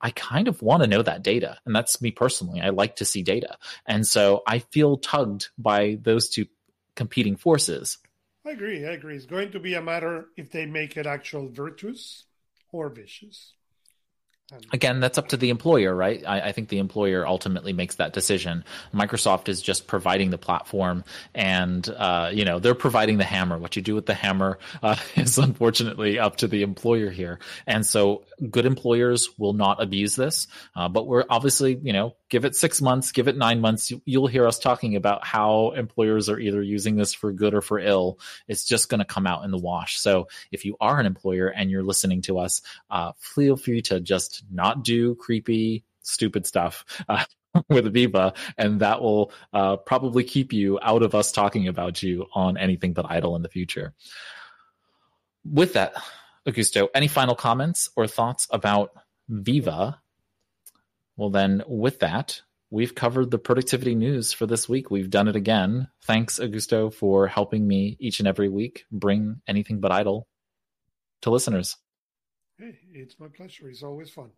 I 0.00 0.10
kind 0.10 0.48
of 0.48 0.62
want 0.62 0.82
to 0.82 0.88
know 0.88 1.02
that 1.02 1.22
data. 1.22 1.58
And 1.64 1.74
that's 1.74 2.00
me 2.00 2.10
personally. 2.10 2.60
I 2.60 2.70
like 2.70 2.96
to 2.96 3.04
see 3.04 3.22
data. 3.22 3.58
And 3.86 4.06
so 4.06 4.42
I 4.46 4.60
feel 4.60 4.96
tugged 4.96 5.48
by 5.58 5.98
those 6.02 6.28
two 6.28 6.46
competing 6.94 7.36
forces. 7.36 7.98
I 8.46 8.50
agree. 8.50 8.86
I 8.86 8.92
agree. 8.92 9.16
It's 9.16 9.26
going 9.26 9.52
to 9.52 9.60
be 9.60 9.74
a 9.74 9.82
matter 9.82 10.26
if 10.36 10.50
they 10.50 10.64
make 10.66 10.96
it 10.96 11.06
actual 11.06 11.48
virtuous 11.48 12.24
or 12.72 12.88
vicious. 12.88 13.52
Again, 14.72 15.00
that's 15.00 15.18
up 15.18 15.28
to 15.28 15.36
the 15.36 15.50
employer, 15.50 15.94
right? 15.94 16.22
I, 16.26 16.40
I, 16.40 16.52
think 16.52 16.68
the 16.68 16.78
employer 16.78 17.26
ultimately 17.26 17.72
makes 17.72 17.96
that 17.96 18.12
decision. 18.12 18.64
Microsoft 18.92 19.48
is 19.48 19.62
just 19.62 19.86
providing 19.86 20.30
the 20.30 20.38
platform, 20.38 21.04
and 21.34 21.88
uh, 21.88 22.30
you 22.32 22.44
know 22.44 22.58
they're 22.58 22.74
providing 22.74 23.18
the 23.18 23.24
hammer. 23.24 23.58
What 23.58 23.76
you 23.76 23.82
do 23.82 23.94
with 23.94 24.06
the 24.06 24.14
hammer 24.14 24.58
uh, 24.82 24.96
is 25.16 25.38
unfortunately 25.38 26.18
up 26.18 26.36
to 26.36 26.48
the 26.48 26.62
employer 26.62 27.10
here. 27.10 27.38
And 27.66 27.86
so, 27.86 28.22
good 28.48 28.66
employers 28.66 29.28
will 29.38 29.52
not 29.52 29.82
abuse 29.82 30.16
this, 30.16 30.46
uh, 30.74 30.88
but 30.88 31.06
we're 31.06 31.24
obviously, 31.28 31.78
you 31.82 31.92
know, 31.92 32.16
give 32.28 32.44
it 32.44 32.54
six 32.54 32.80
months, 32.80 33.12
give 33.12 33.28
it 33.28 33.36
nine 33.36 33.60
months. 33.60 33.90
You, 33.90 34.00
you'll 34.04 34.26
hear 34.26 34.46
us 34.46 34.58
talking 34.58 34.96
about 34.96 35.26
how 35.26 35.72
employers 35.72 36.28
are 36.28 36.38
either 36.38 36.62
using 36.62 36.96
this 36.96 37.12
for 37.12 37.32
good 37.32 37.54
or 37.54 37.60
for 37.60 37.78
ill. 37.78 38.18
It's 38.48 38.64
just 38.64 38.88
going 38.88 39.00
to 39.00 39.04
come 39.04 39.26
out 39.26 39.44
in 39.44 39.50
the 39.50 39.58
wash. 39.58 39.98
So, 39.98 40.28
if 40.50 40.64
you 40.64 40.76
are 40.80 40.98
an 40.98 41.06
employer 41.06 41.48
and 41.48 41.70
you're 41.70 41.82
listening 41.82 42.22
to 42.22 42.38
us, 42.38 42.62
uh, 42.90 43.12
feel 43.18 43.56
free 43.56 43.82
to 43.82 44.00
just 44.00 44.44
not 44.50 44.84
do 44.84 45.14
creepy, 45.16 45.84
stupid 46.02 46.46
stuff. 46.46 46.84
Uh, 47.08 47.24
with 47.68 47.92
Viva, 47.92 48.32
and 48.56 48.80
that 48.80 49.00
will 49.00 49.32
uh, 49.52 49.76
probably 49.76 50.22
keep 50.22 50.52
you 50.52 50.78
out 50.82 51.02
of 51.02 51.16
us 51.16 51.32
talking 51.32 51.66
about 51.66 52.00
you 52.00 52.26
on 52.32 52.56
anything 52.56 52.92
but 52.92 53.10
idle 53.10 53.34
in 53.34 53.42
the 53.42 53.48
future. 53.48 53.92
With 55.44 55.72
that, 55.72 55.94
Augusto, 56.50 56.88
any 56.94 57.08
final 57.08 57.34
comments 57.34 57.90
or 57.96 58.06
thoughts 58.06 58.46
about 58.50 58.90
Viva? 59.28 60.00
Well, 61.16 61.30
then, 61.30 61.62
with 61.66 62.00
that, 62.00 62.40
we've 62.70 62.94
covered 62.94 63.30
the 63.30 63.38
productivity 63.38 63.94
news 63.94 64.32
for 64.32 64.46
this 64.46 64.68
week. 64.68 64.90
We've 64.90 65.10
done 65.10 65.28
it 65.28 65.36
again. 65.36 65.88
Thanks, 66.02 66.38
Augusto, 66.38 66.92
for 66.92 67.26
helping 67.26 67.66
me 67.66 67.96
each 68.00 68.20
and 68.20 68.28
every 68.28 68.48
week 68.48 68.84
bring 68.90 69.40
anything 69.46 69.80
but 69.80 69.92
idle 69.92 70.26
to 71.22 71.30
listeners. 71.30 71.76
Hey, 72.58 72.78
it's 72.92 73.18
my 73.18 73.28
pleasure. 73.28 73.68
It's 73.68 73.82
always 73.82 74.10
fun. 74.10 74.30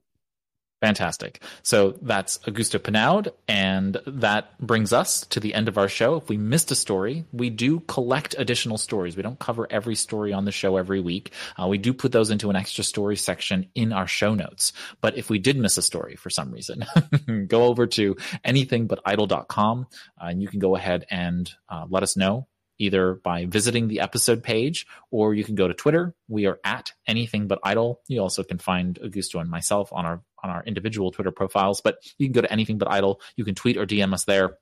Fantastic. 0.82 1.40
So 1.62 1.92
that's 2.02 2.38
Augusto 2.38 2.82
Pinaud, 2.82 3.28
and 3.46 3.98
that 4.04 4.58
brings 4.58 4.92
us 4.92 5.24
to 5.26 5.38
the 5.38 5.54
end 5.54 5.68
of 5.68 5.78
our 5.78 5.88
show. 5.88 6.16
If 6.16 6.28
we 6.28 6.36
missed 6.36 6.72
a 6.72 6.74
story, 6.74 7.24
we 7.32 7.50
do 7.50 7.78
collect 7.86 8.34
additional 8.36 8.78
stories. 8.78 9.16
We 9.16 9.22
don't 9.22 9.38
cover 9.38 9.68
every 9.70 9.94
story 9.94 10.32
on 10.32 10.44
the 10.44 10.50
show 10.50 10.76
every 10.76 10.98
week. 10.98 11.34
Uh, 11.56 11.68
we 11.68 11.78
do 11.78 11.94
put 11.94 12.10
those 12.10 12.32
into 12.32 12.50
an 12.50 12.56
extra 12.56 12.82
story 12.82 13.16
section 13.16 13.68
in 13.76 13.92
our 13.92 14.08
show 14.08 14.34
notes. 14.34 14.72
But 15.00 15.16
if 15.16 15.30
we 15.30 15.38
did 15.38 15.56
miss 15.56 15.78
a 15.78 15.82
story 15.82 16.16
for 16.16 16.30
some 16.30 16.50
reason, 16.50 16.84
go 17.46 17.66
over 17.66 17.86
to 17.86 18.16
anythingbutidle.com 18.44 19.86
uh, 20.20 20.24
and 20.24 20.42
you 20.42 20.48
can 20.48 20.58
go 20.58 20.74
ahead 20.74 21.06
and 21.12 21.48
uh, 21.68 21.86
let 21.88 22.02
us 22.02 22.16
know 22.16 22.48
either 22.82 23.14
by 23.14 23.46
visiting 23.46 23.88
the 23.88 24.00
episode 24.00 24.42
page 24.42 24.86
or 25.10 25.34
you 25.34 25.44
can 25.44 25.54
go 25.54 25.68
to 25.68 25.74
Twitter. 25.74 26.14
We 26.28 26.46
are 26.46 26.58
at 26.64 26.92
anything 27.06 27.46
but 27.46 27.60
idle. 27.62 28.00
You 28.08 28.20
also 28.20 28.42
can 28.42 28.58
find 28.58 28.98
Augusto 29.02 29.40
and 29.40 29.48
myself 29.48 29.92
on 29.92 30.04
our 30.04 30.22
on 30.42 30.50
our 30.50 30.64
individual 30.64 31.12
Twitter 31.12 31.30
profiles, 31.30 31.80
but 31.80 31.98
you 32.18 32.26
can 32.26 32.32
go 32.32 32.40
to 32.40 32.52
anything 32.52 32.76
but 32.76 32.90
idle. 32.90 33.20
You 33.36 33.44
can 33.44 33.54
tweet 33.54 33.76
or 33.76 33.86
DM 33.86 34.12
us 34.12 34.24
there. 34.24 34.58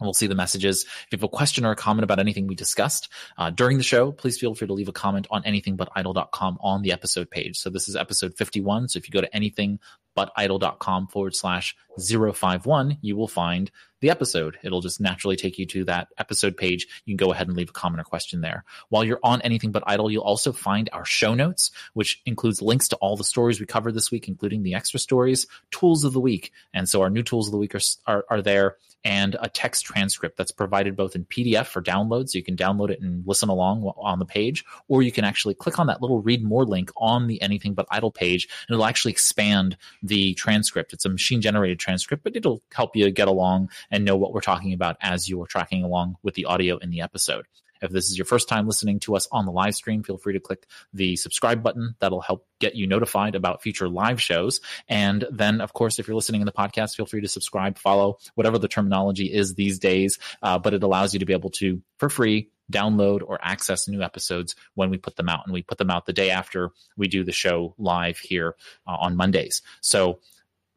We'll 0.00 0.12
see 0.12 0.26
the 0.26 0.34
messages. 0.34 0.84
If 0.84 1.06
you 1.12 1.18
have 1.18 1.22
a 1.24 1.28
question 1.28 1.64
or 1.64 1.70
a 1.70 1.76
comment 1.76 2.04
about 2.04 2.18
anything 2.18 2.46
we 2.46 2.56
discussed 2.56 3.08
uh, 3.38 3.50
during 3.50 3.78
the 3.78 3.84
show, 3.84 4.10
please 4.10 4.38
feel 4.38 4.54
free 4.54 4.66
to 4.66 4.74
leave 4.74 4.88
a 4.88 4.92
comment 4.92 5.26
on 5.30 5.42
anythingbutidle.com 5.44 6.58
on 6.60 6.82
the 6.82 6.92
episode 6.92 7.30
page. 7.30 7.58
So 7.58 7.70
this 7.70 7.88
is 7.88 7.94
episode 7.94 8.34
51. 8.36 8.88
So 8.88 8.98
if 8.98 9.08
you 9.08 9.12
go 9.12 9.20
to 9.20 9.30
anythingbutidle.com 9.30 11.06
forward 11.08 11.36
slash 11.36 11.76
051, 11.96 12.98
you 13.02 13.16
will 13.16 13.28
find 13.28 13.70
the 14.00 14.10
episode. 14.10 14.58
It'll 14.64 14.80
just 14.80 15.00
naturally 15.00 15.36
take 15.36 15.58
you 15.58 15.66
to 15.66 15.84
that 15.84 16.08
episode 16.18 16.56
page. 16.56 16.88
You 17.06 17.16
can 17.16 17.24
go 17.24 17.32
ahead 17.32 17.46
and 17.46 17.56
leave 17.56 17.70
a 17.70 17.72
comment 17.72 18.00
or 18.00 18.04
question 18.04 18.40
there. 18.40 18.64
While 18.88 19.04
you're 19.04 19.20
on 19.22 19.42
anything 19.42 19.70
but 19.70 19.84
idle, 19.86 20.10
you'll 20.10 20.24
also 20.24 20.52
find 20.52 20.90
our 20.92 21.04
show 21.04 21.34
notes, 21.34 21.70
which 21.94 22.20
includes 22.26 22.60
links 22.60 22.88
to 22.88 22.96
all 22.96 23.16
the 23.16 23.24
stories 23.24 23.60
we 23.60 23.66
covered 23.66 23.94
this 23.94 24.10
week, 24.10 24.26
including 24.26 24.64
the 24.64 24.74
extra 24.74 24.98
stories, 24.98 25.46
tools 25.70 26.02
of 26.02 26.12
the 26.12 26.20
week. 26.20 26.52
And 26.74 26.88
so 26.88 27.00
our 27.00 27.10
new 27.10 27.22
tools 27.22 27.46
of 27.46 27.52
the 27.52 27.58
week 27.58 27.76
are, 27.76 27.80
are, 28.06 28.24
are 28.28 28.42
there 28.42 28.76
and 29.04 29.36
a 29.40 29.48
text 29.48 29.84
transcript 29.84 30.36
that's 30.36 30.50
provided 30.50 30.96
both 30.96 31.14
in 31.14 31.24
PDF 31.26 31.66
for 31.66 31.82
download. 31.82 32.28
So 32.28 32.38
you 32.38 32.44
can 32.44 32.56
download 32.56 32.90
it 32.90 33.00
and 33.00 33.26
listen 33.26 33.48
along 33.48 33.82
on 33.96 34.18
the 34.18 34.24
page, 34.24 34.64
or 34.88 35.02
you 35.02 35.12
can 35.12 35.24
actually 35.24 35.54
click 35.54 35.78
on 35.78 35.86
that 35.88 36.00
little 36.00 36.22
read 36.22 36.42
more 36.42 36.64
link 36.64 36.90
on 36.96 37.26
the 37.26 37.40
anything 37.42 37.74
but 37.74 37.86
idle 37.90 38.10
page 38.10 38.48
and 38.68 38.74
it'll 38.74 38.86
actually 38.86 39.12
expand 39.12 39.76
the 40.02 40.34
transcript. 40.34 40.92
It's 40.92 41.04
a 41.04 41.10
machine 41.10 41.40
generated 41.40 41.78
transcript, 41.78 42.24
but 42.24 42.36
it'll 42.36 42.62
help 42.72 42.96
you 42.96 43.10
get 43.10 43.28
along 43.28 43.70
and 43.90 44.04
know 44.04 44.16
what 44.16 44.32
we're 44.32 44.40
talking 44.40 44.72
about 44.72 44.96
as 45.00 45.28
you're 45.28 45.46
tracking 45.46 45.84
along 45.84 46.16
with 46.22 46.34
the 46.34 46.46
audio 46.46 46.78
in 46.78 46.90
the 46.90 47.00
episode. 47.00 47.46
If 47.84 47.90
this 47.90 48.10
is 48.10 48.18
your 48.18 48.24
first 48.24 48.48
time 48.48 48.66
listening 48.66 49.00
to 49.00 49.14
us 49.14 49.28
on 49.30 49.44
the 49.44 49.52
live 49.52 49.74
stream, 49.74 50.02
feel 50.02 50.16
free 50.16 50.32
to 50.32 50.40
click 50.40 50.66
the 50.92 51.16
subscribe 51.16 51.62
button. 51.62 51.94
That'll 52.00 52.20
help 52.20 52.46
get 52.58 52.74
you 52.74 52.86
notified 52.86 53.34
about 53.34 53.62
future 53.62 53.88
live 53.88 54.20
shows. 54.20 54.60
And 54.88 55.24
then, 55.30 55.60
of 55.60 55.72
course, 55.72 55.98
if 55.98 56.08
you're 56.08 56.14
listening 56.14 56.40
in 56.40 56.46
the 56.46 56.52
podcast, 56.52 56.96
feel 56.96 57.06
free 57.06 57.20
to 57.20 57.28
subscribe, 57.28 57.78
follow, 57.78 58.18
whatever 58.34 58.58
the 58.58 58.68
terminology 58.68 59.32
is 59.32 59.54
these 59.54 59.78
days. 59.78 60.18
Uh, 60.42 60.58
but 60.58 60.74
it 60.74 60.82
allows 60.82 61.12
you 61.12 61.20
to 61.20 61.26
be 61.26 61.34
able 61.34 61.50
to, 61.50 61.82
for 61.98 62.08
free, 62.08 62.50
download 62.72 63.20
or 63.24 63.38
access 63.42 63.88
new 63.88 64.02
episodes 64.02 64.54
when 64.74 64.90
we 64.90 64.96
put 64.96 65.16
them 65.16 65.28
out. 65.28 65.42
And 65.44 65.52
we 65.52 65.62
put 65.62 65.78
them 65.78 65.90
out 65.90 66.06
the 66.06 66.12
day 66.12 66.30
after 66.30 66.70
we 66.96 67.08
do 67.08 67.22
the 67.22 67.32
show 67.32 67.74
live 67.76 68.18
here 68.18 68.56
uh, 68.86 68.96
on 68.98 69.16
Mondays. 69.16 69.62
So 69.80 70.20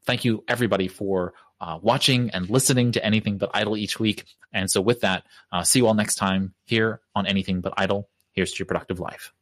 thank 0.05 0.25
you 0.25 0.43
everybody 0.47 0.87
for 0.87 1.33
uh, 1.59 1.79
watching 1.81 2.29
and 2.31 2.49
listening 2.49 2.91
to 2.93 3.05
anything 3.05 3.37
but 3.37 3.51
idle 3.53 3.77
each 3.77 3.99
week. 3.99 4.25
And 4.53 4.69
so 4.69 4.81
with 4.81 5.01
that, 5.01 5.25
uh, 5.51 5.63
see 5.63 5.79
you 5.79 5.87
all 5.87 5.93
next 5.93 6.15
time 6.15 6.53
here 6.65 7.01
on 7.15 7.25
anything 7.25 7.61
but 7.61 7.73
idle. 7.77 8.09
Here's 8.33 8.51
to 8.53 8.59
your 8.59 8.67
productive 8.67 8.99
life. 8.99 9.33